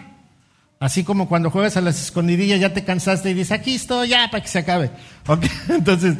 Así 0.81 1.05
como 1.05 1.29
cuando 1.29 1.51
juegas 1.51 1.77
a 1.77 1.83
las 1.83 2.01
escondidillas 2.01 2.59
ya 2.59 2.73
te 2.73 2.83
cansaste 2.83 3.29
y 3.29 3.35
dices, 3.35 3.53
aquí 3.53 3.75
estoy 3.75 4.09
ya 4.09 4.31
para 4.31 4.43
que 4.43 4.49
se 4.49 4.61
acabe. 4.61 4.91
Entonces 5.69 6.17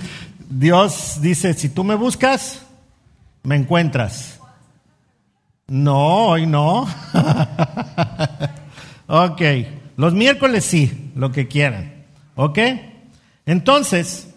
Dios 0.47 1.23
dice, 1.23 1.55
si 1.55 1.71
tú 1.71 1.85
me 1.85 1.95
buscas, 1.95 2.67
me 3.45 3.57
encuentras. 3.57 4.39
No, 5.69 6.27
hoy 6.27 6.45
no. 6.45 6.83
ok, 9.07 9.43
los 9.97 10.13
miércoles 10.13 10.67
sí, 10.67 11.13
lo 11.15 11.33
que 11.33 11.49
quieran. 11.49 11.95
¿Ok? 12.35 12.59
Entonces, 13.47 14.29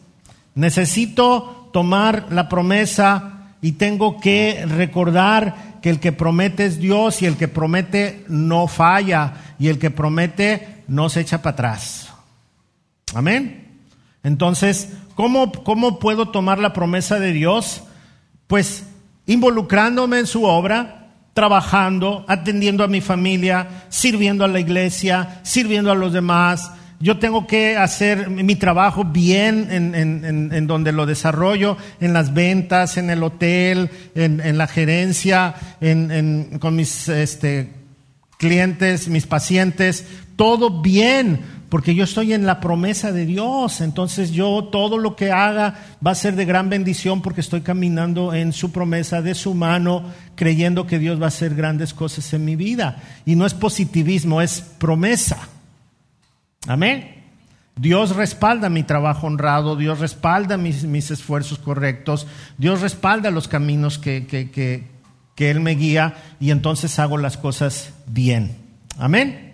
necesito 0.54 1.72
tomar 1.74 2.28
la 2.30 2.48
promesa 2.48 3.35
y 3.66 3.72
tengo 3.72 4.20
que 4.20 4.64
recordar 4.68 5.80
que 5.82 5.90
el 5.90 6.00
que 6.00 6.12
promete 6.12 6.68
es 6.68 6.78
Dios 6.78 7.24
y 7.24 7.26
el 7.26 7.36
que 7.36 7.48
promete 7.48 8.24
no 8.28 8.68
falla 8.68 9.56
y 9.58 9.70
el 9.70 9.80
que 9.80 9.90
promete 9.90 10.84
no 10.88 11.10
se 11.10 11.22
echa 11.22 11.42
para 11.42 11.54
atrás. 11.54 12.14
Amén. 13.16 13.80
Entonces, 14.22 14.90
¿cómo, 15.16 15.52
¿cómo 15.52 15.98
puedo 15.98 16.30
tomar 16.30 16.60
la 16.60 16.74
promesa 16.74 17.18
de 17.18 17.32
Dios? 17.32 17.82
Pues 18.46 18.84
involucrándome 19.26 20.20
en 20.20 20.28
su 20.28 20.44
obra, 20.44 21.08
trabajando, 21.34 22.24
atendiendo 22.28 22.84
a 22.84 22.88
mi 22.88 23.02
familia, 23.02 23.88
sirviendo 23.90 24.46
a 24.46 24.48
la 24.48 24.60
iglesia, 24.60 25.40
sirviendo 25.42 25.92
a 25.92 25.96
los 25.96 26.14
demás, 26.14 26.72
yo 27.00 27.20
tengo 27.20 27.46
que 27.46 27.78
hacer 27.78 28.30
mi 28.30 28.56
trabajo 28.56 29.04
bien 29.04 29.68
en, 29.72 30.68
donde 30.68 30.92
lo 30.92 31.06
desarrollo, 31.06 31.78
en 32.00 32.14
las 32.14 32.34
ventas, 32.34 32.98
en 32.98 33.10
el 33.10 33.22
hotel, 33.24 33.90
en, 34.16 34.58
la 34.58 34.68
gerencia, 34.68 35.56
con 36.60 36.76
mis 36.76 37.10
este, 37.10 37.70
clientes, 38.38 39.08
mis 39.08 39.28
pacientes, 39.28 40.06
todo 40.36 40.82
bien, 40.82 41.40
porque 41.70 41.96
yo 41.96 42.04
estoy 42.06 42.34
en 42.34 42.46
la 42.46 42.62
promesa 42.62 43.12
de 43.12 43.26
Dios. 43.26 43.82
Entonces 43.82 44.32
yo 44.32 44.70
todo 44.72 44.98
lo 44.98 45.16
que 45.16 45.32
haga 45.32 45.76
va 46.06 46.12
a 46.12 46.16
ser 46.16 46.36
de 46.36 46.46
gran 46.46 46.70
bendición 46.70 47.22
porque 47.22 47.42
estoy 47.42 47.62
caminando 47.62 48.34
en 48.34 48.54
su 48.54 48.72
promesa, 48.72 49.22
de 49.22 49.36
su 49.36 49.54
mano, 49.54 50.04
creyendo 50.36 50.88
que 50.88 51.00
Dios 51.00 51.20
va 51.20 51.26
a 51.26 51.30
hacer 51.30 51.56
grandes 51.56 51.94
cosas 51.94 52.34
en 52.34 52.46
mi 52.46 52.56
vida. 52.56 53.02
Y 53.26 53.36
no 53.36 53.46
es 53.46 53.54
positivismo, 53.54 54.42
es 54.42 54.62
promesa. 54.62 55.50
Amén. 56.68 57.24
Dios 57.76 58.16
respalda 58.16 58.70
mi 58.70 58.84
trabajo 58.84 59.28
honrado, 59.28 59.76
Dios 59.76 60.00
respalda 60.00 60.58
mis, 60.58 61.12
esfuerzos 61.12 61.60
correctos, 61.60 62.26
Dios 62.58 62.82
respalda 62.82 63.32
los 63.32 63.48
caminos 63.48 63.98
que, 63.98 64.26
que 65.36 65.52
Él 65.52 65.60
me 65.60 65.72
guía 65.72 66.16
y 66.40 66.52
entonces 66.52 66.98
hago 67.00 67.18
las 67.18 67.38
cosas 67.38 67.94
bien. 68.08 68.56
Amén. 68.98 69.46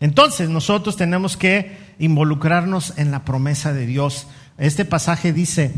Entonces 0.00 0.48
nosotros 0.48 0.96
tenemos 0.96 1.36
que 1.36 1.76
involucrarnos 1.98 2.94
en 2.98 3.10
la 3.10 3.24
promesa 3.24 3.72
de 3.72 3.86
Dios. 3.86 4.26
Este 4.56 4.84
pasaje 4.84 5.32
dice, 5.32 5.74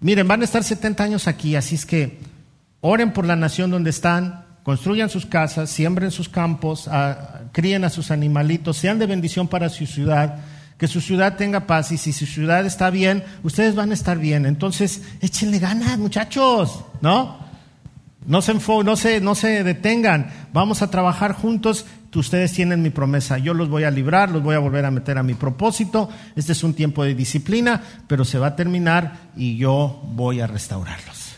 miren, 0.00 0.28
van 0.28 0.42
a 0.42 0.44
estar 0.44 0.62
70 0.62 1.02
años 1.02 1.26
aquí, 1.26 1.56
así 1.56 1.74
es 1.74 1.86
que 1.86 2.18
oren 2.80 3.12
por 3.12 3.26
la 3.26 3.36
nación 3.36 3.70
donde 3.70 3.90
están, 3.90 4.44
construyan 4.62 5.08
sus 5.08 5.26
casas, 5.26 5.70
siembren 5.70 6.10
sus 6.10 6.28
campos, 6.28 6.88
ah, 6.88 7.41
críen 7.52 7.84
a 7.84 7.90
sus 7.90 8.10
animalitos, 8.10 8.76
sean 8.76 8.98
de 8.98 9.06
bendición 9.06 9.48
para 9.48 9.68
su 9.68 9.86
ciudad, 9.86 10.38
que 10.78 10.88
su 10.88 11.00
ciudad 11.00 11.36
tenga 11.36 11.66
paz 11.66 11.92
y 11.92 11.98
si 11.98 12.12
su 12.12 12.26
ciudad 12.26 12.66
está 12.66 12.90
bien, 12.90 13.22
ustedes 13.42 13.74
van 13.74 13.90
a 13.90 13.94
estar 13.94 14.18
bien. 14.18 14.46
Entonces, 14.46 15.02
échenle 15.20 15.58
ganas, 15.58 15.98
muchachos, 15.98 16.84
¿no? 17.00 17.40
No 18.26 18.40
se, 18.40 18.54
no, 18.54 18.96
se, 18.96 19.20
no 19.20 19.34
se 19.34 19.64
detengan, 19.64 20.32
vamos 20.52 20.82
a 20.82 20.90
trabajar 20.90 21.34
juntos. 21.34 21.86
Ustedes 22.14 22.52
tienen 22.52 22.82
mi 22.82 22.90
promesa, 22.90 23.38
yo 23.38 23.54
los 23.54 23.68
voy 23.70 23.84
a 23.84 23.90
librar, 23.90 24.30
los 24.30 24.42
voy 24.42 24.54
a 24.54 24.58
volver 24.58 24.84
a 24.84 24.90
meter 24.90 25.16
a 25.16 25.22
mi 25.22 25.34
propósito. 25.34 26.10
Este 26.36 26.52
es 26.52 26.62
un 26.62 26.74
tiempo 26.74 27.04
de 27.04 27.14
disciplina, 27.14 27.82
pero 28.06 28.24
se 28.24 28.38
va 28.38 28.48
a 28.48 28.56
terminar 28.56 29.30
y 29.34 29.56
yo 29.56 30.02
voy 30.12 30.40
a 30.40 30.46
restaurarlos. 30.46 31.36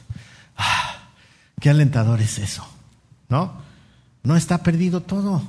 Ah, 0.56 1.10
qué 1.60 1.70
alentador 1.70 2.20
es 2.20 2.38
eso. 2.38 2.66
¿no? 3.28 3.52
No 4.22 4.36
está 4.36 4.62
perdido 4.62 5.00
todo. 5.00 5.42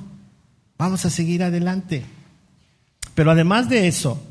Vamos 0.78 1.04
a 1.04 1.10
seguir 1.10 1.42
adelante. 1.42 2.04
Pero 3.14 3.30
además 3.30 3.68
de 3.68 3.88
eso, 3.88 4.22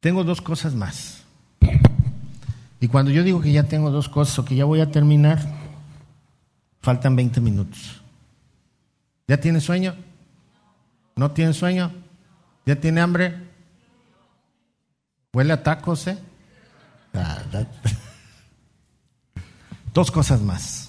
tengo 0.00 0.24
dos 0.24 0.40
cosas 0.40 0.74
más. 0.74 1.22
Y 2.80 2.88
cuando 2.88 3.10
yo 3.10 3.22
digo 3.22 3.40
que 3.40 3.52
ya 3.52 3.64
tengo 3.64 3.90
dos 3.90 4.08
cosas 4.08 4.38
o 4.38 4.44
que 4.44 4.56
ya 4.56 4.64
voy 4.64 4.80
a 4.80 4.90
terminar, 4.90 5.38
faltan 6.80 7.14
20 7.14 7.40
minutos. 7.40 8.02
¿Ya 9.28 9.36
tiene 9.36 9.60
sueño? 9.60 9.94
¿No 11.14 11.30
tiene 11.30 11.52
sueño? 11.52 11.92
¿Ya 12.66 12.76
tiene 12.76 13.00
hambre? 13.00 13.36
¿Huele 15.32 15.52
a 15.52 15.62
tacos, 15.62 16.06
eh? 16.08 16.18
Ah, 17.14 17.38
dos 19.94 20.10
cosas 20.10 20.40
más. 20.40 20.81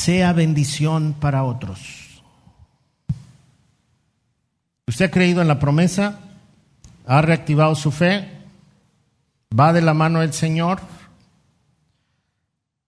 Sea 0.00 0.32
bendición 0.32 1.14
para 1.18 1.44
otros. 1.44 2.22
¿Usted 4.86 5.06
ha 5.06 5.10
creído 5.10 5.42
en 5.42 5.48
la 5.48 5.58
promesa? 5.58 6.20
¿Ha 7.06 7.20
reactivado 7.20 7.74
su 7.74 7.92
fe? 7.92 8.28
¿Va 9.58 9.72
de 9.72 9.82
la 9.82 9.92
mano 9.92 10.20
del 10.20 10.32
Señor? 10.32 10.80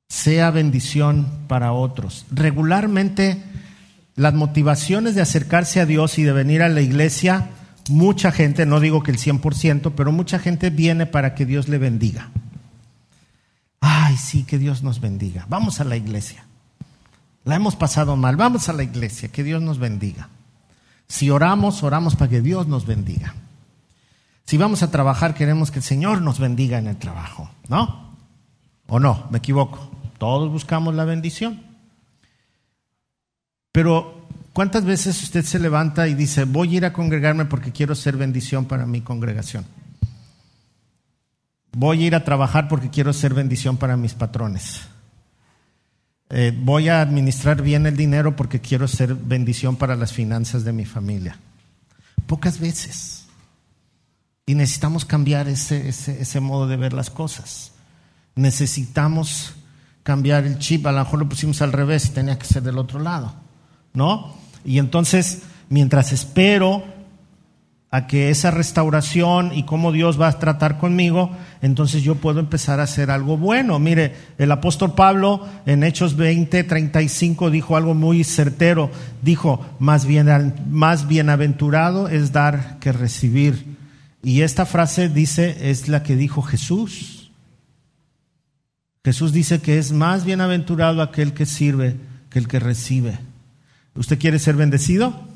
Sea 0.08 0.50
bendición 0.50 1.26
para 1.48 1.72
otros. 1.72 2.24
Regularmente 2.30 3.42
las 4.16 4.32
motivaciones 4.32 5.14
de 5.14 5.20
acercarse 5.20 5.80
a 5.80 5.86
Dios 5.86 6.18
y 6.18 6.22
de 6.22 6.32
venir 6.32 6.62
a 6.62 6.68
la 6.68 6.80
iglesia, 6.80 7.50
mucha 7.90 8.32
gente, 8.32 8.64
no 8.64 8.80
digo 8.80 9.02
que 9.02 9.10
el 9.10 9.18
100%, 9.18 9.92
pero 9.94 10.12
mucha 10.12 10.38
gente 10.38 10.70
viene 10.70 11.06
para 11.06 11.34
que 11.34 11.44
Dios 11.44 11.68
le 11.68 11.78
bendiga. 11.78 12.30
Ay, 13.80 14.16
sí, 14.16 14.44
que 14.44 14.58
Dios 14.58 14.82
nos 14.82 15.00
bendiga. 15.00 15.46
Vamos 15.48 15.80
a 15.80 15.84
la 15.84 15.96
iglesia. 15.96 16.46
La 17.44 17.56
hemos 17.56 17.76
pasado 17.76 18.16
mal. 18.16 18.36
Vamos 18.36 18.68
a 18.68 18.72
la 18.72 18.82
iglesia, 18.82 19.30
que 19.30 19.42
Dios 19.42 19.62
nos 19.62 19.78
bendiga. 19.78 20.28
Si 21.08 21.30
oramos, 21.30 21.82
oramos 21.82 22.16
para 22.16 22.30
que 22.30 22.40
Dios 22.40 22.66
nos 22.68 22.86
bendiga. 22.86 23.34
Si 24.44 24.56
vamos 24.56 24.82
a 24.82 24.90
trabajar, 24.90 25.34
queremos 25.34 25.70
que 25.70 25.78
el 25.78 25.84
Señor 25.84 26.22
nos 26.22 26.38
bendiga 26.38 26.78
en 26.78 26.86
el 26.86 26.96
trabajo, 26.96 27.50
¿no? 27.68 28.16
¿O 28.86 29.00
no? 29.00 29.26
Me 29.30 29.38
equivoco. 29.38 29.90
Todos 30.18 30.50
buscamos 30.50 30.94
la 30.94 31.04
bendición. 31.04 31.62
Pero, 33.72 34.26
¿cuántas 34.52 34.84
veces 34.84 35.22
usted 35.22 35.44
se 35.44 35.58
levanta 35.58 36.06
y 36.08 36.14
dice, 36.14 36.44
voy 36.44 36.74
a 36.74 36.76
ir 36.78 36.84
a 36.84 36.92
congregarme 36.92 37.46
porque 37.46 37.72
quiero 37.72 37.94
ser 37.94 38.16
bendición 38.16 38.66
para 38.66 38.86
mi 38.86 39.00
congregación? 39.00 39.64
Voy 41.72 42.04
a 42.04 42.06
ir 42.06 42.14
a 42.14 42.24
trabajar 42.24 42.68
porque 42.68 42.90
quiero 42.90 43.12
ser 43.12 43.32
bendición 43.32 43.78
para 43.78 43.96
mis 43.96 44.14
patrones. 44.14 44.82
Eh, 46.34 46.50
voy 46.56 46.88
a 46.88 47.02
administrar 47.02 47.60
bien 47.60 47.84
el 47.84 47.94
dinero 47.94 48.34
porque 48.34 48.58
quiero 48.58 48.88
ser 48.88 49.14
bendición 49.14 49.76
para 49.76 49.96
las 49.96 50.14
finanzas 50.14 50.64
de 50.64 50.72
mi 50.72 50.86
familia. 50.86 51.36
Pocas 52.26 52.58
veces. 52.58 53.26
Y 54.46 54.54
necesitamos 54.54 55.04
cambiar 55.04 55.46
ese, 55.48 55.88
ese, 55.88 56.40
modo 56.40 56.66
de 56.66 56.78
ver 56.78 56.94
las 56.94 57.10
cosas. 57.10 57.72
Necesitamos 58.34 59.52
cambiar 60.02 60.46
el 60.46 60.58
chip. 60.58 60.86
A 60.86 60.92
lo 60.92 61.00
mejor 61.00 61.18
lo 61.18 61.28
pusimos 61.28 61.60
al 61.60 61.70
revés 61.70 62.06
y 62.06 62.12
tenía 62.12 62.38
que 62.38 62.46
ser 62.46 62.62
del 62.62 62.78
otro 62.78 62.98
lado. 62.98 63.34
¿No? 63.92 64.34
Y 64.64 64.78
entonces, 64.78 65.42
mientras 65.68 66.12
espero 66.12 66.82
a 67.94 68.06
que 68.06 68.30
esa 68.30 68.50
restauración 68.50 69.52
y 69.54 69.64
cómo 69.64 69.92
Dios 69.92 70.18
va 70.18 70.28
a 70.28 70.38
tratar 70.38 70.78
conmigo, 70.78 71.30
entonces 71.60 72.02
yo 72.02 72.14
puedo 72.14 72.40
empezar 72.40 72.80
a 72.80 72.84
hacer 72.84 73.10
algo 73.10 73.36
bueno. 73.36 73.78
Mire, 73.78 74.14
el 74.38 74.50
apóstol 74.50 74.94
Pablo 74.94 75.46
en 75.66 75.84
Hechos 75.84 76.16
20, 76.16 76.64
35 76.64 77.50
dijo 77.50 77.76
algo 77.76 77.92
muy 77.92 78.24
certero. 78.24 78.90
Dijo, 79.20 79.64
más, 79.78 80.06
bien, 80.06 80.54
más 80.70 81.06
bienaventurado 81.06 82.08
es 82.08 82.32
dar 82.32 82.78
que 82.80 82.92
recibir. 82.92 83.76
Y 84.22 84.40
esta 84.40 84.64
frase 84.64 85.10
dice, 85.10 85.70
es 85.70 85.86
la 85.88 86.02
que 86.02 86.16
dijo 86.16 86.40
Jesús. 86.40 87.30
Jesús 89.04 89.34
dice 89.34 89.60
que 89.60 89.78
es 89.78 89.92
más 89.92 90.24
bienaventurado 90.24 91.02
aquel 91.02 91.34
que 91.34 91.44
sirve 91.44 91.96
que 92.30 92.38
el 92.38 92.48
que 92.48 92.58
recibe. 92.58 93.18
¿Usted 93.94 94.18
quiere 94.18 94.38
ser 94.38 94.54
bendecido? 94.56 95.30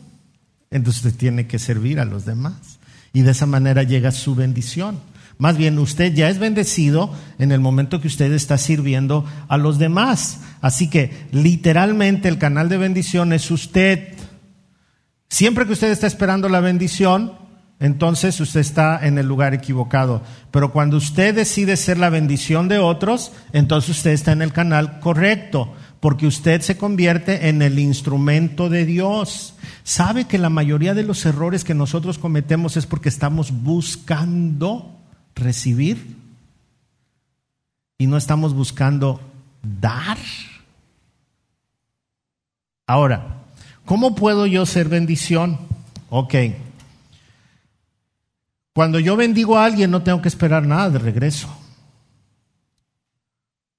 Entonces 0.71 1.05
usted 1.05 1.19
tiene 1.19 1.47
que 1.47 1.59
servir 1.59 2.01
a 2.01 2.05
los 2.05 2.25
demás. 2.25 2.79
Y 3.13 3.23
de 3.23 3.31
esa 3.31 3.47
manera 3.47 3.83
llega 3.83 4.11
su 4.11 4.35
bendición. 4.35 4.99
Más 5.39 5.57
bien, 5.57 5.79
usted 5.79 6.15
ya 6.15 6.31
es 6.31 6.39
bendecido 6.39 7.13
en 7.39 7.53
el 7.53 7.61
momento 7.61 8.01
que 8.01 8.09
usted 8.09 8.33
está 8.33 8.57
sirviendo 8.57 9.27
a 9.49 9.59
los 9.59 9.79
demás. 9.79 10.41
Así 10.61 10.89
que 10.89 11.27
literalmente 11.31 12.29
el 12.29 12.39
canal 12.39 12.69
de 12.69 12.79
bendición 12.79 13.33
es 13.33 13.51
usted. 13.51 14.15
Siempre 15.29 15.67
que 15.67 15.73
usted 15.73 15.91
está 15.91 16.07
esperando 16.07 16.49
la 16.49 16.61
bendición, 16.61 17.33
entonces 17.79 18.41
usted 18.41 18.61
está 18.61 19.07
en 19.07 19.19
el 19.19 19.27
lugar 19.27 19.53
equivocado. 19.53 20.23
Pero 20.51 20.73
cuando 20.73 20.97
usted 20.97 21.35
decide 21.35 21.77
ser 21.77 21.99
la 21.99 22.09
bendición 22.09 22.69
de 22.69 22.79
otros, 22.79 23.33
entonces 23.53 23.99
usted 23.99 24.13
está 24.13 24.33
en 24.33 24.41
el 24.41 24.53
canal 24.53 25.01
correcto 25.01 25.75
porque 26.01 26.27
usted 26.27 26.61
se 26.61 26.77
convierte 26.77 27.49
en 27.49 27.63
el 27.63 27.79
instrumento 27.79 28.69
de 28.69 28.85
Dios. 28.85 29.55
¿Sabe 29.83 30.27
que 30.27 30.39
la 30.39 30.51
mayoría 30.51 30.95
de 30.95 31.03
los 31.03 31.25
errores 31.25 31.65
que 31.65 31.75
nosotros 31.75 32.19
cometemos 32.19 32.77
es 32.77 32.87
porque 32.87 33.09
estamos 33.09 33.51
buscando 33.51 34.95
recibir 35.35 36.17
y 37.99 38.07
no 38.07 38.17
estamos 38.17 38.55
buscando 38.55 39.21
dar? 39.63 40.19
Ahora, 42.87 43.43
¿cómo 43.85 44.15
puedo 44.15 44.47
yo 44.47 44.67
ser 44.67 44.89
bendición? 44.89 45.59
Ok. 46.11 46.35
Cuando 48.75 49.01
yo 49.01 49.17
bendigo 49.17 49.57
a 49.57 49.65
alguien 49.65 49.91
no 49.91 50.03
tengo 50.03 50.21
que 50.21 50.29
esperar 50.29 50.67
nada 50.67 50.91
de 50.91 50.99
regreso. 50.99 51.49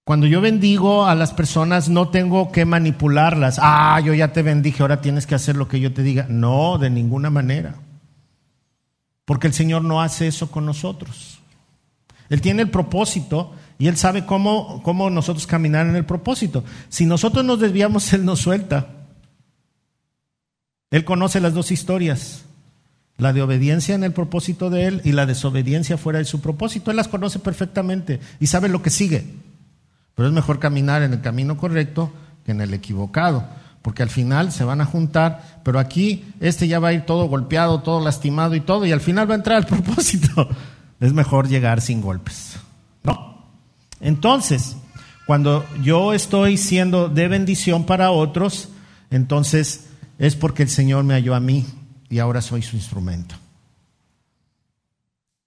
Cuando 0.08 0.26
yo 0.26 0.40
bendigo 0.40 1.06
a 1.06 1.16
las 1.16 1.34
personas 1.34 1.90
no 1.90 2.08
tengo 2.08 2.50
que 2.50 2.64
manipularlas. 2.64 3.60
Ah, 3.62 4.00
yo 4.00 4.14
ya 4.14 4.32
te 4.32 4.42
bendije, 4.42 4.82
ahora 4.82 5.02
tienes 5.02 5.28
que 5.28 5.36
hacer 5.36 5.58
lo 5.58 5.68
que 5.68 5.82
yo 5.82 5.94
te 5.94 6.02
diga. 6.02 6.28
No, 6.30 6.78
de 6.78 6.90
ninguna 6.90 7.30
manera. 7.30 7.76
Porque 9.26 9.48
el 9.48 9.54
Señor 9.54 9.84
no 9.84 10.02
hace 10.02 10.28
eso 10.28 10.50
con 10.50 10.66
nosotros. 10.66 11.42
Él 12.30 12.40
tiene 12.40 12.62
el 12.62 12.70
propósito 12.70 13.54
y 13.78 13.88
Él 13.88 13.98
sabe 13.98 14.26
cómo, 14.26 14.82
cómo 14.82 15.10
nosotros 15.10 15.46
caminar 15.46 15.86
en 15.88 15.98
el 15.98 16.06
propósito. 16.06 16.64
Si 16.88 17.06
nosotros 17.06 17.44
nos 17.44 17.60
desviamos, 17.60 18.14
Él 18.14 18.24
nos 18.24 18.40
suelta. 18.40 18.88
Él 20.90 21.04
conoce 21.04 21.42
las 21.42 21.54
dos 21.54 21.70
historias. 21.70 22.46
La 23.18 23.34
de 23.34 23.42
obediencia 23.42 23.94
en 23.94 24.06
el 24.06 24.14
propósito 24.14 24.70
de 24.70 24.88
Él 24.88 25.02
y 25.04 25.12
la 25.12 25.26
desobediencia 25.26 25.98
fuera 25.98 26.20
de 26.20 26.24
su 26.24 26.40
propósito. 26.40 26.92
Él 26.92 26.96
las 26.96 27.10
conoce 27.10 27.40
perfectamente 27.40 28.22
y 28.40 28.48
sabe 28.48 28.70
lo 28.70 28.82
que 28.82 28.90
sigue. 28.90 29.47
Pero 30.18 30.30
es 30.30 30.34
mejor 30.34 30.58
caminar 30.58 31.04
en 31.04 31.14
el 31.14 31.22
camino 31.22 31.58
correcto 31.58 32.12
que 32.44 32.52
en 32.52 32.60
el 32.60 32.74
equivocado, 32.74 33.48
porque 33.84 34.02
al 34.02 34.10
final 34.10 34.52
se 34.52 34.64
van 34.64 34.82
a 34.82 34.86
juntar, 34.86 35.62
pero 35.64 35.78
aquí 35.78 36.26
este 36.40 36.68
ya 36.68 36.80
va 36.80 36.88
a 36.88 36.94
ir 36.94 37.06
todo 37.06 37.28
golpeado, 37.28 37.84
todo 37.84 38.04
lastimado 38.04 38.56
y 38.56 38.62
todo, 38.62 38.88
y 38.88 38.92
al 38.92 39.00
final 39.00 39.30
va 39.30 39.36
a 39.36 39.38
entrar 39.38 39.58
al 39.58 39.66
propósito. 39.68 40.50
Es 41.00 41.14
mejor 41.14 41.48
llegar 41.48 41.82
sin 41.82 42.02
golpes. 42.02 42.58
¿No? 43.04 43.46
Entonces, 44.00 44.78
cuando 45.28 45.64
yo 45.84 46.16
estoy 46.16 46.58
siendo 46.58 47.10
de 47.10 47.28
bendición 47.28 47.86
para 47.86 48.10
otros, 48.10 48.70
entonces 49.12 49.86
es 50.18 50.36
porque 50.36 50.64
el 50.64 50.70
Señor 50.70 51.04
me 51.04 51.14
halló 51.14 51.36
a 51.36 51.40
mí 51.40 51.64
y 52.10 52.18
ahora 52.18 52.42
soy 52.42 52.64
su 52.64 52.76
instrumento. 52.76 53.36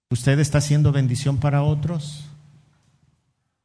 ¿Usted 0.09 0.39
está 0.39 0.61
siendo 0.61 0.93
bendición 0.93 1.39
para 1.39 1.61
otros? 1.61 2.30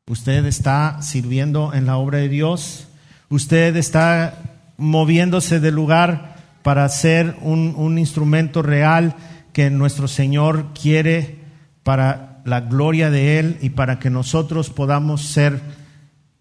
Usted 0.08 0.46
está 0.46 1.02
sirviendo 1.02 1.74
en 1.74 1.84
la 1.84 1.96
obra 1.96 2.18
de 2.18 2.28
Dios. 2.28 2.86
Usted 3.28 3.74
está 3.74 4.38
moviéndose 4.76 5.58
del 5.58 5.74
lugar 5.74 6.36
para 6.62 6.88
ser 6.88 7.36
un, 7.40 7.74
un 7.76 7.98
instrumento 7.98 8.62
real 8.62 9.16
que 9.52 9.68
nuestro 9.68 10.06
Señor 10.06 10.72
quiere 10.80 11.40
para 11.82 12.40
la 12.44 12.60
gloria 12.60 13.10
de 13.10 13.40
Él 13.40 13.58
y 13.60 13.70
para 13.70 13.98
que 13.98 14.08
nosotros 14.08 14.70
podamos 14.70 15.22
ser 15.26 15.60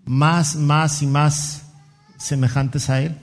más, 0.06 0.56
más 0.58 1.02
y 1.02 1.08
más 1.08 1.66
semejantes 2.18 2.92
a 2.92 3.02
Él. 3.02 3.18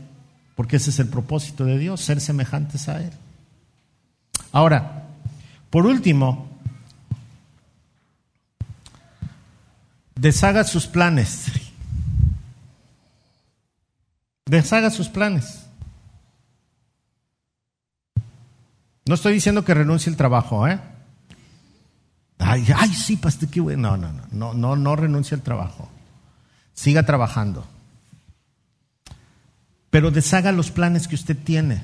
Porque 0.57 0.76
ese 0.76 0.90
es 0.90 0.99
el 0.99 1.07
propósito 1.07 1.64
de 1.64 1.78
Dios, 1.78 2.01
ser 2.01 2.20
semejantes 2.20 2.88
a 2.88 3.01
Él. 3.01 3.12
Ahora, 4.51 5.05
por 5.70 5.86
último, 5.86 6.51
deshaga 10.14 10.64
sus 10.64 10.86
planes. 10.86 11.46
Deshaga 14.46 14.90
sus 14.90 15.08
planes. 15.08 15.66
No 19.04 19.14
estoy 19.14 19.34
diciendo 19.34 19.64
que 19.64 19.74
renuncie 19.74 20.10
al 20.10 20.16
trabajo, 20.16 20.68
¿eh? 20.68 20.80
Ay, 22.38 22.66
ay, 22.76 22.92
sí, 22.94 23.16
pastor, 23.16 23.48
qué 23.48 23.60
bueno. 23.60 23.96
No, 23.96 24.12
no, 24.12 24.12
no, 24.12 24.28
no, 24.32 24.54
no, 24.54 24.76
no 24.76 24.96
renuncie 24.96 25.34
al 25.34 25.42
trabajo. 25.42 25.88
Siga 26.74 27.04
trabajando. 27.04 27.66
Pero 29.90 30.10
deshaga 30.10 30.52
los 30.52 30.70
planes 30.70 31.08
que 31.08 31.14
usted 31.14 31.36
tiene. 31.36 31.82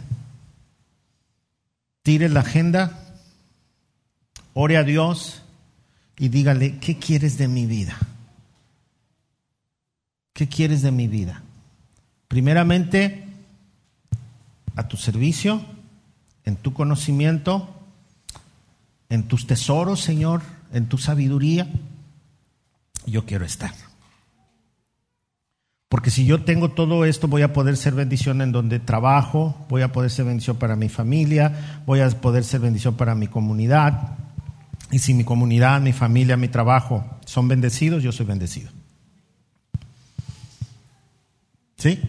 Tire 2.02 2.28
la 2.28 2.40
agenda, 2.40 2.98
ore 4.54 4.78
a 4.78 4.82
Dios 4.82 5.42
y 6.16 6.28
dígale, 6.28 6.78
¿qué 6.78 6.98
quieres 6.98 7.36
de 7.36 7.48
mi 7.48 7.66
vida? 7.66 7.98
¿Qué 10.38 10.46
quieres 10.46 10.82
de 10.82 10.92
mi 10.92 11.08
vida? 11.08 11.42
Primeramente, 12.28 13.26
a 14.76 14.86
tu 14.86 14.96
servicio, 14.96 15.60
en 16.44 16.54
tu 16.54 16.72
conocimiento, 16.72 17.68
en 19.08 19.24
tus 19.24 19.48
tesoros, 19.48 20.00
Señor, 20.00 20.42
en 20.72 20.86
tu 20.86 20.96
sabiduría. 20.96 21.66
Yo 23.04 23.26
quiero 23.26 23.44
estar. 23.44 23.72
Porque 25.88 26.12
si 26.12 26.24
yo 26.24 26.44
tengo 26.44 26.70
todo 26.70 27.04
esto, 27.04 27.26
voy 27.26 27.42
a 27.42 27.52
poder 27.52 27.76
ser 27.76 27.94
bendición 27.94 28.40
en 28.40 28.52
donde 28.52 28.78
trabajo, 28.78 29.66
voy 29.68 29.82
a 29.82 29.90
poder 29.90 30.12
ser 30.12 30.26
bendición 30.26 30.56
para 30.56 30.76
mi 30.76 30.88
familia, 30.88 31.82
voy 31.84 31.98
a 31.98 32.08
poder 32.10 32.44
ser 32.44 32.60
bendición 32.60 32.94
para 32.94 33.16
mi 33.16 33.26
comunidad. 33.26 34.16
Y 34.92 35.00
si 35.00 35.14
mi 35.14 35.24
comunidad, 35.24 35.80
mi 35.80 35.92
familia, 35.92 36.36
mi 36.36 36.46
trabajo 36.46 37.04
son 37.26 37.48
bendecidos, 37.48 38.04
yo 38.04 38.12
soy 38.12 38.26
bendecido. 38.26 38.77
¿Sí? 41.78 42.00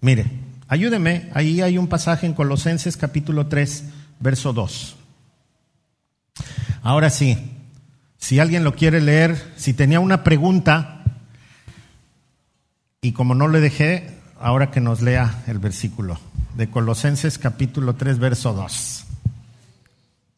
Mire, 0.00 0.26
ayúdeme, 0.66 1.30
ahí 1.34 1.62
hay 1.62 1.78
un 1.78 1.86
pasaje 1.86 2.26
en 2.26 2.34
Colosenses 2.34 2.96
capítulo 2.96 3.46
3, 3.46 3.84
verso 4.18 4.52
2. 4.52 4.96
Ahora 6.82 7.10
sí, 7.10 7.38
si 8.18 8.40
alguien 8.40 8.64
lo 8.64 8.74
quiere 8.74 9.00
leer, 9.00 9.52
si 9.56 9.72
tenía 9.72 10.00
una 10.00 10.24
pregunta, 10.24 11.04
y 13.00 13.12
como 13.12 13.36
no 13.36 13.46
le 13.46 13.60
dejé, 13.60 14.18
ahora 14.40 14.72
que 14.72 14.80
nos 14.80 15.00
lea 15.00 15.42
el 15.46 15.60
versículo 15.60 16.18
de 16.56 16.68
Colosenses 16.68 17.38
capítulo 17.38 17.94
3, 17.94 18.18
verso 18.18 18.52
2. 18.52 19.04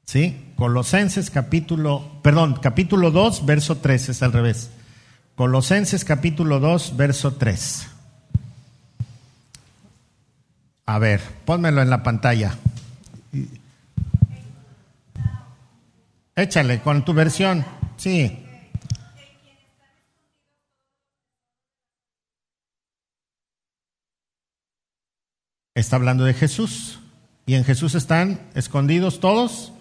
¿Sí? 0.04 0.52
Colosenses 0.56 1.30
capítulo, 1.30 2.20
perdón, 2.22 2.58
capítulo 2.60 3.10
2, 3.10 3.46
verso 3.46 3.78
3, 3.78 4.10
es 4.10 4.22
al 4.22 4.34
revés. 4.34 4.70
Colosenses 5.34 6.04
capítulo 6.04 6.60
2, 6.60 6.96
verso 6.96 7.34
3. 7.34 7.95
A 10.86 11.00
ver, 11.00 11.20
pónmelo 11.44 11.82
en 11.82 11.90
la 11.90 12.04
pantalla. 12.04 12.56
Échale 16.36 16.80
con 16.80 17.04
tu 17.04 17.12
versión. 17.12 17.64
Sí. 17.96 18.38
Está 25.74 25.96
hablando 25.96 26.24
de 26.24 26.34
Jesús. 26.34 27.00
Y 27.46 27.54
en 27.54 27.64
Jesús 27.64 27.94
están 27.94 28.40
escondidos 28.54 29.18
todos 29.18 29.72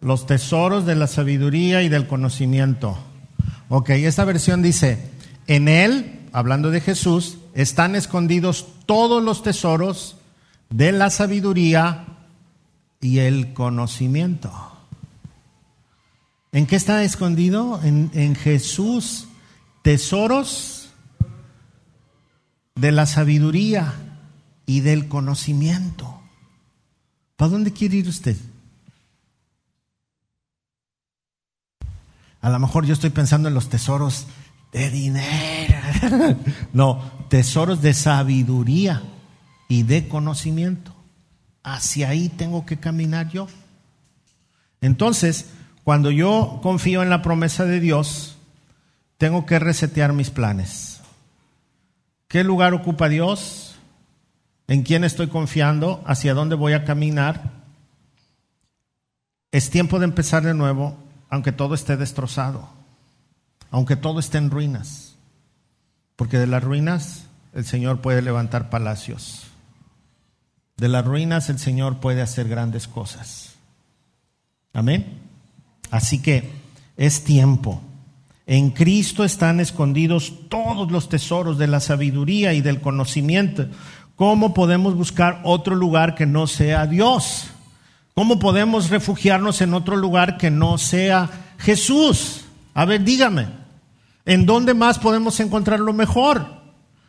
los 0.00 0.26
tesoros 0.26 0.86
de 0.86 0.94
la 0.94 1.08
sabiduría 1.08 1.82
y 1.82 1.88
del 1.88 2.06
conocimiento. 2.06 2.96
Ok, 3.68 3.90
esta 3.90 4.24
versión 4.24 4.62
dice, 4.62 5.10
en 5.48 5.68
Él, 5.68 6.20
hablando 6.32 6.70
de 6.70 6.80
Jesús, 6.80 7.38
están 7.54 7.96
escondidos 7.96 8.66
todos 8.86 9.22
los 9.22 9.42
tesoros 9.42 10.16
de 10.70 10.92
la 10.92 11.10
sabiduría 11.10 12.04
y 13.00 13.18
el 13.18 13.54
conocimiento. 13.54 14.52
¿En 16.52 16.66
qué 16.66 16.76
está 16.76 17.02
escondido? 17.02 17.80
En, 17.82 18.34
Jesús. 18.34 19.28
Tesoros 19.82 20.90
de 22.74 22.92
la 22.92 23.06
sabiduría 23.06 23.94
y 24.66 24.80
del 24.80 25.08
conocimiento. 25.08 26.20
¿Para 27.36 27.52
dónde 27.52 27.72
quiere 27.72 27.98
ir 27.98 28.08
usted? 28.08 28.36
A 32.40 32.50
lo 32.50 32.58
mejor 32.58 32.84
yo 32.84 32.92
estoy 32.92 33.10
pensando 33.10 33.48
en 33.48 33.54
los 33.54 33.68
tesoros 33.68 34.26
de 34.72 34.90
dinero. 34.90 35.78
no, 36.72 37.02
tesoros 37.28 37.80
de 37.80 37.94
sabiduría 37.94 39.02
y 39.68 39.82
de 39.84 40.08
conocimiento. 40.08 40.94
Hacia 41.62 42.08
ahí 42.08 42.28
tengo 42.30 42.66
que 42.66 42.78
caminar 42.78 43.28
yo. 43.28 43.46
Entonces, 44.80 45.50
cuando 45.84 46.10
yo 46.10 46.60
confío 46.62 47.02
en 47.02 47.10
la 47.10 47.22
promesa 47.22 47.64
de 47.64 47.80
Dios, 47.80 48.36
tengo 49.18 49.46
que 49.46 49.58
resetear 49.58 50.12
mis 50.12 50.30
planes. 50.30 51.00
¿Qué 52.28 52.44
lugar 52.44 52.74
ocupa 52.74 53.08
Dios? 53.08 53.76
¿En 54.66 54.82
quién 54.82 55.04
estoy 55.04 55.28
confiando? 55.28 56.02
¿Hacia 56.06 56.34
dónde 56.34 56.54
voy 56.54 56.74
a 56.74 56.84
caminar? 56.84 57.52
Es 59.50 59.70
tiempo 59.70 59.98
de 59.98 60.04
empezar 60.04 60.42
de 60.42 60.54
nuevo, 60.54 60.96
aunque 61.30 61.52
todo 61.52 61.74
esté 61.74 61.96
destrozado, 61.96 62.68
aunque 63.70 63.96
todo 63.96 64.20
esté 64.20 64.38
en 64.38 64.50
ruinas, 64.50 65.16
porque 66.16 66.38
de 66.38 66.46
las 66.46 66.62
ruinas 66.62 67.24
el 67.54 67.64
Señor 67.64 68.02
puede 68.02 68.20
levantar 68.20 68.68
palacios. 68.68 69.47
De 70.78 70.88
las 70.88 71.04
ruinas 71.04 71.50
el 71.50 71.58
Señor 71.58 71.98
puede 71.98 72.22
hacer 72.22 72.48
grandes 72.48 72.86
cosas. 72.86 73.54
Amén. 74.72 75.18
Así 75.90 76.22
que 76.22 76.50
es 76.96 77.24
tiempo. 77.24 77.82
En 78.46 78.70
Cristo 78.70 79.24
están 79.24 79.58
escondidos 79.58 80.32
todos 80.48 80.90
los 80.92 81.08
tesoros 81.08 81.58
de 81.58 81.66
la 81.66 81.80
sabiduría 81.80 82.54
y 82.54 82.60
del 82.60 82.80
conocimiento. 82.80 83.66
¿Cómo 84.14 84.54
podemos 84.54 84.94
buscar 84.94 85.40
otro 85.42 85.74
lugar 85.74 86.14
que 86.14 86.26
no 86.26 86.46
sea 86.46 86.86
Dios? 86.86 87.48
¿Cómo 88.14 88.38
podemos 88.38 88.88
refugiarnos 88.88 89.60
en 89.60 89.74
otro 89.74 89.96
lugar 89.96 90.38
que 90.38 90.50
no 90.50 90.78
sea 90.78 91.28
Jesús? 91.58 92.44
A 92.72 92.84
ver, 92.84 93.02
dígame, 93.02 93.48
¿en 94.24 94.46
dónde 94.46 94.74
más 94.74 94.98
podemos 94.98 95.40
encontrar 95.40 95.80
lo 95.80 95.92
mejor? 95.92 96.46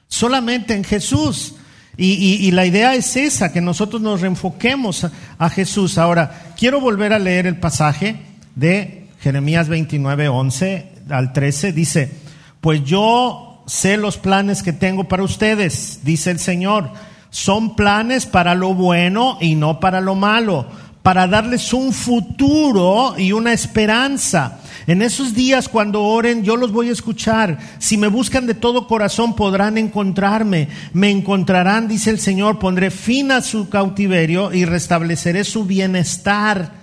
Solamente 0.07 0.73
en 0.73 0.83
Jesús. 0.83 1.53
Y, 2.01 2.51
la 2.51 2.65
idea 2.65 2.95
es 2.95 3.17
esa, 3.17 3.51
que 3.51 3.59
nosotros 3.59 4.01
nos 4.01 4.21
reenfoquemos 4.21 5.05
a, 5.37 5.49
Jesús. 5.49 5.97
Ahora, 5.97 6.53
quiero 6.57 6.79
volver 6.79 7.11
a 7.11 7.19
leer 7.19 7.45
el 7.45 7.57
pasaje 7.57 8.15
de 8.55 9.07
Jeremías 9.19 9.67
29, 9.67 10.29
11 10.29 10.91
al 11.09 11.33
13. 11.33 11.73
Dice, 11.73 12.09
pues 12.61 12.85
yo 12.85 13.65
sé 13.67 13.97
los 13.97 14.17
planes 14.17 14.63
que 14.63 14.71
tengo 14.71 15.09
para 15.09 15.23
ustedes, 15.23 15.99
dice 16.03 16.31
el 16.31 16.39
Señor. 16.39 16.89
Son 17.31 17.75
planes 17.75 18.25
para 18.25 18.55
lo 18.55 18.73
bueno 18.73 19.37
y 19.41 19.55
no 19.55 19.81
para 19.81 19.99
lo 19.99 20.15
malo, 20.15 20.67
para 21.03 21.27
darles 21.27 21.73
un 21.73 21.91
futuro 21.91 23.15
y 23.17 23.33
una 23.33 23.51
esperanza. 23.51 24.59
En 24.89 25.03
esos 25.03 25.35
días 25.35 25.69
cuando 25.69 26.01
oren 26.01 26.43
yo 26.43 26.57
los 26.57 26.71
voy 26.71 26.89
a 26.89 26.93
escuchar. 26.93 27.59
Si 27.77 27.95
me 27.95 28.07
buscan 28.07 28.47
de 28.47 28.55
todo 28.55 28.87
corazón 28.87 29.35
podrán 29.35 29.77
encontrarme. 29.77 30.67
Me 30.93 31.11
encontrarán, 31.11 31.87
dice 31.87 32.09
el 32.09 32.19
Señor. 32.19 32.57
Pondré 32.57 32.89
fin 32.89 33.31
a 33.31 33.41
su 33.41 33.69
cautiverio 33.69 34.51
y 34.51 34.65
restableceré 34.65 35.43
su 35.43 35.65
bienestar. 35.65 36.73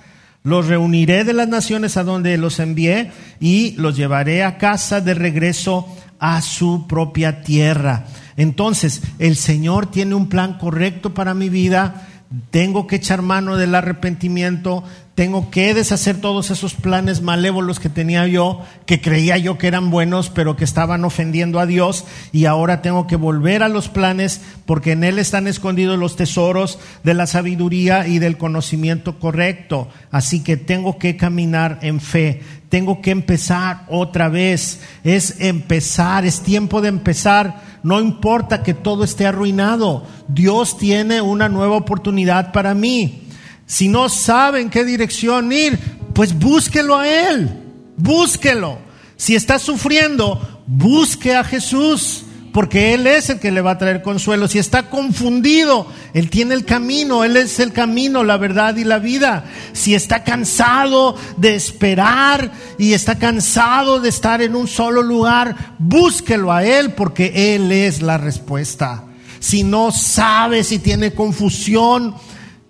Los 0.45 0.69
reuniré 0.69 1.25
de 1.25 1.33
las 1.33 1.49
naciones 1.49 1.97
a 1.97 2.05
donde 2.05 2.39
los 2.39 2.61
envié 2.61 3.11
y 3.41 3.73
los 3.73 3.97
llevaré 3.97 4.45
a 4.45 4.57
casa 4.57 5.01
de 5.01 5.15
regreso 5.15 5.89
a 6.21 6.41
su 6.43 6.87
propia 6.87 7.43
tierra. 7.43 8.05
Entonces, 8.37 9.03
el 9.19 9.35
Señor 9.35 9.91
tiene 9.91 10.15
un 10.15 10.29
plan 10.29 10.59
correcto 10.59 11.13
para 11.13 11.35
mi 11.35 11.49
vida. 11.49 12.07
Tengo 12.53 12.87
que 12.87 12.97
echar 12.97 13.23
mano 13.23 13.57
del 13.57 13.75
arrepentimiento, 13.75 14.85
tengo 15.17 15.51
que 15.51 15.73
deshacer 15.73 16.21
todos 16.21 16.51
esos 16.51 16.75
planes 16.75 17.23
malévolos 17.23 17.81
que 17.81 17.89
tenía 17.89 18.27
yo, 18.27 18.61
que 18.85 19.01
creía 19.01 19.39
yo 19.39 19.57
que 19.57 19.67
eran 19.67 19.91
buenos, 19.91 20.29
pero 20.29 20.57
que 20.57 20.64
estaban 20.64 21.07
ofendiendo 21.07 21.59
a 21.59 21.64
Dios, 21.64 22.05
y 22.33 22.45
ahora 22.45 22.83
tengo 22.83 23.07
que 23.07 23.17
volver 23.17 23.62
a 23.62 23.71
los 23.71 23.89
planes 23.89 24.43
porque 24.67 24.93
en 24.93 25.05
Él 25.05 25.19
están 25.19 25.47
escondidos 25.47 25.99
los 25.99 26.17
tesoros 26.17 26.79
de 27.03 27.14
la 27.14 27.27
sabiduría 27.27 28.07
y 28.07 28.19
del 28.19 28.37
conocimiento 28.37 29.19
correcto. 29.19 29.89
Así 30.11 30.45
que 30.45 30.59
tengo 30.59 30.99
que 30.99 31.17
caminar 31.17 31.79
en 31.81 32.01
fe, 32.01 32.43
tengo 32.69 33.01
que 33.01 33.11
empezar 33.11 33.87
otra 33.89 34.29
vez, 34.29 34.81
es 35.03 35.41
empezar, 35.41 36.27
es 36.27 36.41
tiempo 36.41 36.83
de 36.83 36.89
empezar, 36.89 37.62
no 37.83 38.03
importa 38.03 38.62
que 38.62 38.75
todo 38.75 39.03
esté 39.03 39.27
arruinado, 39.27 40.05
Dios 40.29 40.77
tiene 40.77 41.23
una 41.23 41.49
nueva 41.49 41.77
oportunidad 41.77 42.53
para 42.53 42.75
mí. 42.75 43.23
Si 43.67 43.89
no 43.89 44.09
saben 44.09 44.71
qué 44.71 44.85
dirección 44.85 45.51
ir, 45.53 45.79
pues 46.14 46.39
búsquelo 46.39 46.97
a 46.97 47.09
Él, 47.09 47.51
búsquelo. 47.97 48.79
Si 49.17 49.35
está 49.35 49.59
sufriendo, 49.59 50.62
busque 50.67 51.35
a 51.35 51.43
Jesús, 51.43 52.23
porque 52.53 52.95
Él 52.95 53.07
es 53.07 53.29
el 53.29 53.39
que 53.39 53.51
le 53.51 53.61
va 53.61 53.73
a 53.73 53.79
traer 53.79 54.03
consuelo. 54.03 54.49
Si 54.49 54.59
está 54.59 54.89
confundido, 54.89 55.89
Él 56.14 56.31
tiene 56.31 56.55
el 56.55 56.64
camino, 56.64 57.25
Él 57.25 57.37
es 57.37 57.61
el 57.61 57.73
camino, 57.73 58.25
la 58.25 58.37
verdad 58.37 58.77
y 58.77 58.85
la 58.85 58.99
vida. 58.99 59.45
Si 59.73 59.95
está 59.95 60.25
cansado 60.25 61.17
de 61.37 61.55
esperar 61.55 62.53
y 62.79 62.95
está 62.95 63.19
cansado 63.19 64.01
de 64.01 64.09
estar 64.09 64.41
en 64.41 64.55
un 64.55 64.69
solo 64.69 65.03
lugar, 65.03 65.75
búsquelo 65.79 66.53
a 66.53 66.64
Él, 66.64 66.93
porque 66.93 67.55
Él 67.55 67.73
es 67.73 68.01
la 68.01 68.17
respuesta. 68.17 69.05
Si 69.39 69.62
no 69.62 69.93
sabe, 69.93 70.64
si 70.64 70.79
tiene 70.79 71.12
confusión, 71.12 72.14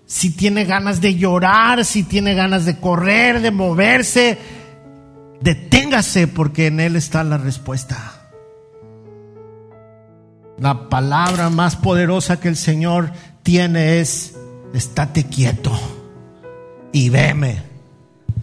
si 0.07 0.30
tiene 0.30 0.64
ganas 0.64 1.00
de 1.00 1.16
llorar, 1.16 1.84
si 1.84 2.04
tiene 2.04 2.34
ganas 2.34 2.64
de 2.64 2.78
correr, 2.78 3.40
de 3.40 3.50
moverse, 3.50 4.38
deténgase 5.40 6.28
porque 6.28 6.68
en 6.68 6.78
Él 6.78 6.94
está 6.94 7.24
la 7.24 7.38
respuesta. 7.38 8.22
La 10.59 10.88
palabra 10.88 11.50
más 11.50 11.76
poderosa 11.76 12.40
que 12.40 12.48
el 12.48 12.57
Señor 12.57 13.11
tiene 13.42 14.00
es, 14.00 14.36
estate 14.72 15.24
quieto 15.24 15.72
y 16.92 17.11
veme, 17.11 17.62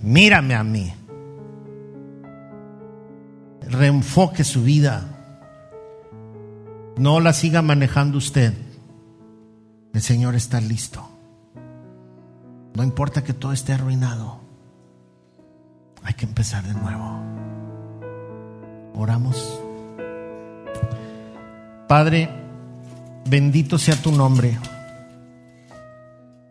mírame 0.02 0.56
a 0.56 0.64
mí. 0.64 0.94
Reenfoque 3.62 4.44
su 4.44 4.64
vida. 4.64 5.10
No 6.98 7.22
la 7.22 7.34
siga 7.34 7.62
manejando 7.62 8.18
usted. 8.18 8.54
El 9.94 10.02
Señor 10.02 10.36
está 10.36 10.60
listo. 10.60 11.13
No 12.76 12.84
importa 12.84 13.24
que 13.24 13.34
todo 13.34 13.54
esté 13.54 13.74
arruinado. 13.74 14.40
Hay 16.04 16.14
que 16.16 16.26
empezar 16.26 16.64
de 16.64 16.74
nuevo. 16.74 17.22
Oramos. 18.96 19.60
Padre, 21.88 22.30
bendito 23.30 23.78
sea 23.78 23.96
tu 23.96 24.12
nombre. 24.12 24.58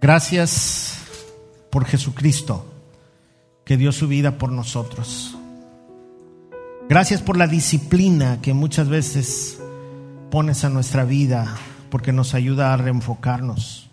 Gracias 0.01 0.99
por 1.71 1.85
Jesucristo 1.85 2.67
que 3.65 3.77
dio 3.77 3.93
su 3.93 4.09
vida 4.09 4.39
por 4.39 4.53
nosotros. 4.53 5.37
Gracias 6.89 7.23
por 7.23 7.37
la 7.37 7.47
disciplina 7.47 8.41
que 8.43 8.53
muchas 8.53 8.89
veces 8.89 9.59
pones 10.31 10.65
a 10.65 10.69
nuestra 10.69 11.05
vida 11.05 11.57
porque 11.91 12.13
nos 12.13 12.35
ayuda 12.35 12.73
a 12.73 12.77
reenfocarnos. 12.77 13.92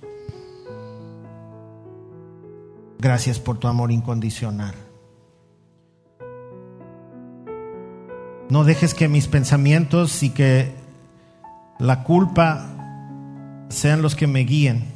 Gracias 3.01 3.39
por 3.39 3.57
tu 3.57 3.69
amor 3.69 3.91
incondicional. 3.91 4.75
No 8.49 8.65
dejes 8.65 8.93
que 8.93 9.07
mis 9.07 9.27
pensamientos 9.27 10.21
y 10.21 10.31
que 10.31 10.73
la 11.79 12.03
culpa 12.03 12.65
sean 13.69 14.01
los 14.01 14.15
que 14.15 14.27
me 14.27 14.41
guíen. 14.41 14.91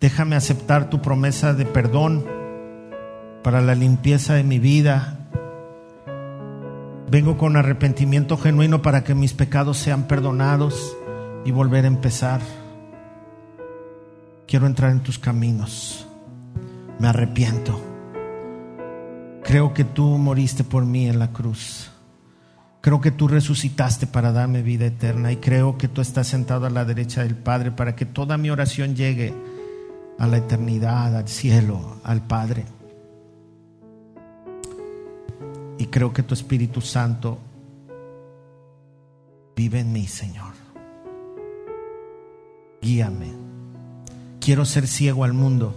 Déjame 0.00 0.34
aceptar 0.34 0.88
tu 0.88 1.02
promesa 1.02 1.52
de 1.52 1.66
perdón 1.66 2.24
para 3.42 3.60
la 3.60 3.74
limpieza 3.74 4.32
de 4.32 4.44
mi 4.44 4.58
vida. 4.58 5.28
Vengo 7.10 7.36
con 7.36 7.56
arrepentimiento 7.56 8.38
genuino 8.38 8.80
para 8.80 9.04
que 9.04 9.14
mis 9.14 9.34
pecados 9.34 9.76
sean 9.76 10.04
perdonados 10.04 10.96
y 11.44 11.50
volver 11.50 11.84
a 11.84 11.88
empezar 11.88 12.40
quiero 14.46 14.66
entrar 14.66 14.90
en 14.92 15.00
tus 15.00 15.18
caminos. 15.18 16.06
Me 16.98 17.08
arrepiento. 17.08 17.80
Creo 19.44 19.74
que 19.74 19.84
tú 19.84 20.04
moriste 20.18 20.64
por 20.64 20.84
mí 20.84 21.06
en 21.06 21.18
la 21.18 21.32
cruz. 21.32 21.90
Creo 22.80 23.00
que 23.00 23.10
tú 23.10 23.28
resucitaste 23.28 24.06
para 24.06 24.32
darme 24.32 24.62
vida 24.62 24.86
eterna 24.86 25.32
y 25.32 25.36
creo 25.36 25.76
que 25.76 25.88
tú 25.88 26.00
estás 26.00 26.28
sentado 26.28 26.66
a 26.66 26.70
la 26.70 26.84
derecha 26.84 27.22
del 27.22 27.36
Padre 27.36 27.72
para 27.72 27.96
que 27.96 28.06
toda 28.06 28.38
mi 28.38 28.50
oración 28.50 28.94
llegue 28.94 29.34
a 30.18 30.26
la 30.26 30.38
eternidad, 30.38 31.16
al 31.16 31.28
cielo, 31.28 31.98
al 32.04 32.26
Padre. 32.26 32.64
Y 35.78 35.86
creo 35.86 36.12
que 36.12 36.22
tu 36.22 36.34
Espíritu 36.34 36.80
Santo 36.80 37.38
vive 39.54 39.80
en 39.80 39.92
mí, 39.92 40.06
Señor. 40.06 40.54
Guíame. 42.80 43.45
Quiero 44.46 44.64
ser 44.64 44.86
ciego 44.86 45.24
al 45.24 45.32
mundo 45.32 45.74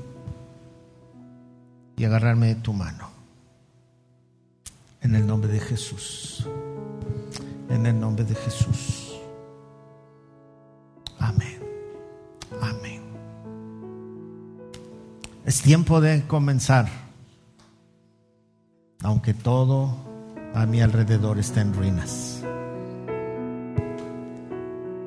y 1.98 2.06
agarrarme 2.06 2.50
de 2.50 2.56
tu 2.62 2.72
mano. 2.72 3.10
En 5.02 5.16
el 5.16 5.26
nombre 5.26 5.52
de 5.52 5.60
Jesús. 5.60 6.48
En 7.68 7.88
el 7.88 8.00
nombre 8.00 8.26
de 8.26 8.36
Jesús. 8.36 9.16
Amén. 11.18 11.60
Amén. 12.62 13.02
Es 15.48 15.64
tiempo 15.64 16.00
de 16.00 16.28
comenzar. 16.28 16.88
Aunque 19.02 19.34
todo 19.34 19.98
a 20.54 20.68
mi 20.68 20.80
alrededor 20.80 21.40
está 21.40 21.62
en 21.62 21.74
ruinas. 21.74 22.44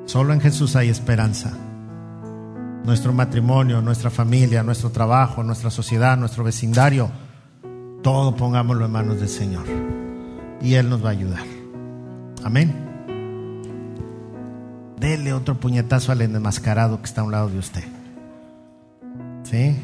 Solo 0.05 0.33
en 0.33 0.41
Jesús 0.41 0.75
hay 0.75 0.89
esperanza. 0.89 1.57
Nuestro 2.83 3.13
matrimonio, 3.13 3.81
nuestra 3.81 4.09
familia, 4.09 4.61
nuestro 4.63 4.89
trabajo, 4.89 5.43
nuestra 5.43 5.69
sociedad, 5.69 6.17
nuestro 6.17 6.43
vecindario, 6.43 7.09
todo 8.01 8.35
pongámoslo 8.35 8.85
en 8.85 8.91
manos 8.91 9.19
del 9.19 9.29
Señor. 9.29 9.65
Y 10.61 10.75
Él 10.75 10.89
nos 10.89 11.03
va 11.03 11.09
a 11.09 11.11
ayudar. 11.13 11.43
Amén. 12.43 12.73
Dele 14.99 15.33
otro 15.33 15.59
puñetazo 15.59 16.11
al 16.11 16.21
enmascarado 16.21 16.99
que 16.99 17.05
está 17.05 17.21
a 17.21 17.23
un 17.23 17.31
lado 17.31 17.49
de 17.49 17.59
usted. 17.59 17.83
¿Sí? 19.43 19.77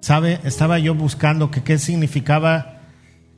¿Sabe? 0.00 0.40
Estaba 0.44 0.78
yo 0.78 0.94
buscando 0.94 1.50
que 1.50 1.62
qué 1.62 1.78
significaba 1.78 2.78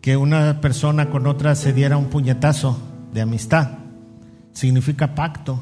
que 0.01 0.17
una 0.17 0.61
persona 0.61 1.11
con 1.11 1.27
otra 1.27 1.55
se 1.55 1.73
diera 1.73 1.97
un 1.97 2.07
puñetazo 2.07 2.79
de 3.13 3.23
amistad. 3.23 3.71
Significa 4.53 5.15
pacto. 5.15 5.61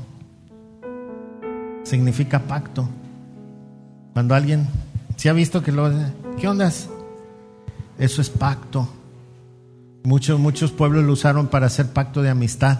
Significa 1.84 2.40
pacto. 2.40 2.88
Cuando 4.12 4.34
alguien 4.34 4.66
se 5.16 5.28
ha 5.28 5.32
visto 5.32 5.62
que 5.62 5.72
lo 5.72 5.90
¿qué 6.38 6.48
ondas? 6.48 6.88
Eso 7.98 8.20
es 8.20 8.30
pacto. 8.30 8.88
Muchos, 10.04 10.38
muchos 10.38 10.70
pueblos 10.70 11.04
lo 11.04 11.12
usaron 11.12 11.48
para 11.48 11.66
hacer 11.66 11.86
pacto 11.92 12.22
de 12.22 12.30
amistad. 12.30 12.78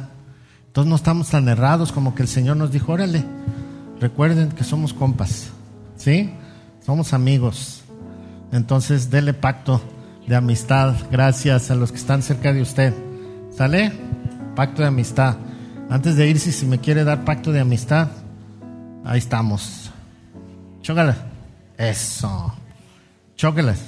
Entonces 0.66 0.88
no 0.88 0.96
estamos 0.96 1.28
tan 1.30 1.48
errados 1.48 1.92
como 1.92 2.14
que 2.14 2.22
el 2.22 2.28
Señor 2.28 2.56
nos 2.56 2.70
dijo, 2.70 2.92
órale, 2.92 3.24
recuerden 4.00 4.50
que 4.50 4.64
somos 4.64 4.92
compas, 4.92 5.50
¿sí? 5.96 6.32
Somos 6.84 7.12
amigos. 7.12 7.82
Entonces 8.52 9.10
dele 9.10 9.34
pacto 9.34 9.82
de 10.26 10.36
amistad, 10.36 10.94
gracias 11.10 11.70
a 11.70 11.74
los 11.74 11.90
que 11.90 11.98
están 11.98 12.22
cerca 12.22 12.52
de 12.52 12.62
usted. 12.62 12.94
¿Sale? 13.50 13.92
Pacto 14.54 14.82
de 14.82 14.88
amistad. 14.88 15.36
Antes 15.90 16.16
de 16.16 16.28
irse, 16.28 16.52
si 16.52 16.66
me 16.66 16.78
quiere 16.78 17.02
dar 17.04 17.24
pacto 17.24 17.50
de 17.50 17.60
amistad, 17.60 18.08
ahí 19.04 19.18
estamos. 19.18 19.90
Chócala. 20.82 21.16
Eso. 21.78 22.54
Chócalas. 23.36 23.80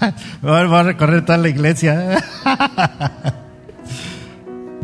Voy 0.42 0.52
a 0.52 0.82
recorrer 0.84 1.24
toda 1.24 1.38
la 1.38 1.48
iglesia. 1.48 2.22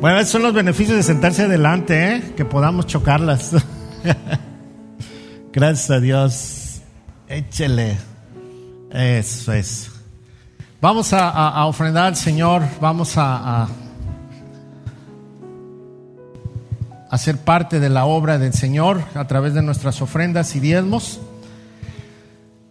bueno, 0.00 0.18
esos 0.18 0.30
son 0.30 0.42
los 0.42 0.52
beneficios 0.52 0.96
de 0.96 1.02
sentarse 1.04 1.42
adelante, 1.42 2.16
¿eh? 2.16 2.34
que 2.36 2.44
podamos 2.44 2.86
chocarlas. 2.86 3.52
Gracias 5.52 5.90
a 5.90 6.00
Dios. 6.00 6.80
Échele. 7.28 7.98
Eso 8.90 9.52
es. 9.52 9.90
Vamos 10.80 11.12
a, 11.12 11.64
ofrendar 11.66 12.06
al 12.06 12.16
Señor. 12.16 12.62
Vamos 12.80 13.14
a 13.16 13.68
ser 17.18 17.38
parte 17.38 17.80
de 17.80 17.90
la 17.90 18.06
obra 18.06 18.38
del 18.38 18.54
Señor 18.54 19.02
a 19.14 19.26
través 19.26 19.54
de 19.54 19.62
nuestras 19.62 20.00
ofrendas 20.00 20.56
y 20.56 20.60
diezmos. 20.60 21.20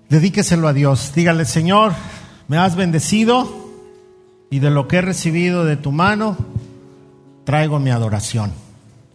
Dedíqueselo 0.09 0.67
a 0.67 0.73
Dios. 0.73 1.11
Dígale, 1.15 1.45
Señor, 1.45 1.93
me 2.47 2.57
has 2.57 2.75
bendecido 2.75 3.47
y 4.49 4.59
de 4.59 4.69
lo 4.69 4.87
que 4.87 4.97
he 4.97 5.01
recibido 5.01 5.63
de 5.63 5.77
tu 5.77 5.91
mano, 5.91 6.37
traigo 7.45 7.79
mi 7.79 7.89
adoración 7.89 8.51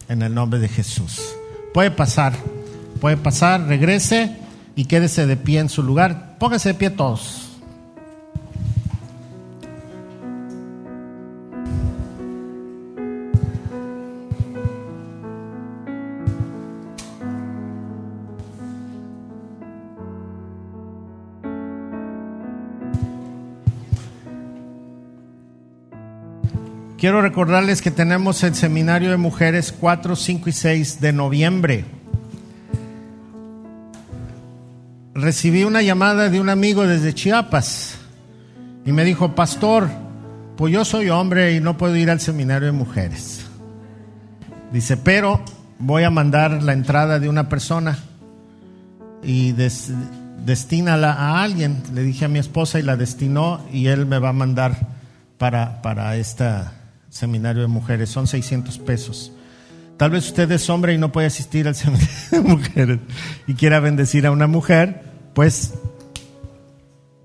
en 0.08 0.22
el 0.22 0.34
nombre 0.34 0.58
de 0.58 0.68
Jesús. 0.68 1.20
Puede 1.74 1.90
pasar, 1.90 2.32
puede 3.00 3.18
pasar, 3.18 3.66
regrese 3.66 4.36
y 4.76 4.86
quédese 4.86 5.26
de 5.26 5.36
pie 5.36 5.60
en 5.60 5.68
su 5.68 5.82
lugar. 5.82 6.36
Póngase 6.38 6.70
de 6.70 6.74
pie 6.74 6.90
todos. 6.90 7.45
Quiero 27.06 27.22
recordarles 27.22 27.82
que 27.82 27.92
tenemos 27.92 28.42
el 28.42 28.56
seminario 28.56 29.12
de 29.12 29.16
mujeres 29.16 29.72
4, 29.78 30.16
5 30.16 30.48
y 30.48 30.52
6 30.52 31.00
de 31.00 31.12
noviembre. 31.12 31.84
Recibí 35.14 35.62
una 35.62 35.82
llamada 35.82 36.28
de 36.30 36.40
un 36.40 36.48
amigo 36.48 36.84
desde 36.84 37.14
Chiapas 37.14 37.96
y 38.84 38.90
me 38.90 39.04
dijo, 39.04 39.36
pastor, 39.36 39.88
pues 40.56 40.72
yo 40.72 40.84
soy 40.84 41.08
hombre 41.08 41.54
y 41.54 41.60
no 41.60 41.78
puedo 41.78 41.94
ir 41.94 42.10
al 42.10 42.18
seminario 42.18 42.66
de 42.66 42.72
mujeres. 42.72 43.46
Dice, 44.72 44.96
pero 44.96 45.44
voy 45.78 46.02
a 46.02 46.10
mandar 46.10 46.60
la 46.60 46.72
entrada 46.72 47.20
de 47.20 47.28
una 47.28 47.48
persona 47.48 47.98
y 49.22 49.52
destínala 49.52 51.12
a 51.12 51.44
alguien. 51.44 51.84
Le 51.94 52.02
dije 52.02 52.24
a 52.24 52.28
mi 52.28 52.40
esposa 52.40 52.80
y 52.80 52.82
la 52.82 52.96
destinó 52.96 53.64
y 53.72 53.86
él 53.86 54.06
me 54.06 54.18
va 54.18 54.30
a 54.30 54.32
mandar 54.32 54.88
para, 55.38 55.82
para 55.82 56.16
esta 56.16 56.72
seminario 57.16 57.62
de 57.62 57.68
mujeres, 57.68 58.10
son 58.10 58.26
600 58.26 58.78
pesos. 58.78 59.32
Tal 59.96 60.10
vez 60.10 60.26
usted 60.26 60.50
es 60.52 60.68
hombre 60.68 60.92
y 60.92 60.98
no 60.98 61.10
puede 61.10 61.26
asistir 61.26 61.66
al 61.66 61.74
seminario 61.76 62.08
de 62.30 62.40
mujeres 62.40 62.98
y 63.46 63.54
quiera 63.54 63.80
bendecir 63.80 64.26
a 64.26 64.30
una 64.30 64.46
mujer, 64.46 65.02
pues 65.34 65.74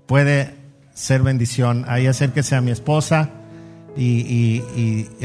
puede 0.06 0.54
ser 0.94 1.22
bendición. 1.22 1.84
Ahí 1.88 2.06
acérquese 2.06 2.56
a 2.56 2.60
mi 2.60 2.70
esposa 2.70 3.30
y, 3.96 4.62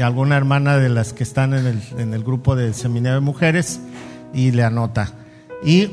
alguna 0.00 0.36
hermana 0.36 0.76
de 0.76 0.88
las 0.90 1.12
que 1.12 1.22
están 1.22 1.54
en 1.54 1.66
el, 1.66 1.82
en 1.98 2.14
el 2.14 2.22
grupo 2.22 2.54
del 2.54 2.74
seminario 2.74 3.20
de 3.20 3.24
mujeres 3.24 3.80
y 4.34 4.52
le 4.52 4.62
anota. 4.62 5.14
Y 5.64 5.90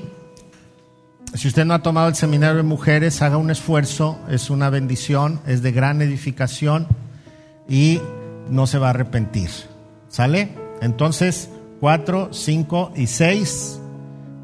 si 1.33 1.47
usted 1.47 1.65
no 1.65 1.73
ha 1.73 1.81
tomado 1.81 2.07
el 2.07 2.15
seminario 2.15 2.57
de 2.57 2.63
mujeres, 2.63 3.21
haga 3.21 3.37
un 3.37 3.51
esfuerzo, 3.51 4.19
es 4.29 4.49
una 4.49 4.69
bendición, 4.69 5.41
es 5.47 5.61
de 5.61 5.71
gran 5.71 6.01
edificación 6.01 6.87
y 7.67 7.99
no 8.49 8.67
se 8.67 8.77
va 8.77 8.87
a 8.87 8.89
arrepentir. 8.91 9.49
¿Sale? 10.09 10.49
Entonces, 10.81 11.49
4, 11.79 12.29
5 12.31 12.93
y 12.95 13.07
6 13.07 13.79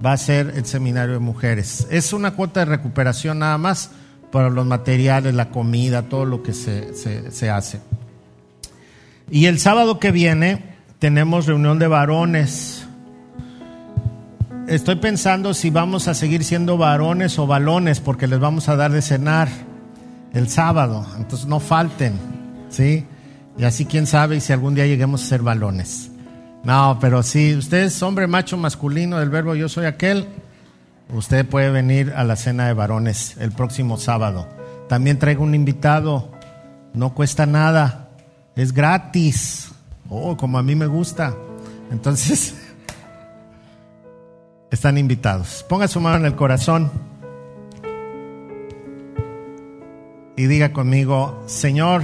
va 0.05 0.13
a 0.13 0.17
ser 0.17 0.53
el 0.55 0.65
seminario 0.65 1.13
de 1.13 1.19
mujeres. 1.19 1.87
Es 1.89 2.13
una 2.13 2.31
cuota 2.31 2.61
de 2.61 2.65
recuperación 2.65 3.39
nada 3.39 3.57
más 3.57 3.91
para 4.31 4.49
los 4.49 4.65
materiales, 4.65 5.33
la 5.33 5.49
comida, 5.49 6.03
todo 6.03 6.25
lo 6.25 6.41
que 6.41 6.53
se, 6.53 6.93
se, 6.93 7.49
hace. 7.49 7.79
Y 9.29 9.45
el 9.45 9.59
sábado 9.59 9.99
que 9.99 10.11
viene 10.11 10.63
tenemos 10.99 11.45
reunión 11.45 11.79
de 11.79 11.87
varones. 11.87 12.85
Estoy 14.67 14.95
pensando 14.95 15.53
si 15.53 15.69
vamos 15.69 16.07
a 16.07 16.13
seguir 16.13 16.43
siendo 16.43 16.77
varones 16.77 17.37
o 17.39 17.47
balones 17.47 17.99
porque 17.99 18.27
les 18.27 18.39
vamos 18.39 18.69
a 18.69 18.75
dar 18.75 18.91
de 18.91 19.01
cenar 19.01 19.49
el 20.33 20.47
sábado. 20.47 21.05
Entonces 21.17 21.47
no 21.47 21.59
falten, 21.59 22.13
¿sí? 22.69 23.05
Y 23.57 23.63
así 23.63 23.85
quién 23.85 24.07
sabe 24.07 24.39
si 24.39 24.53
algún 24.53 24.75
día 24.75 24.85
lleguemos 24.85 25.23
a 25.23 25.27
ser 25.27 25.41
balones. 25.41 26.11
No, 26.63 26.97
pero 26.99 27.23
si 27.23 27.55
usted 27.55 27.85
es 27.85 28.01
hombre 28.03 28.27
macho 28.27 28.57
masculino 28.57 29.17
del 29.17 29.29
verbo 29.29 29.55
yo 29.55 29.67
soy 29.67 29.85
aquel, 29.85 30.27
usted 31.13 31.45
puede 31.45 31.69
venir 31.71 32.13
a 32.15 32.23
la 32.23 32.35
cena 32.35 32.67
de 32.67 32.73
varones 32.73 33.35
el 33.39 33.51
próximo 33.51 33.97
sábado. 33.97 34.47
También 34.87 35.19
traigo 35.19 35.43
un 35.43 35.55
invitado, 35.55 36.31
no 36.93 37.13
cuesta 37.13 37.45
nada, 37.45 38.09
es 38.55 38.73
gratis. 38.73 39.71
Oh, 40.09 40.37
como 40.37 40.57
a 40.57 40.63
mí 40.63 40.75
me 40.75 40.87
gusta. 40.87 41.35
Entonces, 41.91 42.55
están 44.71 44.97
invitados. 44.97 45.65
Ponga 45.67 45.87
su 45.87 45.99
mano 45.99 46.17
en 46.17 46.25
el 46.25 46.35
corazón. 46.35 46.91
y 50.41 50.47
diga 50.47 50.73
conmigo, 50.73 51.43
Señor, 51.45 52.01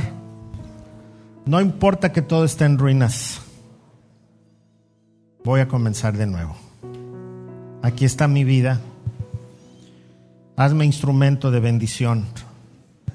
no 1.48 1.62
importa 1.62 2.12
que 2.12 2.22
todo 2.22 2.46
esté 2.46 2.66
en 2.66 2.78
ruinas, 2.78 3.42
voy 5.44 5.62
a 5.62 5.68
comenzar 5.68 6.18
de 6.18 6.28
nuevo. 6.28 6.56
Aquí 7.82 8.06
está 8.06 8.28
mi 8.28 8.44
vida. 8.44 8.82
Hazme 10.58 10.86
instrumento 10.86 11.52
de 11.52 11.60
bendición 11.60 12.26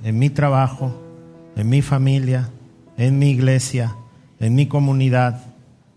en 0.04 0.18
mi 0.18 0.30
trabajo, 0.30 0.94
en 1.56 1.68
mi 1.68 1.82
familia, 1.82 2.48
en 2.96 3.18
mi 3.18 3.30
iglesia, 3.30 3.96
en 4.40 4.54
mi 4.54 4.66
comunidad, 4.66 5.44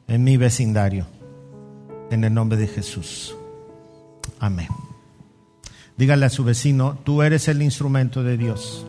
en 0.08 0.24
mi 0.24 0.38
vecindario. 0.38 1.08
En 2.12 2.24
el 2.24 2.34
nombre 2.34 2.58
de 2.58 2.68
Jesús. 2.68 3.36
Amén. 4.40 4.68
Dígale 5.98 6.26
a 6.26 6.30
su 6.30 6.44
vecino, 6.44 6.98
tú 7.04 7.22
eres 7.22 7.48
el 7.48 7.62
instrumento 7.62 8.24
de 8.24 8.38
Dios. 8.38 8.86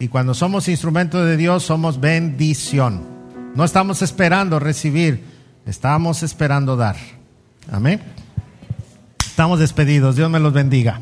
Y 0.00 0.08
cuando 0.08 0.32
somos 0.32 0.66
instrumento 0.66 1.22
de 1.22 1.36
Dios, 1.36 1.62
somos 1.62 2.00
bendición. 2.00 3.02
No 3.54 3.64
estamos 3.64 4.00
esperando 4.00 4.58
recibir, 4.58 5.24
estamos 5.66 6.22
esperando 6.22 6.74
dar. 6.74 6.96
Amén. 7.70 8.00
Estamos 9.24 9.58
despedidos. 9.58 10.16
Dios 10.16 10.30
me 10.30 10.40
los 10.40 10.54
bendiga. 10.54 10.98